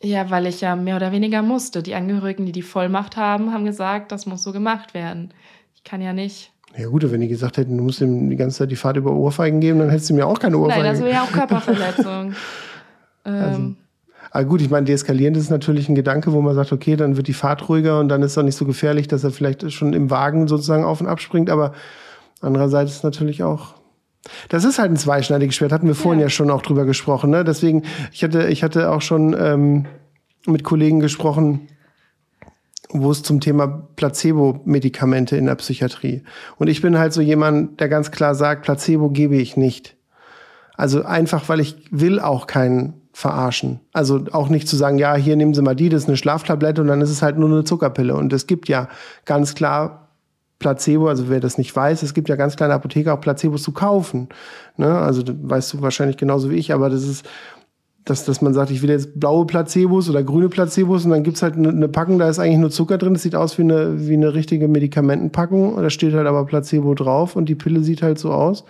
Ja, 0.00 0.30
weil 0.30 0.46
ich 0.46 0.60
ja 0.60 0.76
mehr 0.76 0.96
oder 0.96 1.12
weniger 1.12 1.42
musste. 1.42 1.82
Die 1.82 1.94
Angehörigen, 1.94 2.46
die 2.46 2.52
die 2.52 2.62
Vollmacht 2.62 3.16
haben, 3.16 3.52
haben 3.52 3.64
gesagt, 3.64 4.12
das 4.12 4.26
muss 4.26 4.42
so 4.42 4.52
gemacht 4.52 4.94
werden. 4.94 5.32
Ich 5.74 5.84
kann 5.84 6.02
ja 6.02 6.12
nicht. 6.12 6.52
Ja 6.76 6.88
gut, 6.88 7.08
wenn 7.10 7.20
die 7.20 7.28
gesagt 7.28 7.56
hätten, 7.56 7.76
du 7.76 7.84
musst 7.84 8.00
ihm 8.00 8.30
die 8.30 8.36
ganze 8.36 8.58
Zeit 8.58 8.70
die 8.70 8.76
Fahrt 8.76 8.96
über 8.96 9.12
Ohrfeigen 9.12 9.60
geben, 9.60 9.78
dann 9.78 9.90
hättest 9.90 10.10
du 10.10 10.14
mir 10.14 10.26
auch 10.26 10.38
keine 10.38 10.58
Ohrfeigen. 10.58 10.82
Nein, 10.82 10.92
das 10.92 11.02
wäre 11.02 11.12
ja 11.12 11.22
auch 11.22 11.32
Körperverletzung. 11.32 12.34
Also, 13.24 13.60
ähm, 13.60 13.76
aber 14.30 14.44
gut, 14.44 14.62
ich 14.62 14.70
meine, 14.70 14.86
deeskalierend 14.86 15.36
ist 15.36 15.50
natürlich 15.50 15.88
ein 15.88 15.94
Gedanke, 15.94 16.32
wo 16.32 16.40
man 16.40 16.54
sagt, 16.54 16.72
okay, 16.72 16.96
dann 16.96 17.16
wird 17.16 17.28
die 17.28 17.34
Fahrt 17.34 17.68
ruhiger 17.68 18.00
und 18.00 18.08
dann 18.08 18.22
ist 18.22 18.32
es 18.32 18.38
auch 18.38 18.42
nicht 18.42 18.56
so 18.56 18.64
gefährlich, 18.64 19.08
dass 19.08 19.24
er 19.24 19.30
vielleicht 19.30 19.70
schon 19.72 19.92
im 19.92 20.10
Wagen 20.10 20.48
sozusagen 20.48 20.84
auf 20.84 21.00
und 21.00 21.06
abspringt. 21.06 21.50
Aber 21.50 21.72
andererseits 22.40 22.92
ist 22.92 23.04
natürlich 23.04 23.42
auch 23.42 23.74
das 24.48 24.64
ist 24.64 24.78
halt 24.78 24.90
ein 24.90 24.96
zweischneidiges 24.96 25.54
Schwert, 25.54 25.72
hatten 25.72 25.86
wir 25.86 25.94
vorhin 25.94 26.20
ja, 26.20 26.26
ja 26.26 26.30
schon 26.30 26.50
auch 26.50 26.62
drüber 26.62 26.84
gesprochen. 26.84 27.30
Ne? 27.30 27.44
Deswegen, 27.44 27.82
ich 28.12 28.22
hatte, 28.22 28.48
ich 28.48 28.62
hatte 28.62 28.90
auch 28.90 29.02
schon 29.02 29.34
ähm, 29.38 29.86
mit 30.46 30.64
Kollegen 30.64 31.00
gesprochen, 31.00 31.68
wo 32.90 33.10
es 33.10 33.22
zum 33.22 33.40
Thema 33.40 33.88
Placebo-Medikamente 33.96 35.36
in 35.36 35.46
der 35.46 35.54
Psychiatrie. 35.56 36.22
Und 36.56 36.68
ich 36.68 36.82
bin 36.82 36.98
halt 36.98 37.12
so 37.12 37.20
jemand, 37.20 37.80
der 37.80 37.88
ganz 37.88 38.10
klar 38.10 38.34
sagt, 38.34 38.62
Placebo 38.62 39.10
gebe 39.10 39.36
ich 39.36 39.56
nicht. 39.56 39.96
Also 40.76 41.04
einfach, 41.04 41.48
weil 41.48 41.60
ich 41.60 41.76
will 41.90 42.20
auch 42.20 42.46
keinen 42.46 43.01
verarschen. 43.12 43.80
Also 43.92 44.24
auch 44.32 44.48
nicht 44.48 44.66
zu 44.66 44.76
sagen, 44.76 44.98
ja, 44.98 45.14
hier 45.14 45.36
nehmen 45.36 45.54
Sie 45.54 45.62
mal 45.62 45.76
die, 45.76 45.88
das 45.88 46.02
ist 46.02 46.08
eine 46.08 46.16
Schlaftablette 46.16 46.80
und 46.80 46.88
dann 46.88 47.00
ist 47.00 47.10
es 47.10 47.22
halt 47.22 47.38
nur 47.38 47.48
eine 47.48 47.64
Zuckerpille. 47.64 48.14
Und 48.14 48.32
es 48.32 48.46
gibt 48.46 48.68
ja 48.68 48.88
ganz 49.24 49.54
klar 49.54 50.08
Placebo, 50.58 51.08
also 51.08 51.28
wer 51.28 51.40
das 51.40 51.58
nicht 51.58 51.74
weiß, 51.74 52.02
es 52.02 52.14
gibt 52.14 52.28
ja 52.28 52.36
ganz 52.36 52.56
kleine 52.56 52.74
Apotheker 52.74 53.14
auch 53.14 53.20
Placebos 53.20 53.62
zu 53.62 53.72
kaufen. 53.72 54.28
Ne? 54.76 54.96
Also 54.96 55.22
weißt 55.26 55.74
du 55.74 55.82
wahrscheinlich 55.82 56.16
genauso 56.16 56.50
wie 56.50 56.54
ich, 56.54 56.72
aber 56.72 56.88
das 56.88 57.02
ist, 57.02 57.28
dass, 58.04 58.24
dass 58.24 58.40
man 58.40 58.54
sagt, 58.54 58.70
ich 58.70 58.82
will 58.82 58.90
jetzt 58.90 59.20
blaue 59.20 59.44
Placebos 59.46 60.08
oder 60.08 60.22
grüne 60.22 60.48
Placebos 60.48 61.04
und 61.04 61.10
dann 61.10 61.22
gibt's 61.22 61.42
halt 61.42 61.56
eine, 61.56 61.68
eine 61.68 61.88
Packung, 61.88 62.18
da 62.18 62.28
ist 62.28 62.38
eigentlich 62.38 62.58
nur 62.58 62.70
Zucker 62.70 62.96
drin, 62.96 63.12
das 63.12 63.22
sieht 63.22 63.34
aus 63.34 63.58
wie 63.58 63.62
eine, 63.62 64.08
wie 64.08 64.14
eine 64.14 64.34
richtige 64.34 64.68
Medikamentenpackung, 64.68 65.76
da 65.76 65.90
steht 65.90 66.14
halt 66.14 66.26
aber 66.26 66.46
Placebo 66.46 66.94
drauf 66.94 67.36
und 67.36 67.48
die 67.48 67.54
Pille 67.54 67.82
sieht 67.82 68.02
halt 68.02 68.18
so 68.18 68.32
aus. 68.32 68.64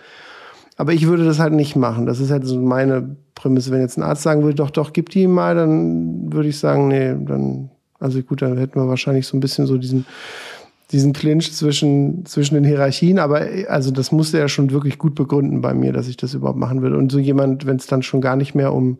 Aber 0.77 0.93
ich 0.93 1.07
würde 1.07 1.25
das 1.25 1.39
halt 1.39 1.53
nicht 1.53 1.75
machen. 1.75 2.05
Das 2.05 2.19
ist 2.19 2.31
halt 2.31 2.45
so 2.45 2.59
meine 2.59 3.15
Prämisse. 3.35 3.71
Wenn 3.71 3.81
jetzt 3.81 3.97
ein 3.97 4.03
Arzt 4.03 4.23
sagen 4.23 4.43
würde, 4.43 4.55
doch, 4.55 4.71
doch, 4.71 4.93
gib 4.93 5.09
die 5.09 5.23
ihm 5.23 5.31
mal, 5.31 5.55
dann 5.55 6.33
würde 6.33 6.49
ich 6.49 6.57
sagen, 6.57 6.87
nee, 6.87 7.15
dann, 7.25 7.69
also 7.99 8.21
gut, 8.21 8.41
dann 8.41 8.57
hätten 8.57 8.79
wir 8.79 8.87
wahrscheinlich 8.87 9.27
so 9.27 9.37
ein 9.37 9.39
bisschen 9.39 9.67
so 9.67 9.77
diesen, 9.77 10.05
diesen 10.91 11.13
Clinch 11.13 11.53
zwischen, 11.53 12.25
zwischen 12.25 12.55
den 12.55 12.63
Hierarchien. 12.63 13.19
Aber 13.19 13.45
also 13.67 13.91
das 13.91 14.11
musste 14.11 14.39
er 14.39 14.47
schon 14.47 14.71
wirklich 14.71 14.97
gut 14.97 15.15
begründen 15.15 15.61
bei 15.61 15.73
mir, 15.73 15.93
dass 15.93 16.07
ich 16.07 16.17
das 16.17 16.33
überhaupt 16.33 16.59
machen 16.59 16.81
würde. 16.81 16.97
Und 16.97 17.11
so 17.11 17.19
jemand, 17.19 17.67
wenn 17.67 17.77
es 17.77 17.85
dann 17.85 18.01
schon 18.01 18.21
gar 18.21 18.35
nicht 18.35 18.55
mehr 18.55 18.73
um, 18.73 18.97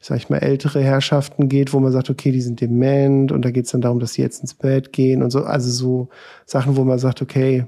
sag 0.00 0.18
ich 0.18 0.28
mal, 0.28 0.38
ältere 0.38 0.82
Herrschaften 0.82 1.48
geht, 1.48 1.72
wo 1.72 1.80
man 1.80 1.92
sagt, 1.92 2.10
okay, 2.10 2.32
die 2.32 2.42
sind 2.42 2.60
dement 2.60 3.32
und 3.32 3.44
da 3.44 3.50
geht 3.50 3.64
es 3.64 3.72
dann 3.72 3.80
darum, 3.80 3.98
dass 3.98 4.12
sie 4.12 4.22
jetzt 4.22 4.40
ins 4.40 4.54
Bett 4.54 4.92
gehen 4.92 5.22
und 5.22 5.30
so. 5.30 5.44
Also 5.44 5.70
so 5.70 6.08
Sachen, 6.44 6.76
wo 6.76 6.84
man 6.84 6.98
sagt, 6.98 7.22
okay, 7.22 7.64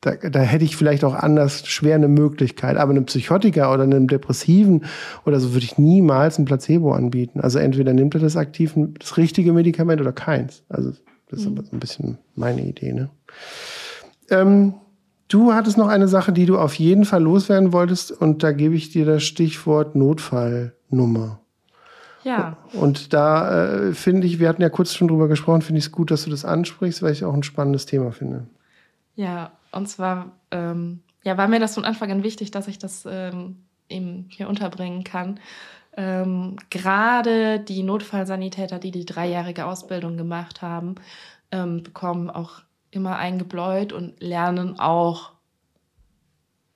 da, 0.00 0.16
da 0.16 0.40
hätte 0.40 0.64
ich 0.64 0.76
vielleicht 0.76 1.04
auch 1.04 1.14
anders 1.14 1.66
schwer 1.66 1.94
eine 1.94 2.08
Möglichkeit. 2.08 2.76
Aber 2.76 2.90
einem 2.90 3.04
Psychotiker 3.04 3.72
oder 3.72 3.82
einem 3.82 4.08
Depressiven 4.08 4.84
oder 5.26 5.40
so 5.40 5.52
würde 5.52 5.64
ich 5.64 5.78
niemals 5.78 6.38
ein 6.38 6.46
Placebo 6.46 6.92
anbieten. 6.92 7.40
Also 7.40 7.58
entweder 7.58 7.92
nimmt 7.92 8.14
er 8.14 8.20
das 8.20 8.36
aktiv, 8.36 8.74
das 8.98 9.16
richtige 9.16 9.52
Medikament 9.52 10.00
oder 10.00 10.12
keins. 10.12 10.62
Also 10.68 10.92
das 11.28 11.40
ist 11.40 11.46
mhm. 11.46 11.58
aber 11.58 11.66
so 11.66 11.76
ein 11.76 11.80
bisschen 11.80 12.18
meine 12.34 12.62
Idee. 12.62 12.92
Ne? 12.92 13.10
Ähm, 14.30 14.74
du 15.28 15.52
hattest 15.52 15.76
noch 15.76 15.88
eine 15.88 16.08
Sache, 16.08 16.32
die 16.32 16.46
du 16.46 16.58
auf 16.58 16.74
jeden 16.74 17.04
Fall 17.04 17.22
loswerden 17.22 17.72
wolltest 17.72 18.10
und 18.10 18.42
da 18.42 18.52
gebe 18.52 18.74
ich 18.74 18.90
dir 18.90 19.04
das 19.04 19.22
Stichwort 19.22 19.96
Notfallnummer. 19.96 21.40
Ja. 22.24 22.56
Und 22.74 23.12
da 23.12 23.88
äh, 23.88 23.92
finde 23.94 24.26
ich, 24.26 24.40
wir 24.40 24.48
hatten 24.48 24.62
ja 24.62 24.68
kurz 24.68 24.94
schon 24.94 25.08
drüber 25.08 25.28
gesprochen, 25.28 25.62
finde 25.62 25.78
ich 25.78 25.86
es 25.86 25.92
gut, 25.92 26.10
dass 26.10 26.24
du 26.24 26.30
das 26.30 26.44
ansprichst, 26.44 27.02
weil 27.02 27.12
ich 27.12 27.24
auch 27.24 27.34
ein 27.34 27.42
spannendes 27.42 27.86
Thema 27.86 28.12
finde. 28.12 28.46
Ja, 29.14 29.52
und 29.72 29.88
zwar 29.88 30.32
ähm, 30.50 31.02
ja, 31.22 31.36
war 31.36 31.48
mir 31.48 31.60
das 31.60 31.74
von 31.74 31.84
Anfang 31.84 32.10
an 32.10 32.22
wichtig, 32.22 32.50
dass 32.50 32.68
ich 32.68 32.78
das 32.78 33.06
ähm, 33.08 33.64
eben 33.88 34.26
hier 34.30 34.48
unterbringen 34.48 35.04
kann. 35.04 35.40
Ähm, 35.96 36.56
Gerade 36.70 37.60
die 37.60 37.82
Notfallsanitäter, 37.82 38.78
die 38.78 38.90
die 38.90 39.04
dreijährige 39.04 39.66
Ausbildung 39.66 40.16
gemacht 40.16 40.62
haben, 40.62 40.94
ähm, 41.50 41.82
bekommen 41.82 42.30
auch 42.30 42.62
immer 42.90 43.16
eingebläut 43.16 43.92
und 43.92 44.20
lernen 44.20 44.78
auch 44.78 45.32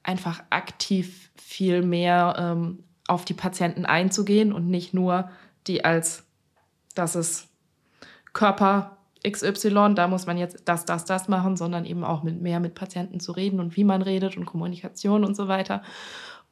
einfach 0.03 0.43
aktiv 0.51 1.31
viel 1.37 1.83
mehr 1.83 2.35
ähm, 2.39 2.85
auf 3.09 3.25
die 3.25 3.35
Patienten 3.35 3.87
einzugehen 3.87 4.53
und 4.53 4.69
nicht 4.69 4.95
nur 4.95 5.31
die 5.67 5.85
als, 5.85 6.25
dass 6.95 7.15
es 7.15 7.49
Körper 8.33 8.99
XY, 9.29 9.95
da 9.95 10.07
muss 10.07 10.27
man 10.27 10.39
jetzt 10.39 10.63
das, 10.67 10.85
das, 10.85 11.05
das 11.05 11.29
machen, 11.29 11.57
sondern 11.57 11.85
eben 11.85 12.05
auch 12.05 12.23
mit 12.23 12.41
mehr 12.41 12.61
mit 12.61 12.75
Patienten 12.75 13.21
zu 13.21 13.33
reden 13.33 13.59
und 13.61 13.77
wie 13.77 13.85
man 13.85 14.03
redet 14.03 14.37
und 14.37 14.47
Kommunikation 14.47 15.25
und 15.25 15.35
so 15.35 15.49
weiter. 15.49 15.83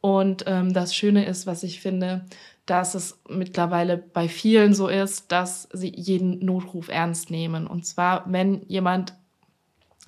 Und 0.00 0.44
ähm, 0.46 0.72
das 0.72 0.94
Schöne 0.94 1.26
ist, 1.26 1.46
was 1.46 1.62
ich 1.62 1.80
finde, 1.80 2.24
dass 2.66 2.94
es 2.94 3.20
mittlerweile 3.28 3.96
bei 3.96 4.28
vielen 4.28 4.74
so 4.74 4.88
ist, 4.88 5.30
dass 5.30 5.68
sie 5.72 5.92
jeden 5.94 6.44
Notruf 6.44 6.88
ernst 6.88 7.30
nehmen. 7.30 7.66
Und 7.66 7.86
zwar, 7.86 8.24
wenn 8.30 8.62
jemand 8.68 9.14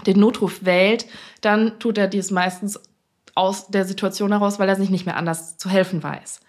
den 0.06 0.18
Notruf 0.18 0.64
wählt, 0.64 1.06
dann 1.40 1.78
tut 1.78 1.98
er 1.98 2.08
dies 2.08 2.30
meistens 2.30 2.80
aus 3.34 3.68
der 3.68 3.84
Situation 3.84 4.32
heraus, 4.32 4.58
weil 4.58 4.68
er 4.68 4.76
sich 4.76 4.90
nicht 4.90 5.06
mehr 5.06 5.16
anders 5.16 5.56
zu 5.56 5.68
helfen 5.68 6.02
weiß. 6.02 6.40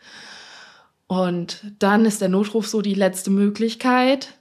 Und 1.07 1.71
dann 1.79 2.05
ist 2.05 2.21
der 2.21 2.29
Notruf 2.29 2.67
so 2.67 2.81
die 2.81 2.93
letzte 2.93 3.29
Möglichkeit. 3.29 4.33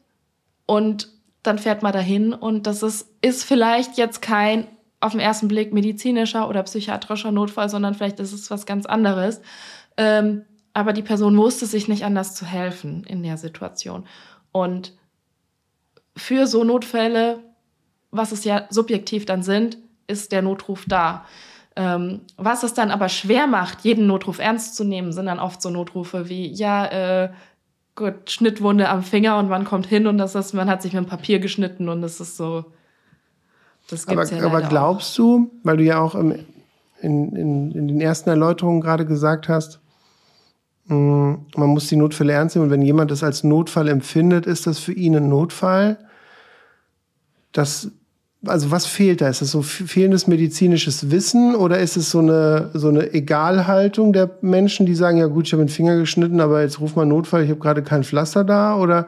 Und 0.67 1.14
dann 1.45 1.59
fährt 1.59 1.83
man 1.83 1.93
dahin 1.93 2.33
und 2.33 2.67
das 2.67 2.83
ist, 2.83 3.09
ist 3.21 3.45
vielleicht 3.45 3.97
jetzt 3.97 4.21
kein 4.21 4.67
auf 5.01 5.13
den 5.13 5.21
ersten 5.21 5.49
Blick 5.49 5.73
medizinischer 5.73 6.49
oder 6.49 6.63
psychiatrischer 6.63 7.31
Notfall, 7.31 7.69
sondern 7.69 7.95
vielleicht 7.95 8.19
ist 8.19 8.33
es 8.33 8.51
was 8.51 8.65
ganz 8.65 8.87
anderes. 8.87 9.43
Ähm, 9.99 10.47
aber 10.73 10.95
die 10.95 11.03
Person 11.03 11.37
wusste 11.37 11.67
sich 11.67 11.89
nicht 11.89 12.05
anders 12.05 12.35
zu 12.35 12.47
helfen 12.47 13.05
in 13.05 13.23
der 13.23 13.37
Situation. 13.37 14.07
Und 14.51 14.95
für 16.17 16.47
so 16.47 16.65
Notfälle, 16.65 17.41
was 18.11 18.33
es 18.33 18.45
ja 18.45 18.67
subjektiv 18.71 19.27
dann 19.27 19.43
sind, 19.43 19.77
ist 20.07 20.33
der 20.33 20.41
Notruf 20.41 20.87
da. 20.89 21.27
Ähm, 21.77 22.23
was 22.37 22.63
es 22.63 22.73
dann 22.73 22.91
aber 22.91 23.09
schwer 23.11 23.47
macht, 23.47 23.83
jeden 23.83 24.07
Notruf 24.07 24.39
ernst 24.39 24.75
zu 24.75 24.85
nehmen, 24.85 25.13
sind 25.13 25.27
dann 25.27 25.41
oft 25.41 25.61
so 25.61 25.69
Notrufe 25.71 26.29
wie, 26.29 26.47
ja, 26.47 26.87
äh, 26.87 27.33
gut, 27.95 28.31
Schnittwunde 28.31 28.89
am 28.89 29.03
Finger 29.03 29.39
und 29.39 29.49
man 29.49 29.65
kommt 29.65 29.87
hin 29.87 30.07
und 30.07 30.19
das 30.19 30.35
ist, 30.35 30.53
man 30.53 30.69
hat 30.69 30.83
sich 30.83 30.93
mit 30.93 31.05
dem 31.05 31.09
Papier 31.09 31.39
geschnitten 31.39 31.89
und 31.89 32.03
das 32.03 32.21
ist 32.21 32.37
so. 32.37 32.65
Das 33.89 34.07
gibt's 34.07 34.33
aber, 34.33 34.41
ja 34.41 34.47
aber 34.47 34.63
glaubst 34.63 35.13
auch. 35.15 35.17
du, 35.17 35.51
weil 35.63 35.77
du 35.77 35.85
ja 35.85 36.01
auch 36.01 36.15
im, 36.15 36.33
in, 37.01 37.37
in, 37.37 37.71
in 37.73 37.89
den 37.89 38.01
ersten 38.01 38.31
Erläuterungen 38.31 38.81
gerade 38.81 39.05
gesagt 39.05 39.49
hast, 39.49 39.81
mh, 40.87 40.97
mm, 40.97 41.47
man 41.57 41.69
muss 41.69 41.89
die 41.89 41.97
Notfälle 41.97 42.33
ernst 42.33 42.57
nehmen 42.57 42.67
und 42.67 42.71
wenn 42.71 42.83
jemand 42.83 43.11
das 43.11 43.23
als 43.23 43.45
Notfall 43.45 43.89
empfindet, 43.89 44.47
ist 44.47 44.67
das 44.67 44.79
für 44.79 44.93
ihn 44.93 45.17
ein 45.17 45.29
Notfall. 45.29 45.99
Das 47.53 47.91
also 48.47 48.71
was 48.71 48.87
fehlt 48.87 49.21
da? 49.21 49.29
Ist 49.29 49.43
es 49.43 49.51
so 49.51 49.63
fehlendes 49.63 50.27
medizinisches 50.27 51.11
Wissen 51.11 51.55
oder 51.55 51.79
ist 51.79 51.97
es 51.97 52.11
so 52.11 52.19
eine, 52.19 52.71
so 52.75 52.89
eine 52.89 53.13
Egalhaltung 53.13 54.13
der 54.13 54.31
Menschen, 54.41 54.87
die 54.87 54.95
sagen, 54.95 55.19
ja 55.19 55.27
gut, 55.27 55.47
ich 55.47 55.53
habe 55.53 55.65
den 55.65 55.69
Finger 55.69 55.97
geschnitten, 55.97 56.41
aber 56.41 56.63
jetzt 56.63 56.81
ruf 56.81 56.97
mal 56.97 57.07
Notfall, 57.07 57.45
ich 57.45 57.51
habe 57.51 57.61
gerade 57.61 57.83
kein 57.83 58.05
Pflaster 58.05 58.45
da? 58.45 58.77
Oder 58.77 59.07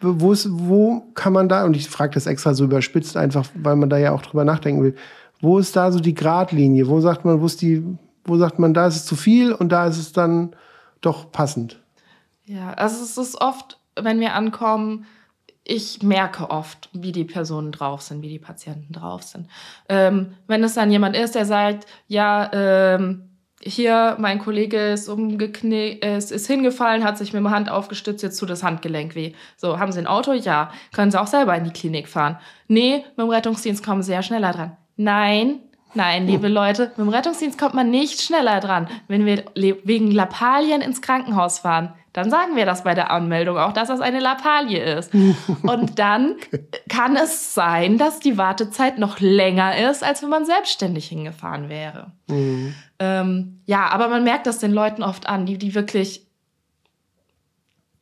wo, 0.00 0.32
ist, 0.32 0.48
wo 0.50 1.04
kann 1.14 1.32
man 1.32 1.48
da, 1.48 1.64
und 1.64 1.76
ich 1.76 1.88
frage 1.88 2.14
das 2.14 2.26
extra 2.26 2.54
so 2.54 2.64
überspitzt, 2.64 3.16
einfach, 3.16 3.46
weil 3.54 3.76
man 3.76 3.90
da 3.90 3.98
ja 3.98 4.12
auch 4.12 4.22
drüber 4.22 4.44
nachdenken 4.44 4.82
will, 4.82 4.94
wo 5.40 5.58
ist 5.58 5.76
da 5.76 5.90
so 5.90 6.00
die 6.00 6.14
Gradlinie? 6.14 6.88
Wo 6.88 7.00
sagt 7.00 7.24
man, 7.24 7.40
wo 7.40 7.46
ist 7.46 7.62
die, 7.62 7.84
wo 8.24 8.36
sagt 8.36 8.58
man, 8.58 8.74
da 8.74 8.86
ist 8.86 8.96
es 8.96 9.04
zu 9.04 9.16
viel 9.16 9.52
und 9.52 9.70
da 9.70 9.86
ist 9.86 9.98
es 9.98 10.12
dann 10.12 10.54
doch 11.00 11.32
passend? 11.32 11.80
Ja, 12.44 12.72
also 12.74 13.02
es 13.02 13.16
ist 13.16 13.40
oft, 13.40 13.78
wenn 14.00 14.20
wir 14.20 14.34
ankommen, 14.34 15.04
ich 15.64 16.02
merke 16.02 16.50
oft, 16.50 16.88
wie 16.92 17.12
die 17.12 17.24
Personen 17.24 17.72
drauf 17.72 18.02
sind, 18.02 18.22
wie 18.22 18.28
die 18.28 18.38
Patienten 18.38 18.92
drauf 18.92 19.22
sind. 19.22 19.48
Ähm, 19.88 20.34
wenn 20.46 20.64
es 20.64 20.74
dann 20.74 20.90
jemand 20.90 21.16
ist, 21.16 21.34
der 21.34 21.44
sagt, 21.44 21.86
ja, 22.08 22.50
ähm, 22.52 23.28
hier, 23.64 24.16
mein 24.18 24.40
Kollege 24.40 24.90
ist 24.90 25.08
umgeknickt, 25.08 26.04
ist, 26.04 26.32
ist 26.32 26.48
hingefallen, 26.48 27.04
hat 27.04 27.16
sich 27.16 27.32
mit 27.32 27.44
der 27.44 27.52
Hand 27.52 27.70
aufgestützt, 27.70 28.22
jetzt 28.22 28.38
tut 28.38 28.50
das 28.50 28.64
Handgelenk 28.64 29.14
weh. 29.14 29.34
So, 29.56 29.78
haben 29.78 29.92
Sie 29.92 30.00
ein 30.00 30.08
Auto? 30.08 30.32
Ja. 30.32 30.72
Können 30.92 31.12
Sie 31.12 31.20
auch 31.20 31.28
selber 31.28 31.56
in 31.56 31.64
die 31.64 31.70
Klinik 31.70 32.08
fahren? 32.08 32.38
Nee, 32.66 33.04
mit 33.16 33.18
dem 33.18 33.30
Rettungsdienst 33.30 33.84
kommen 33.84 34.02
Sie 34.02 34.12
ja 34.12 34.22
schneller 34.22 34.52
dran. 34.52 34.76
Nein, 34.96 35.60
nein, 35.94 36.26
liebe 36.26 36.48
Leute, 36.48 36.88
mit 36.88 36.98
dem 36.98 37.08
Rettungsdienst 37.08 37.58
kommt 37.58 37.74
man 37.74 37.88
nicht 37.88 38.20
schneller 38.20 38.58
dran. 38.58 38.88
Wenn 39.06 39.26
wir 39.26 39.44
wegen 39.54 40.10
Lappalien 40.10 40.80
ins 40.80 41.00
Krankenhaus 41.00 41.60
fahren, 41.60 41.94
dann 42.12 42.30
sagen 42.30 42.56
wir 42.56 42.66
das 42.66 42.84
bei 42.84 42.94
der 42.94 43.10
Anmeldung 43.10 43.56
auch, 43.56 43.72
dass 43.72 43.88
das 43.88 44.00
eine 44.00 44.20
Lappalie 44.20 44.82
ist. 44.82 45.12
Und 45.62 45.98
dann 45.98 46.36
kann 46.88 47.16
es 47.16 47.54
sein, 47.54 47.96
dass 47.96 48.20
die 48.20 48.36
Wartezeit 48.36 48.98
noch 48.98 49.20
länger 49.20 49.90
ist, 49.90 50.04
als 50.04 50.22
wenn 50.22 50.28
man 50.28 50.44
selbstständig 50.44 51.08
hingefahren 51.08 51.68
wäre. 51.68 52.12
Mhm. 52.28 52.74
Ähm, 52.98 53.60
ja, 53.64 53.88
aber 53.88 54.08
man 54.08 54.24
merkt 54.24 54.46
das 54.46 54.58
den 54.58 54.72
Leuten 54.72 55.02
oft 55.02 55.26
an, 55.26 55.46
die, 55.46 55.56
die 55.56 55.74
wirklich, 55.74 56.26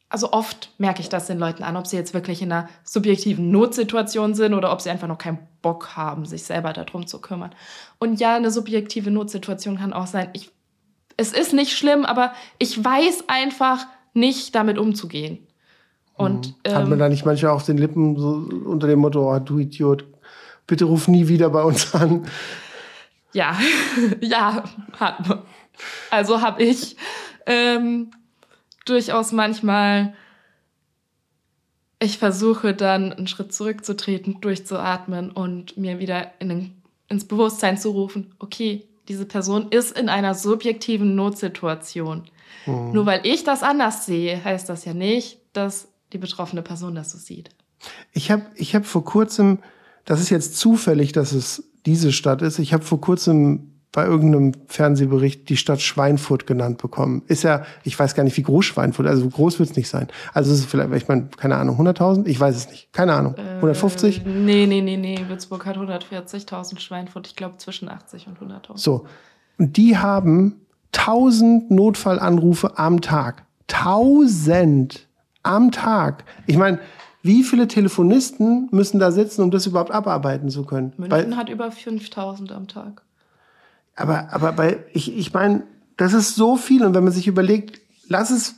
also 0.08 0.32
oft 0.32 0.72
merke 0.78 1.00
ich 1.00 1.08
das 1.08 1.28
den 1.28 1.38
Leuten 1.38 1.62
an, 1.62 1.76
ob 1.76 1.86
sie 1.86 1.96
jetzt 1.96 2.12
wirklich 2.12 2.42
in 2.42 2.50
einer 2.50 2.68
subjektiven 2.82 3.52
Notsituation 3.52 4.34
sind 4.34 4.54
oder 4.54 4.72
ob 4.72 4.80
sie 4.80 4.90
einfach 4.90 5.08
noch 5.08 5.18
keinen 5.18 5.38
Bock 5.62 5.96
haben, 5.96 6.24
sich 6.24 6.42
selber 6.42 6.72
darum 6.72 7.06
zu 7.06 7.20
kümmern. 7.20 7.54
Und 8.00 8.18
ja, 8.18 8.34
eine 8.34 8.50
subjektive 8.50 9.12
Notsituation 9.12 9.78
kann 9.78 9.92
auch 9.92 10.08
sein, 10.08 10.30
ich, 10.32 10.50
es 11.16 11.32
ist 11.32 11.52
nicht 11.52 11.76
schlimm, 11.76 12.04
aber 12.04 12.32
ich 12.58 12.82
weiß 12.82 13.28
einfach, 13.28 13.86
nicht 14.14 14.54
damit 14.54 14.78
umzugehen. 14.78 15.46
Und, 16.14 16.54
mhm. 16.66 16.72
Hat 16.72 16.82
man 16.84 16.92
ähm, 16.92 16.98
da 16.98 17.08
nicht 17.08 17.24
manchmal 17.24 17.52
auf 17.52 17.64
den 17.64 17.78
Lippen 17.78 18.16
so 18.18 18.46
unter 18.66 18.86
dem 18.86 18.98
Motto, 18.98 19.34
oh, 19.34 19.38
du 19.38 19.58
Idiot, 19.58 20.04
bitte 20.66 20.84
ruf 20.84 21.08
nie 21.08 21.28
wieder 21.28 21.50
bei 21.50 21.62
uns 21.62 21.94
an? 21.94 22.26
Ja, 23.32 23.58
ja, 24.20 24.64
hat 24.98 25.28
man. 25.28 25.42
Also 26.10 26.42
habe 26.42 26.62
ich 26.62 26.96
ähm, 27.46 28.10
durchaus 28.84 29.32
manchmal, 29.32 30.14
ich 31.98 32.18
versuche 32.18 32.74
dann 32.74 33.12
einen 33.12 33.26
Schritt 33.26 33.54
zurückzutreten, 33.54 34.40
durchzuatmen 34.40 35.30
und 35.30 35.76
mir 35.76 35.98
wieder 35.98 36.32
in 36.38 36.48
den, 36.48 36.82
ins 37.08 37.26
Bewusstsein 37.26 37.78
zu 37.78 37.90
rufen, 37.90 38.34
okay, 38.38 38.89
diese 39.10 39.26
Person 39.26 39.66
ist 39.70 39.98
in 39.98 40.08
einer 40.08 40.34
subjektiven 40.34 41.16
Notsituation. 41.16 42.30
Mhm. 42.64 42.92
Nur 42.92 43.06
weil 43.06 43.26
ich 43.26 43.42
das 43.42 43.64
anders 43.64 44.06
sehe, 44.06 44.42
heißt 44.42 44.68
das 44.68 44.84
ja 44.84 44.94
nicht, 44.94 45.40
dass 45.52 45.88
die 46.12 46.18
betroffene 46.18 46.62
Person 46.62 46.94
das 46.94 47.10
so 47.10 47.18
sieht. 47.18 47.50
Ich 48.12 48.30
habe 48.30 48.46
ich 48.54 48.76
hab 48.76 48.86
vor 48.86 49.04
kurzem, 49.04 49.58
das 50.04 50.20
ist 50.20 50.30
jetzt 50.30 50.56
zufällig, 50.56 51.10
dass 51.10 51.32
es 51.32 51.64
diese 51.86 52.12
Stadt 52.12 52.40
ist, 52.40 52.60
ich 52.60 52.72
habe 52.72 52.84
vor 52.84 53.00
kurzem 53.00 53.79
bei 53.92 54.04
irgendeinem 54.04 54.52
Fernsehbericht 54.68 55.48
die 55.48 55.56
Stadt 55.56 55.80
Schweinfurt 55.80 56.46
genannt 56.46 56.78
bekommen. 56.78 57.22
Ist 57.26 57.42
ja, 57.42 57.64
ich 57.82 57.98
weiß 57.98 58.14
gar 58.14 58.22
nicht, 58.22 58.36
wie 58.36 58.42
groß 58.42 58.64
Schweinfurt, 58.64 59.06
also 59.06 59.28
groß 59.28 59.58
wird 59.58 59.70
es 59.70 59.76
nicht 59.76 59.88
sein. 59.88 60.06
Also 60.32 60.52
es 60.52 60.60
ist 60.60 60.70
vielleicht, 60.70 60.92
ich 60.94 61.08
meine, 61.08 61.28
keine 61.36 61.56
Ahnung, 61.56 61.80
100.000? 61.80 62.26
Ich 62.26 62.38
weiß 62.38 62.56
es 62.56 62.70
nicht. 62.70 62.92
Keine 62.92 63.14
Ahnung. 63.14 63.34
150? 63.56 64.24
Äh, 64.24 64.28
nee, 64.28 64.66
nee, 64.66 64.80
nee, 64.80 64.96
nee. 64.96 65.18
Würzburg 65.26 65.66
hat 65.66 65.76
140.000, 65.76 66.78
Schweinfurt, 66.78 67.26
ich 67.26 67.36
glaube, 67.36 67.56
zwischen 67.56 67.88
80 67.88 68.28
und 68.28 68.38
100.000. 68.38 68.78
So. 68.78 69.06
Und 69.58 69.76
die 69.76 69.98
haben 69.98 70.60
1000 70.96 71.70
Notfallanrufe 71.70 72.78
am 72.78 73.00
Tag. 73.00 73.44
1000 73.72 75.08
am 75.42 75.72
Tag. 75.72 76.24
Ich 76.46 76.56
meine, 76.56 76.78
wie 77.22 77.42
viele 77.42 77.66
Telefonisten 77.68 78.68
müssen 78.70 79.00
da 79.00 79.10
sitzen, 79.10 79.42
um 79.42 79.50
das 79.50 79.66
überhaupt 79.66 79.90
abarbeiten 79.90 80.48
zu 80.48 80.64
können? 80.64 80.92
München 80.96 81.30
bei, 81.30 81.36
hat 81.36 81.48
über 81.48 81.70
5000 81.70 82.52
am 82.52 82.68
Tag. 82.68 83.02
Aber, 84.00 84.32
aber 84.32 84.52
bei, 84.52 84.84
ich, 84.92 85.16
ich 85.16 85.32
meine, 85.32 85.62
das 85.96 86.12
ist 86.12 86.34
so 86.34 86.56
viel. 86.56 86.84
Und 86.84 86.94
wenn 86.94 87.04
man 87.04 87.12
sich 87.12 87.26
überlegt, 87.26 87.80
lass 88.08 88.30
es 88.30 88.56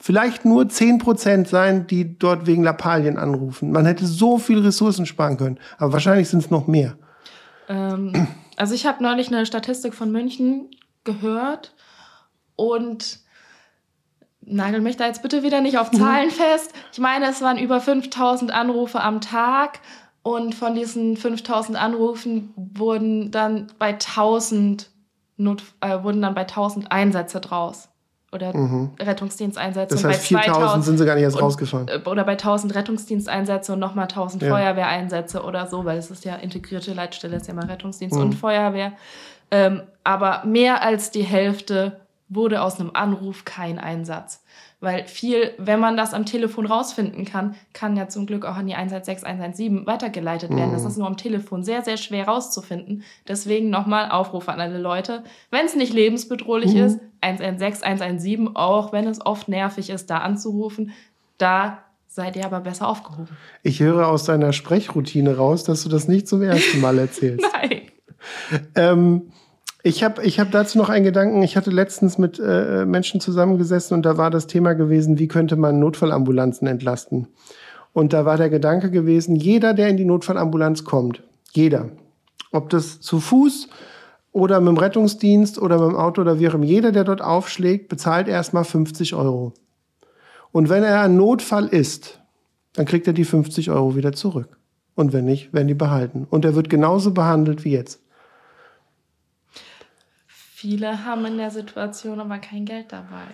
vielleicht 0.00 0.44
nur 0.44 0.64
10% 0.64 1.46
sein, 1.46 1.86
die 1.86 2.18
dort 2.18 2.46
wegen 2.46 2.62
Lappalien 2.62 3.18
anrufen. 3.18 3.72
Man 3.72 3.86
hätte 3.86 4.06
so 4.06 4.38
viel 4.38 4.60
Ressourcen 4.60 5.06
sparen 5.06 5.36
können. 5.36 5.58
Aber 5.76 5.92
wahrscheinlich 5.92 6.28
sind 6.28 6.44
es 6.44 6.50
noch 6.50 6.66
mehr. 6.66 6.96
Ähm, 7.68 8.28
also 8.56 8.74
ich 8.74 8.86
habe 8.86 9.02
neulich 9.02 9.28
eine 9.28 9.44
Statistik 9.44 9.94
von 9.94 10.10
München 10.10 10.70
gehört 11.04 11.74
und 12.56 13.20
nagel 14.40 14.80
mich 14.80 14.96
da 14.96 15.06
jetzt 15.06 15.22
bitte 15.22 15.42
wieder 15.42 15.60
nicht 15.60 15.78
auf 15.78 15.90
Zahlen 15.90 16.30
fest. 16.30 16.72
Ich 16.92 16.98
meine, 16.98 17.26
es 17.26 17.42
waren 17.42 17.58
über 17.58 17.80
5000 17.80 18.50
Anrufe 18.50 19.00
am 19.00 19.20
Tag 19.20 19.80
und 20.34 20.54
von 20.54 20.74
diesen 20.74 21.16
5000 21.16 21.80
Anrufen 21.80 22.52
wurden 22.56 23.30
dann 23.30 23.68
bei 23.78 23.94
1000 23.94 24.90
Not, 25.40 25.62
äh, 25.80 26.02
wurden 26.02 26.20
dann 26.20 26.34
bei 26.34 26.44
1000 26.44 26.90
Einsätze 26.90 27.40
draus 27.40 27.88
oder 28.32 28.54
mhm. 28.54 28.90
Rettungsdiensteinsätze. 28.98 29.94
Das 29.94 30.04
heißt, 30.04 30.26
4000 30.26 30.84
sind 30.84 30.98
sie 30.98 31.06
gar 31.06 31.14
nicht 31.14 31.22
erst 31.22 31.40
rausgefahren. 31.40 31.88
Äh, 31.88 32.00
oder 32.04 32.24
bei 32.24 32.32
1000 32.32 32.74
Rettungsdiensteinsätze 32.74 33.72
und 33.72 33.78
nochmal 33.78 34.04
1000 34.04 34.42
ja. 34.42 34.50
Feuerwehreinsätze 34.50 35.42
oder 35.42 35.66
so, 35.68 35.84
weil 35.84 35.96
es 35.96 36.10
ist 36.10 36.24
ja 36.24 36.34
integrierte 36.34 36.92
Leitstelle, 36.92 37.36
ist 37.36 37.46
ja 37.46 37.54
mal 37.54 37.66
Rettungsdienst 37.66 38.16
mhm. 38.16 38.22
und 38.22 38.32
Feuerwehr. 38.34 38.92
Ähm, 39.50 39.82
aber 40.04 40.42
mehr 40.44 40.82
als 40.82 41.10
die 41.10 41.22
Hälfte 41.22 42.00
wurde 42.28 42.60
aus 42.62 42.78
einem 42.78 42.90
Anruf 42.92 43.44
kein 43.44 43.78
Einsatz. 43.78 44.42
Weil 44.80 45.06
viel, 45.06 45.50
wenn 45.58 45.80
man 45.80 45.96
das 45.96 46.14
am 46.14 46.24
Telefon 46.24 46.66
rausfinden 46.66 47.24
kann, 47.24 47.56
kann 47.72 47.96
ja 47.96 48.08
zum 48.08 48.26
Glück 48.26 48.44
auch 48.44 48.54
an 48.54 48.68
die 48.68 48.76
116, 48.76 49.26
117 49.26 49.86
weitergeleitet 49.86 50.50
werden. 50.50 50.68
Mhm. 50.68 50.72
Das 50.72 50.84
ist 50.84 50.96
nur 50.96 51.06
am 51.08 51.16
Telefon 51.16 51.64
sehr, 51.64 51.82
sehr 51.82 51.96
schwer 51.96 52.28
rauszufinden. 52.28 53.02
Deswegen 53.26 53.70
nochmal 53.70 54.10
Aufruf 54.10 54.48
an 54.48 54.60
alle 54.60 54.78
Leute. 54.78 55.24
Wenn 55.50 55.66
es 55.66 55.74
nicht 55.74 55.92
lebensbedrohlich 55.92 56.74
mhm. 56.74 56.84
ist, 56.84 57.00
116, 57.22 57.84
117, 57.84 58.54
auch 58.54 58.92
wenn 58.92 59.08
es 59.08 59.24
oft 59.24 59.48
nervig 59.48 59.90
ist, 59.90 60.10
da 60.10 60.18
anzurufen, 60.18 60.92
da 61.38 61.78
seid 62.06 62.36
ihr 62.36 62.44
aber 62.44 62.60
besser 62.60 62.86
aufgehoben. 62.88 63.28
Ich 63.64 63.80
höre 63.80 64.06
aus 64.06 64.24
deiner 64.24 64.52
Sprechroutine 64.52 65.36
raus, 65.36 65.64
dass 65.64 65.82
du 65.82 65.88
das 65.88 66.06
nicht 66.06 66.28
zum 66.28 66.42
ersten 66.42 66.80
Mal 66.80 66.98
erzählst. 66.98 67.44
Nein. 67.52 67.82
Ähm, 68.76 69.32
ich 69.82 70.02
habe 70.02 70.24
ich 70.24 70.40
hab 70.40 70.50
dazu 70.50 70.78
noch 70.78 70.88
einen 70.88 71.04
Gedanken. 71.04 71.42
Ich 71.42 71.56
hatte 71.56 71.70
letztens 71.70 72.18
mit 72.18 72.40
äh, 72.40 72.84
Menschen 72.84 73.20
zusammengesessen 73.20 73.96
und 73.96 74.02
da 74.04 74.16
war 74.16 74.30
das 74.30 74.46
Thema 74.46 74.74
gewesen, 74.74 75.18
wie 75.18 75.28
könnte 75.28 75.56
man 75.56 75.78
Notfallambulanzen 75.78 76.66
entlasten. 76.66 77.28
Und 77.92 78.12
da 78.12 78.24
war 78.24 78.36
der 78.36 78.50
Gedanke 78.50 78.90
gewesen, 78.90 79.36
jeder, 79.36 79.74
der 79.74 79.88
in 79.88 79.96
die 79.96 80.04
Notfallambulanz 80.04 80.84
kommt, 80.84 81.22
jeder, 81.52 81.90
ob 82.52 82.70
das 82.70 83.00
zu 83.00 83.20
Fuß 83.20 83.68
oder 84.32 84.60
mit 84.60 84.68
dem 84.68 84.78
Rettungsdienst 84.78 85.60
oder 85.60 85.78
mit 85.78 85.90
dem 85.90 85.96
Auto 85.96 86.20
oder 86.20 86.38
wie 86.38 86.48
auch 86.48 86.54
immer, 86.54 86.64
jeder, 86.64 86.92
der 86.92 87.04
dort 87.04 87.22
aufschlägt, 87.22 87.88
bezahlt 87.88 88.28
erstmal 88.28 88.64
50 88.64 89.14
Euro. 89.14 89.52
Und 90.52 90.68
wenn 90.68 90.82
er 90.82 91.02
ein 91.02 91.16
Notfall 91.16 91.66
ist, 91.66 92.20
dann 92.74 92.86
kriegt 92.86 93.06
er 93.06 93.12
die 93.12 93.24
50 93.24 93.70
Euro 93.70 93.96
wieder 93.96 94.12
zurück. 94.12 94.58
Und 94.94 95.12
wenn 95.12 95.24
nicht, 95.24 95.52
werden 95.52 95.68
die 95.68 95.74
behalten. 95.74 96.26
Und 96.28 96.44
er 96.44 96.54
wird 96.54 96.68
genauso 96.68 97.12
behandelt 97.12 97.64
wie 97.64 97.72
jetzt. 97.72 98.00
Viele 100.60 101.04
haben 101.04 101.24
in 101.24 101.38
der 101.38 101.52
Situation 101.52 102.18
aber 102.18 102.38
kein 102.38 102.64
Geld 102.64 102.86
dabei. 102.88 103.28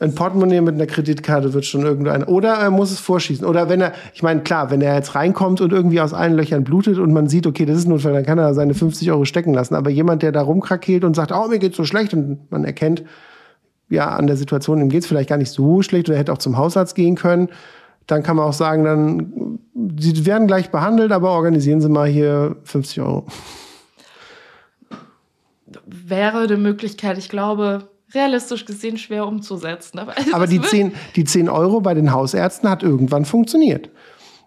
Ein 0.00 0.16
Portemonnaie 0.16 0.60
mit 0.60 0.74
einer 0.74 0.86
Kreditkarte 0.86 1.54
wird 1.54 1.64
schon 1.64 1.82
irgendein. 1.82 2.24
Oder 2.24 2.54
er 2.54 2.72
muss 2.72 2.90
es 2.90 2.98
vorschießen. 2.98 3.46
Oder 3.46 3.68
wenn 3.68 3.80
er, 3.80 3.92
ich 4.14 4.24
meine, 4.24 4.40
klar, 4.40 4.68
wenn 4.72 4.80
er 4.80 4.96
jetzt 4.96 5.14
reinkommt 5.14 5.60
und 5.60 5.72
irgendwie 5.72 6.00
aus 6.00 6.12
allen 6.12 6.34
Löchern 6.34 6.64
blutet 6.64 6.98
und 6.98 7.12
man 7.12 7.28
sieht, 7.28 7.46
okay, 7.46 7.66
das 7.66 7.76
ist 7.76 7.86
ein 7.86 7.90
Notfall, 7.90 8.14
dann 8.14 8.26
kann 8.26 8.38
er 8.38 8.52
seine 8.54 8.74
50 8.74 9.12
Euro 9.12 9.26
stecken 9.26 9.54
lassen. 9.54 9.76
Aber 9.76 9.90
jemand, 9.90 10.22
der 10.22 10.32
da 10.32 10.42
rumkrakeelt 10.42 11.04
und 11.04 11.14
sagt, 11.14 11.30
oh, 11.30 11.46
mir 11.46 11.60
geht's 11.60 11.76
so 11.76 11.84
schlecht 11.84 12.14
und 12.14 12.50
man 12.50 12.64
erkennt, 12.64 13.04
ja, 13.88 14.08
an 14.08 14.26
der 14.26 14.36
Situation, 14.36 14.80
ihm 14.80 14.88
geht's 14.88 15.06
vielleicht 15.06 15.28
gar 15.28 15.38
nicht 15.38 15.52
so 15.52 15.82
schlecht 15.82 16.08
oder 16.08 16.16
er 16.16 16.20
hätte 16.22 16.32
auch 16.32 16.38
zum 16.38 16.56
Hausarzt 16.56 16.96
gehen 16.96 17.14
können, 17.14 17.48
dann 18.08 18.24
kann 18.24 18.34
man 18.34 18.46
auch 18.46 18.54
sagen, 18.54 18.82
dann, 18.82 19.60
sie 20.00 20.26
werden 20.26 20.48
gleich 20.48 20.72
behandelt, 20.72 21.12
aber 21.12 21.30
organisieren 21.30 21.80
Sie 21.80 21.88
mal 21.88 22.08
hier 22.08 22.56
50 22.64 23.02
Euro 23.02 23.26
wäre 25.86 26.40
eine 26.40 26.56
Möglichkeit, 26.56 27.18
ich 27.18 27.28
glaube, 27.28 27.88
realistisch 28.14 28.64
gesehen 28.64 28.98
schwer 28.98 29.26
umzusetzen. 29.26 29.98
Aber, 29.98 30.14
aber 30.32 30.46
die, 30.46 30.60
10, 30.60 30.92
die 31.16 31.24
10 31.24 31.48
Euro 31.48 31.80
bei 31.80 31.94
den 31.94 32.12
Hausärzten 32.12 32.68
hat 32.68 32.82
irgendwann 32.82 33.24
funktioniert. 33.24 33.90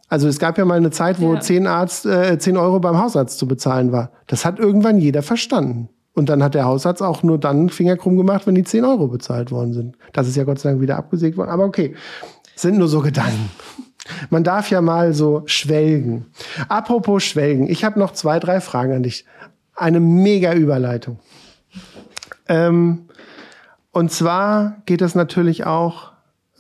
Also 0.09 0.27
es 0.27 0.37
gab 0.37 0.57
ja 0.57 0.65
mal 0.65 0.77
eine 0.77 0.91
Zeit, 0.91 1.19
wo 1.19 1.33
ja. 1.33 1.39
10, 1.39 1.65
Arzt, 1.65 2.05
äh, 2.05 2.37
10 2.37 2.57
Euro 2.57 2.79
beim 2.79 2.99
Hausarzt 2.99 3.39
zu 3.39 3.47
bezahlen 3.47 3.91
war. 3.91 4.11
Das 4.27 4.45
hat 4.45 4.59
irgendwann 4.59 4.99
jeder 4.99 5.23
verstanden. 5.23 5.89
Und 6.13 6.29
dann 6.29 6.43
hat 6.43 6.53
der 6.53 6.65
Hausarzt 6.65 7.01
auch 7.01 7.23
nur 7.23 7.39
dann 7.39 7.69
Finger 7.69 7.97
krumm 7.97 8.17
gemacht, 8.17 8.45
wenn 8.45 8.53
die 8.53 8.63
10 8.63 8.85
Euro 8.85 9.07
bezahlt 9.07 9.51
worden 9.51 9.73
sind. 9.73 9.97
Das 10.11 10.27
ist 10.27 10.35
ja 10.35 10.43
Gott 10.43 10.59
sei 10.59 10.69
Dank 10.69 10.81
wieder 10.81 10.97
abgesägt 10.97 11.37
worden. 11.37 11.49
Aber 11.49 11.65
okay, 11.65 11.95
sind 12.55 12.77
nur 12.77 12.87
so 12.87 12.99
Gedanken. 12.99 13.49
Man 14.29 14.43
darf 14.43 14.69
ja 14.69 14.81
mal 14.81 15.13
so 15.13 15.43
schwelgen. 15.45 16.27
Apropos 16.67 17.23
schwelgen, 17.23 17.67
ich 17.67 17.83
habe 17.83 17.99
noch 17.99 18.11
zwei, 18.11 18.39
drei 18.39 18.59
Fragen 18.59 18.93
an 18.93 19.03
dich. 19.03 19.25
Eine 19.75 19.99
mega 19.99 20.53
Überleitung. 20.53 21.19
Ähm, 22.47 23.05
und 23.91 24.11
zwar 24.11 24.81
geht 24.85 25.01
das 25.01 25.15
natürlich 25.15 25.65
auch 25.65 26.11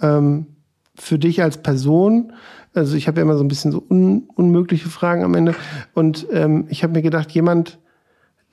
ähm, 0.01 0.47
für 0.95 1.19
dich 1.19 1.41
als 1.41 1.57
Person. 1.61 2.33
Also 2.73 2.95
ich 2.95 3.07
habe 3.07 3.17
ja 3.17 3.23
immer 3.23 3.37
so 3.37 3.43
ein 3.43 3.47
bisschen 3.47 3.71
so 3.71 3.83
un 3.87 4.29
unmögliche 4.35 4.89
Fragen 4.89 5.23
am 5.23 5.35
Ende. 5.35 5.55
Und 5.93 6.27
ähm, 6.31 6.65
ich 6.69 6.83
habe 6.83 6.93
mir 6.93 7.01
gedacht, 7.01 7.31
jemand, 7.31 7.79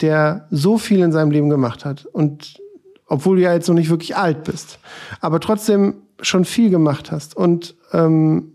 der 0.01 0.47
so 0.51 0.79
viel 0.79 1.01
in 1.01 1.13
seinem 1.13 1.31
Leben 1.31 1.51
gemacht 1.51 1.85
hat 1.85 2.07
und 2.07 2.61
obwohl 3.07 3.37
du 3.37 3.43
ja 3.43 3.53
jetzt 3.53 3.69
noch 3.69 3.75
nicht 3.75 3.91
wirklich 3.91 4.17
alt 4.17 4.45
bist, 4.45 4.79
aber 5.21 5.41
trotzdem 5.41 5.97
schon 6.23 6.45
viel 6.45 6.71
gemacht 6.71 7.11
hast 7.11 7.37
und 7.37 7.75
ähm, 7.93 8.53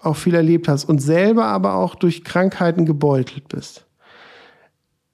auch 0.00 0.16
viel 0.16 0.34
erlebt 0.34 0.68
hast 0.68 0.84
und 0.84 1.00
selber 1.00 1.46
aber 1.46 1.74
auch 1.74 1.94
durch 1.96 2.24
Krankheiten 2.24 2.86
gebeutelt 2.86 3.48
bist. 3.48 3.85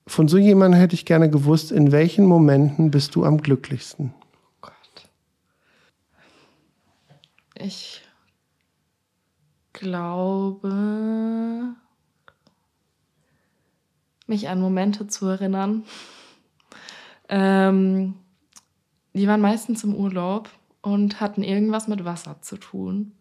Von 0.07 0.29
so 0.29 0.37
jemandem 0.37 0.81
hätte 0.81 0.95
ich 0.95 1.05
gerne 1.05 1.31
gewusst, 1.31 1.71
in 1.71 1.93
welchen 1.93 2.27
Momenten 2.27 2.91
bist 2.91 3.15
du 3.15 3.25
am 3.25 3.39
glücklichsten? 3.39 4.13
Oh 4.15 4.49
Gott. 4.61 5.09
Ich 7.55 8.03
glaube, 9.73 11.75
mich 14.27 14.49
an 14.49 14.61
Momente 14.61 15.07
zu 15.07 15.27
erinnern. 15.27 15.85
Ähm, 17.29 18.15
die 19.15 19.29
waren 19.29 19.41
meistens 19.41 19.85
im 19.85 19.95
Urlaub 19.95 20.51
und 20.81 21.21
hatten 21.21 21.43
irgendwas 21.43 21.87
mit 21.87 22.05
Wasser 22.05 22.39
zu 22.41 22.57
tun. 22.57 23.13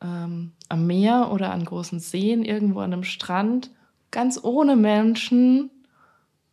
Ähm, 0.00 0.52
am 0.68 0.86
Meer 0.86 1.30
oder 1.32 1.52
an 1.52 1.64
großen 1.64 2.00
Seen, 2.00 2.44
irgendwo 2.44 2.80
an 2.80 2.92
einem 2.92 3.04
Strand, 3.04 3.70
ganz 4.10 4.42
ohne 4.42 4.74
Menschen, 4.74 5.70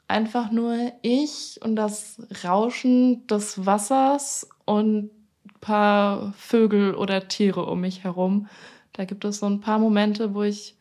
einfach 0.10 0.52
nur 0.52 0.92
ich 1.02 1.60
und 1.64 1.76
das 1.76 2.22
Rauschen 2.44 3.26
des 3.28 3.66
Wassers 3.66 4.50
und 4.66 5.12
ein 5.46 5.60
paar 5.62 6.34
Vögel 6.34 6.96
oder 6.96 7.28
Tiere 7.28 7.66
um 7.66 7.82
mich 7.82 8.04
herum. 8.04 8.48
Da 8.94 9.06
gibt 9.06 9.24
es 9.24 9.40
so 9.40 9.46
ein 9.46 9.62
paar 9.62 9.80
Momente, 9.80 10.34
wo 10.34 10.44
ich 10.44 10.76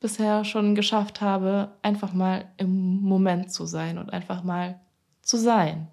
bisher 0.00 0.44
schon 0.44 0.74
geschafft 0.74 1.20
habe, 1.20 1.70
einfach 1.82 2.12
mal 2.12 2.46
im 2.56 3.00
Moment 3.00 3.52
zu 3.52 3.64
sein 3.64 3.96
und 3.96 4.12
einfach 4.12 4.42
mal 4.42 4.80
zu 5.22 5.36
sein. 5.36 5.88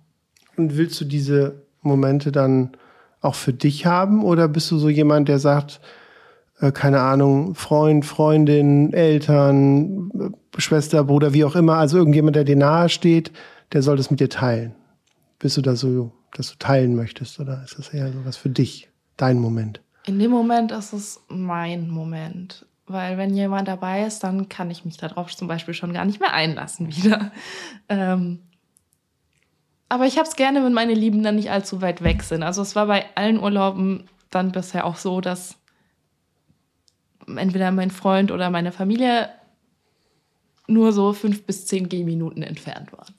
Und 0.57 0.75
willst 0.77 0.99
du 0.99 1.05
diese 1.05 1.63
Momente 1.81 2.31
dann 2.31 2.71
auch 3.21 3.35
für 3.35 3.53
dich 3.53 3.85
haben 3.85 4.23
oder 4.23 4.47
bist 4.47 4.71
du 4.71 4.77
so 4.77 4.89
jemand, 4.89 5.27
der 5.27 5.39
sagt, 5.39 5.81
äh, 6.59 6.71
keine 6.71 7.01
Ahnung, 7.01 7.55
Freund, 7.55 8.05
Freundin, 8.05 8.93
Eltern, 8.93 10.11
äh, 10.13 10.61
Schwester, 10.61 11.03
Bruder, 11.03 11.33
wie 11.33 11.45
auch 11.45 11.55
immer, 11.55 11.75
also 11.75 11.97
irgendjemand, 11.97 12.35
der 12.35 12.43
dir 12.43 12.55
nahe 12.55 12.89
steht, 12.89 13.31
der 13.73 13.81
soll 13.81 13.97
das 13.97 14.11
mit 14.11 14.19
dir 14.19 14.29
teilen? 14.29 14.75
Bist 15.39 15.57
du 15.57 15.61
da 15.61 15.75
so, 15.75 16.11
dass 16.33 16.51
du 16.51 16.57
teilen 16.57 16.95
möchtest 16.95 17.39
oder 17.39 17.61
ist 17.63 17.77
das 17.77 17.89
eher 17.89 18.11
so 18.11 18.25
was 18.25 18.37
für 18.37 18.49
dich, 18.49 18.89
dein 19.17 19.39
Moment? 19.39 19.81
In 20.05 20.19
dem 20.19 20.31
Moment 20.31 20.71
ist 20.71 20.93
es 20.93 21.19
mein 21.27 21.89
Moment. 21.89 22.65
Weil 22.87 23.17
wenn 23.17 23.33
jemand 23.33 23.67
dabei 23.67 24.05
ist, 24.05 24.23
dann 24.23 24.47
kann 24.47 24.69
ich 24.69 24.85
mich 24.85 24.97
darauf 24.97 25.35
zum 25.35 25.47
Beispiel 25.47 25.73
schon 25.73 25.93
gar 25.93 26.05
nicht 26.05 26.19
mehr 26.19 26.33
einlassen 26.33 26.95
wieder. 26.95 27.31
Ähm, 27.87 28.39
aber 29.89 30.07
ich 30.07 30.17
habe 30.17 30.27
es 30.27 30.35
gerne, 30.35 30.63
wenn 30.63 30.73
meine 30.73 30.95
Lieben 30.95 31.21
dann 31.21 31.35
nicht 31.35 31.51
allzu 31.51 31.83
weit 31.83 32.01
weg 32.03 32.23
sind. 32.23 32.41
Also 32.41 32.63
es 32.63 32.75
war 32.75 32.87
bei 32.87 33.05
allen 33.13 33.39
Urlauben 33.39 34.05
dann 34.31 34.51
bisher 34.51 34.85
auch 34.85 34.95
so, 34.95 35.21
dass 35.21 35.59
entweder 37.27 37.71
mein 37.71 37.91
Freund 37.91 38.31
oder 38.31 38.49
meine 38.49 38.71
Familie 38.71 39.29
nur 40.67 40.91
so 40.93 41.13
fünf 41.13 41.45
bis 41.45 41.65
zehn 41.65 41.89
Gehminuten 41.89 42.43
entfernt 42.43 42.91
waren. 42.91 43.13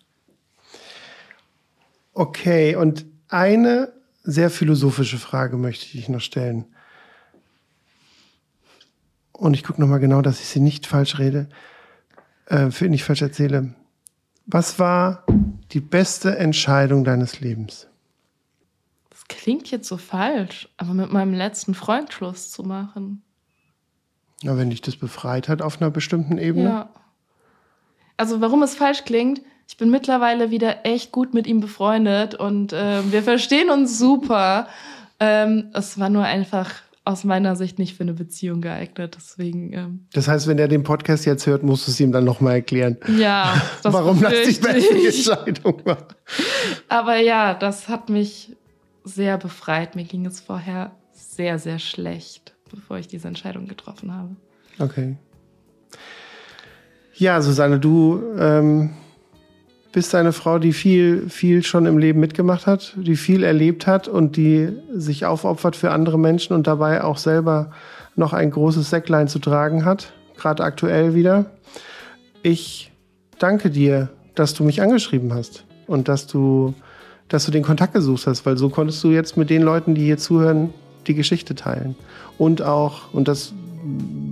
Okay, 2.12 2.76
und 2.76 3.04
eine 3.28 3.92
sehr 4.22 4.50
philosophische 4.50 5.18
Frage 5.18 5.56
möchte 5.56 5.96
ich 5.96 6.08
noch 6.08 6.20
stellen 6.20 6.66
und 9.36 9.54
ich 9.54 9.64
gucke 9.64 9.80
nochmal 9.80 10.00
genau, 10.00 10.22
dass 10.22 10.40
ich 10.40 10.46
sie 10.46 10.60
nicht 10.60 10.86
falsch 10.86 11.18
rede, 11.18 11.48
äh, 12.46 12.70
für 12.70 12.88
nicht 12.88 13.04
falsch 13.04 13.22
erzähle. 13.22 13.74
Was 14.46 14.78
war 14.78 15.24
die 15.72 15.80
beste 15.80 16.38
Entscheidung 16.38 17.04
deines 17.04 17.40
Lebens? 17.40 17.88
Das 19.10 19.24
klingt 19.28 19.70
jetzt 19.70 19.88
so 19.88 19.96
falsch, 19.96 20.68
aber 20.76 20.94
mit 20.94 21.12
meinem 21.12 21.34
letzten 21.34 21.74
Freund 21.74 22.12
Schluss 22.12 22.50
zu 22.50 22.62
machen. 22.62 23.22
Ja, 24.42 24.56
wenn 24.56 24.70
dich 24.70 24.82
das 24.82 24.96
befreit 24.96 25.48
hat 25.48 25.62
auf 25.62 25.80
einer 25.80 25.90
bestimmten 25.90 26.38
Ebene. 26.38 26.68
Ja. 26.68 26.88
Also 28.16 28.40
warum 28.40 28.62
es 28.62 28.74
falsch 28.74 29.04
klingt, 29.04 29.40
ich 29.68 29.76
bin 29.76 29.90
mittlerweile 29.90 30.50
wieder 30.50 30.86
echt 30.86 31.12
gut 31.12 31.34
mit 31.34 31.46
ihm 31.46 31.60
befreundet 31.60 32.34
und 32.34 32.72
äh, 32.72 33.10
wir 33.10 33.22
verstehen 33.22 33.70
uns 33.70 33.98
super. 33.98 34.68
Ähm, 35.18 35.70
es 35.72 35.98
war 35.98 36.08
nur 36.08 36.24
einfach 36.24 36.72
aus 37.06 37.22
meiner 37.22 37.54
Sicht 37.54 37.78
nicht 37.78 37.96
für 37.96 38.02
eine 38.02 38.14
Beziehung 38.14 38.60
geeignet. 38.60 39.16
Deswegen. 39.16 39.72
Ähm 39.72 40.06
das 40.12 40.26
heißt, 40.26 40.48
wenn 40.48 40.58
er 40.58 40.68
den 40.68 40.82
Podcast 40.82 41.24
jetzt 41.24 41.46
hört, 41.46 41.62
musst 41.62 41.86
du 41.86 41.92
es 41.92 42.00
ihm 42.00 42.10
dann 42.10 42.24
nochmal 42.24 42.54
erklären. 42.54 42.98
Ja, 43.16 43.60
das 43.82 43.92
warum 43.92 44.20
das 44.20 44.32
die 44.32 44.60
beste 44.60 45.06
Entscheidung 45.06 45.80
war. 45.84 46.08
Aber 46.88 47.16
ja, 47.16 47.54
das 47.54 47.88
hat 47.88 48.10
mich 48.10 48.56
sehr 49.04 49.38
befreit. 49.38 49.94
Mir 49.94 50.04
ging 50.04 50.26
es 50.26 50.40
vorher 50.40 50.90
sehr, 51.12 51.60
sehr 51.60 51.78
schlecht, 51.78 52.55
bevor 52.76 52.98
ich 52.98 53.08
diese 53.08 53.26
Entscheidung 53.26 53.66
getroffen 53.66 54.14
habe. 54.14 54.36
Okay. 54.78 55.16
Ja, 57.14 57.40
Susanne, 57.40 57.80
du 57.80 58.22
ähm, 58.38 58.90
bist 59.92 60.14
eine 60.14 60.32
Frau, 60.32 60.58
die 60.58 60.74
viel, 60.74 61.30
viel 61.30 61.62
schon 61.62 61.86
im 61.86 61.96
Leben 61.96 62.20
mitgemacht 62.20 62.66
hat, 62.66 62.94
die 62.96 63.16
viel 63.16 63.42
erlebt 63.42 63.86
hat 63.86 64.06
und 64.06 64.36
die 64.36 64.68
sich 64.92 65.24
aufopfert 65.24 65.74
für 65.74 65.90
andere 65.90 66.18
Menschen 66.18 66.54
und 66.54 66.66
dabei 66.66 67.02
auch 67.02 67.16
selber 67.16 67.70
noch 68.14 68.34
ein 68.34 68.50
großes 68.50 68.90
Säcklein 68.90 69.28
zu 69.28 69.38
tragen 69.38 69.86
hat, 69.86 70.12
gerade 70.36 70.62
aktuell 70.62 71.14
wieder. 71.14 71.46
Ich 72.42 72.92
danke 73.38 73.70
dir, 73.70 74.10
dass 74.34 74.52
du 74.52 74.64
mich 74.64 74.82
angeschrieben 74.82 75.32
hast 75.32 75.64
und 75.86 76.08
dass 76.08 76.26
du, 76.26 76.74
dass 77.28 77.46
du 77.46 77.50
den 77.50 77.62
Kontakt 77.62 77.94
gesucht 77.94 78.26
hast, 78.26 78.44
weil 78.44 78.58
so 78.58 78.68
konntest 78.68 79.02
du 79.02 79.10
jetzt 79.10 79.38
mit 79.38 79.48
den 79.48 79.62
Leuten, 79.62 79.94
die 79.94 80.04
hier 80.04 80.18
zuhören, 80.18 80.74
die 81.06 81.14
Geschichte 81.14 81.54
teilen. 81.54 81.96
Und 82.38 82.62
auch, 82.62 83.12
und 83.12 83.28
das 83.28 83.52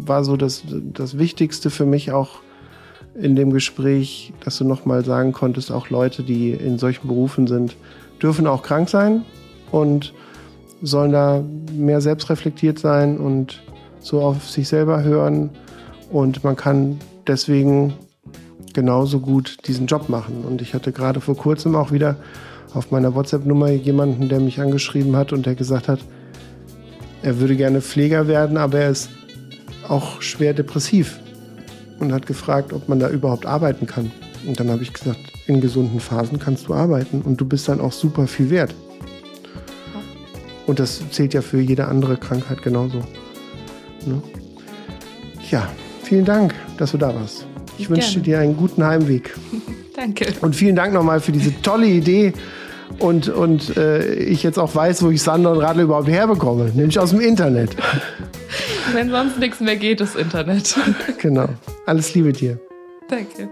war 0.05 0.25
so 0.25 0.37
das, 0.37 0.62
das 0.93 1.18
Wichtigste 1.18 1.70
für 1.70 1.87
mich 1.87 2.12
auch, 2.12 2.41
in 3.14 3.37
dem 3.37 3.53
Gespräch, 3.53 4.33
dass 4.45 4.59
du 4.59 4.64
nochmal 4.64 5.05
sagen 5.05 5.33
konntest, 5.33 5.70
auch 5.70 5.89
Leute, 5.89 6.22
die 6.22 6.51
in 6.51 6.79
solchen 6.79 7.07
Berufen 7.07 7.47
sind, 7.47 7.77
dürfen 8.20 8.47
auch 8.47 8.62
krank 8.62 8.89
sein 8.89 9.25
und 9.70 10.12
sollen 10.83 11.12
da 11.12 11.43
mehr 11.72 12.01
selbstreflektiert 12.01 12.79
sein 12.79 13.18
und 13.18 13.62
so 14.01 14.20
auf 14.20 14.51
sich 14.51 14.69
selber 14.69 15.03
hören. 15.03 15.51
Und 16.11 16.44
man 16.44 16.57
kann 16.57 16.99
deswegen 17.27 17.94
genauso 18.74 19.20
gut 19.20 19.59
diesen 19.66 19.86
Job 19.86 20.09
machen. 20.09 20.44
Und 20.44 20.61
ich 20.61 20.74
hatte 20.74 20.93
gerade 20.93 21.20
vor 21.20 21.36
kurzem 21.36 21.77
auch 21.77 21.93
wieder 21.93 22.16
auf 22.74 22.90
meiner 22.90 23.15
WhatsApp-Nummer 23.15 23.70
jemanden, 23.70 24.28
der 24.28 24.40
mich 24.40 24.61
angeschrieben 24.61 25.16
hat 25.16 25.32
und 25.32 25.47
der 25.47 25.55
gesagt 25.55 25.89
hat, 25.89 26.01
er 27.25 27.41
würde 27.41 27.57
gerne 27.57 27.81
Pfleger 27.81 28.29
werden, 28.29 28.59
aber 28.59 28.81
er 28.81 28.91
ist 28.91 29.09
auch 29.89 30.21
schwer 30.21 30.53
depressiv 30.53 31.19
und 31.99 32.13
hat 32.13 32.27
gefragt, 32.27 32.73
ob 32.73 32.89
man 32.89 32.99
da 32.99 33.09
überhaupt 33.09 33.47
arbeiten 33.47 33.87
kann. 33.87 34.11
Und 34.47 34.61
dann 34.61 34.71
habe 34.71 34.83
ich 34.83 34.93
gesagt, 34.93 35.19
in 35.47 35.61
gesunden 35.63 36.01
Phasen 36.01 36.39
kannst 36.39 36.69
du 36.69 36.75
arbeiten 36.75 37.23
und 37.23 37.41
du 37.41 37.47
bist 37.47 37.67
dann 37.69 37.81
auch 37.81 37.93
super 37.93 38.27
viel 38.27 38.51
wert. 38.51 38.75
Und 40.67 40.79
das 40.79 41.03
zählt 41.11 41.33
ja 41.33 41.41
für 41.41 41.61
jede 41.61 41.87
andere 41.87 42.19
Krankheit 42.19 42.63
genauso. 42.63 42.99
Ne? 44.07 44.23
Ja, 45.51 45.71
vielen 46.03 46.27
Dank, 46.27 46.55
dass 46.77 46.93
du 46.93 46.99
da 46.99 47.15
warst. 47.15 47.47
Ich 47.79 47.87
Gerne. 47.87 48.03
wünsche 48.03 48.21
dir 48.21 48.39
einen 48.39 48.57
guten 48.57 48.85
Heimweg. 48.85 49.35
Danke. 49.97 50.27
Und 50.43 50.55
vielen 50.55 50.77
Dank 50.77 50.93
nochmal 50.93 51.21
für 51.21 51.33
diese 51.33 51.61
tolle 51.63 51.87
Idee. 51.87 52.35
Und, 52.98 53.28
und 53.28 53.77
äh, 53.77 54.15
ich 54.15 54.43
jetzt 54.43 54.59
auch 54.59 54.74
weiß, 54.74 55.02
wo 55.02 55.11
ich 55.11 55.23
Sander 55.23 55.52
und 55.52 55.59
Radler 55.59 55.85
überhaupt 55.85 56.09
herbekomme, 56.09 56.70
nämlich 56.74 56.98
aus 56.98 57.11
dem 57.11 57.20
Internet. 57.20 57.77
Wenn 58.93 59.11
sonst 59.11 59.39
nichts 59.39 59.61
mehr 59.61 59.77
geht, 59.77 60.01
das 60.01 60.15
Internet. 60.15 60.77
Genau. 61.19 61.48
Alles 61.86 62.15
Liebe 62.15 62.32
dir. 62.32 62.59
Danke. 63.09 63.48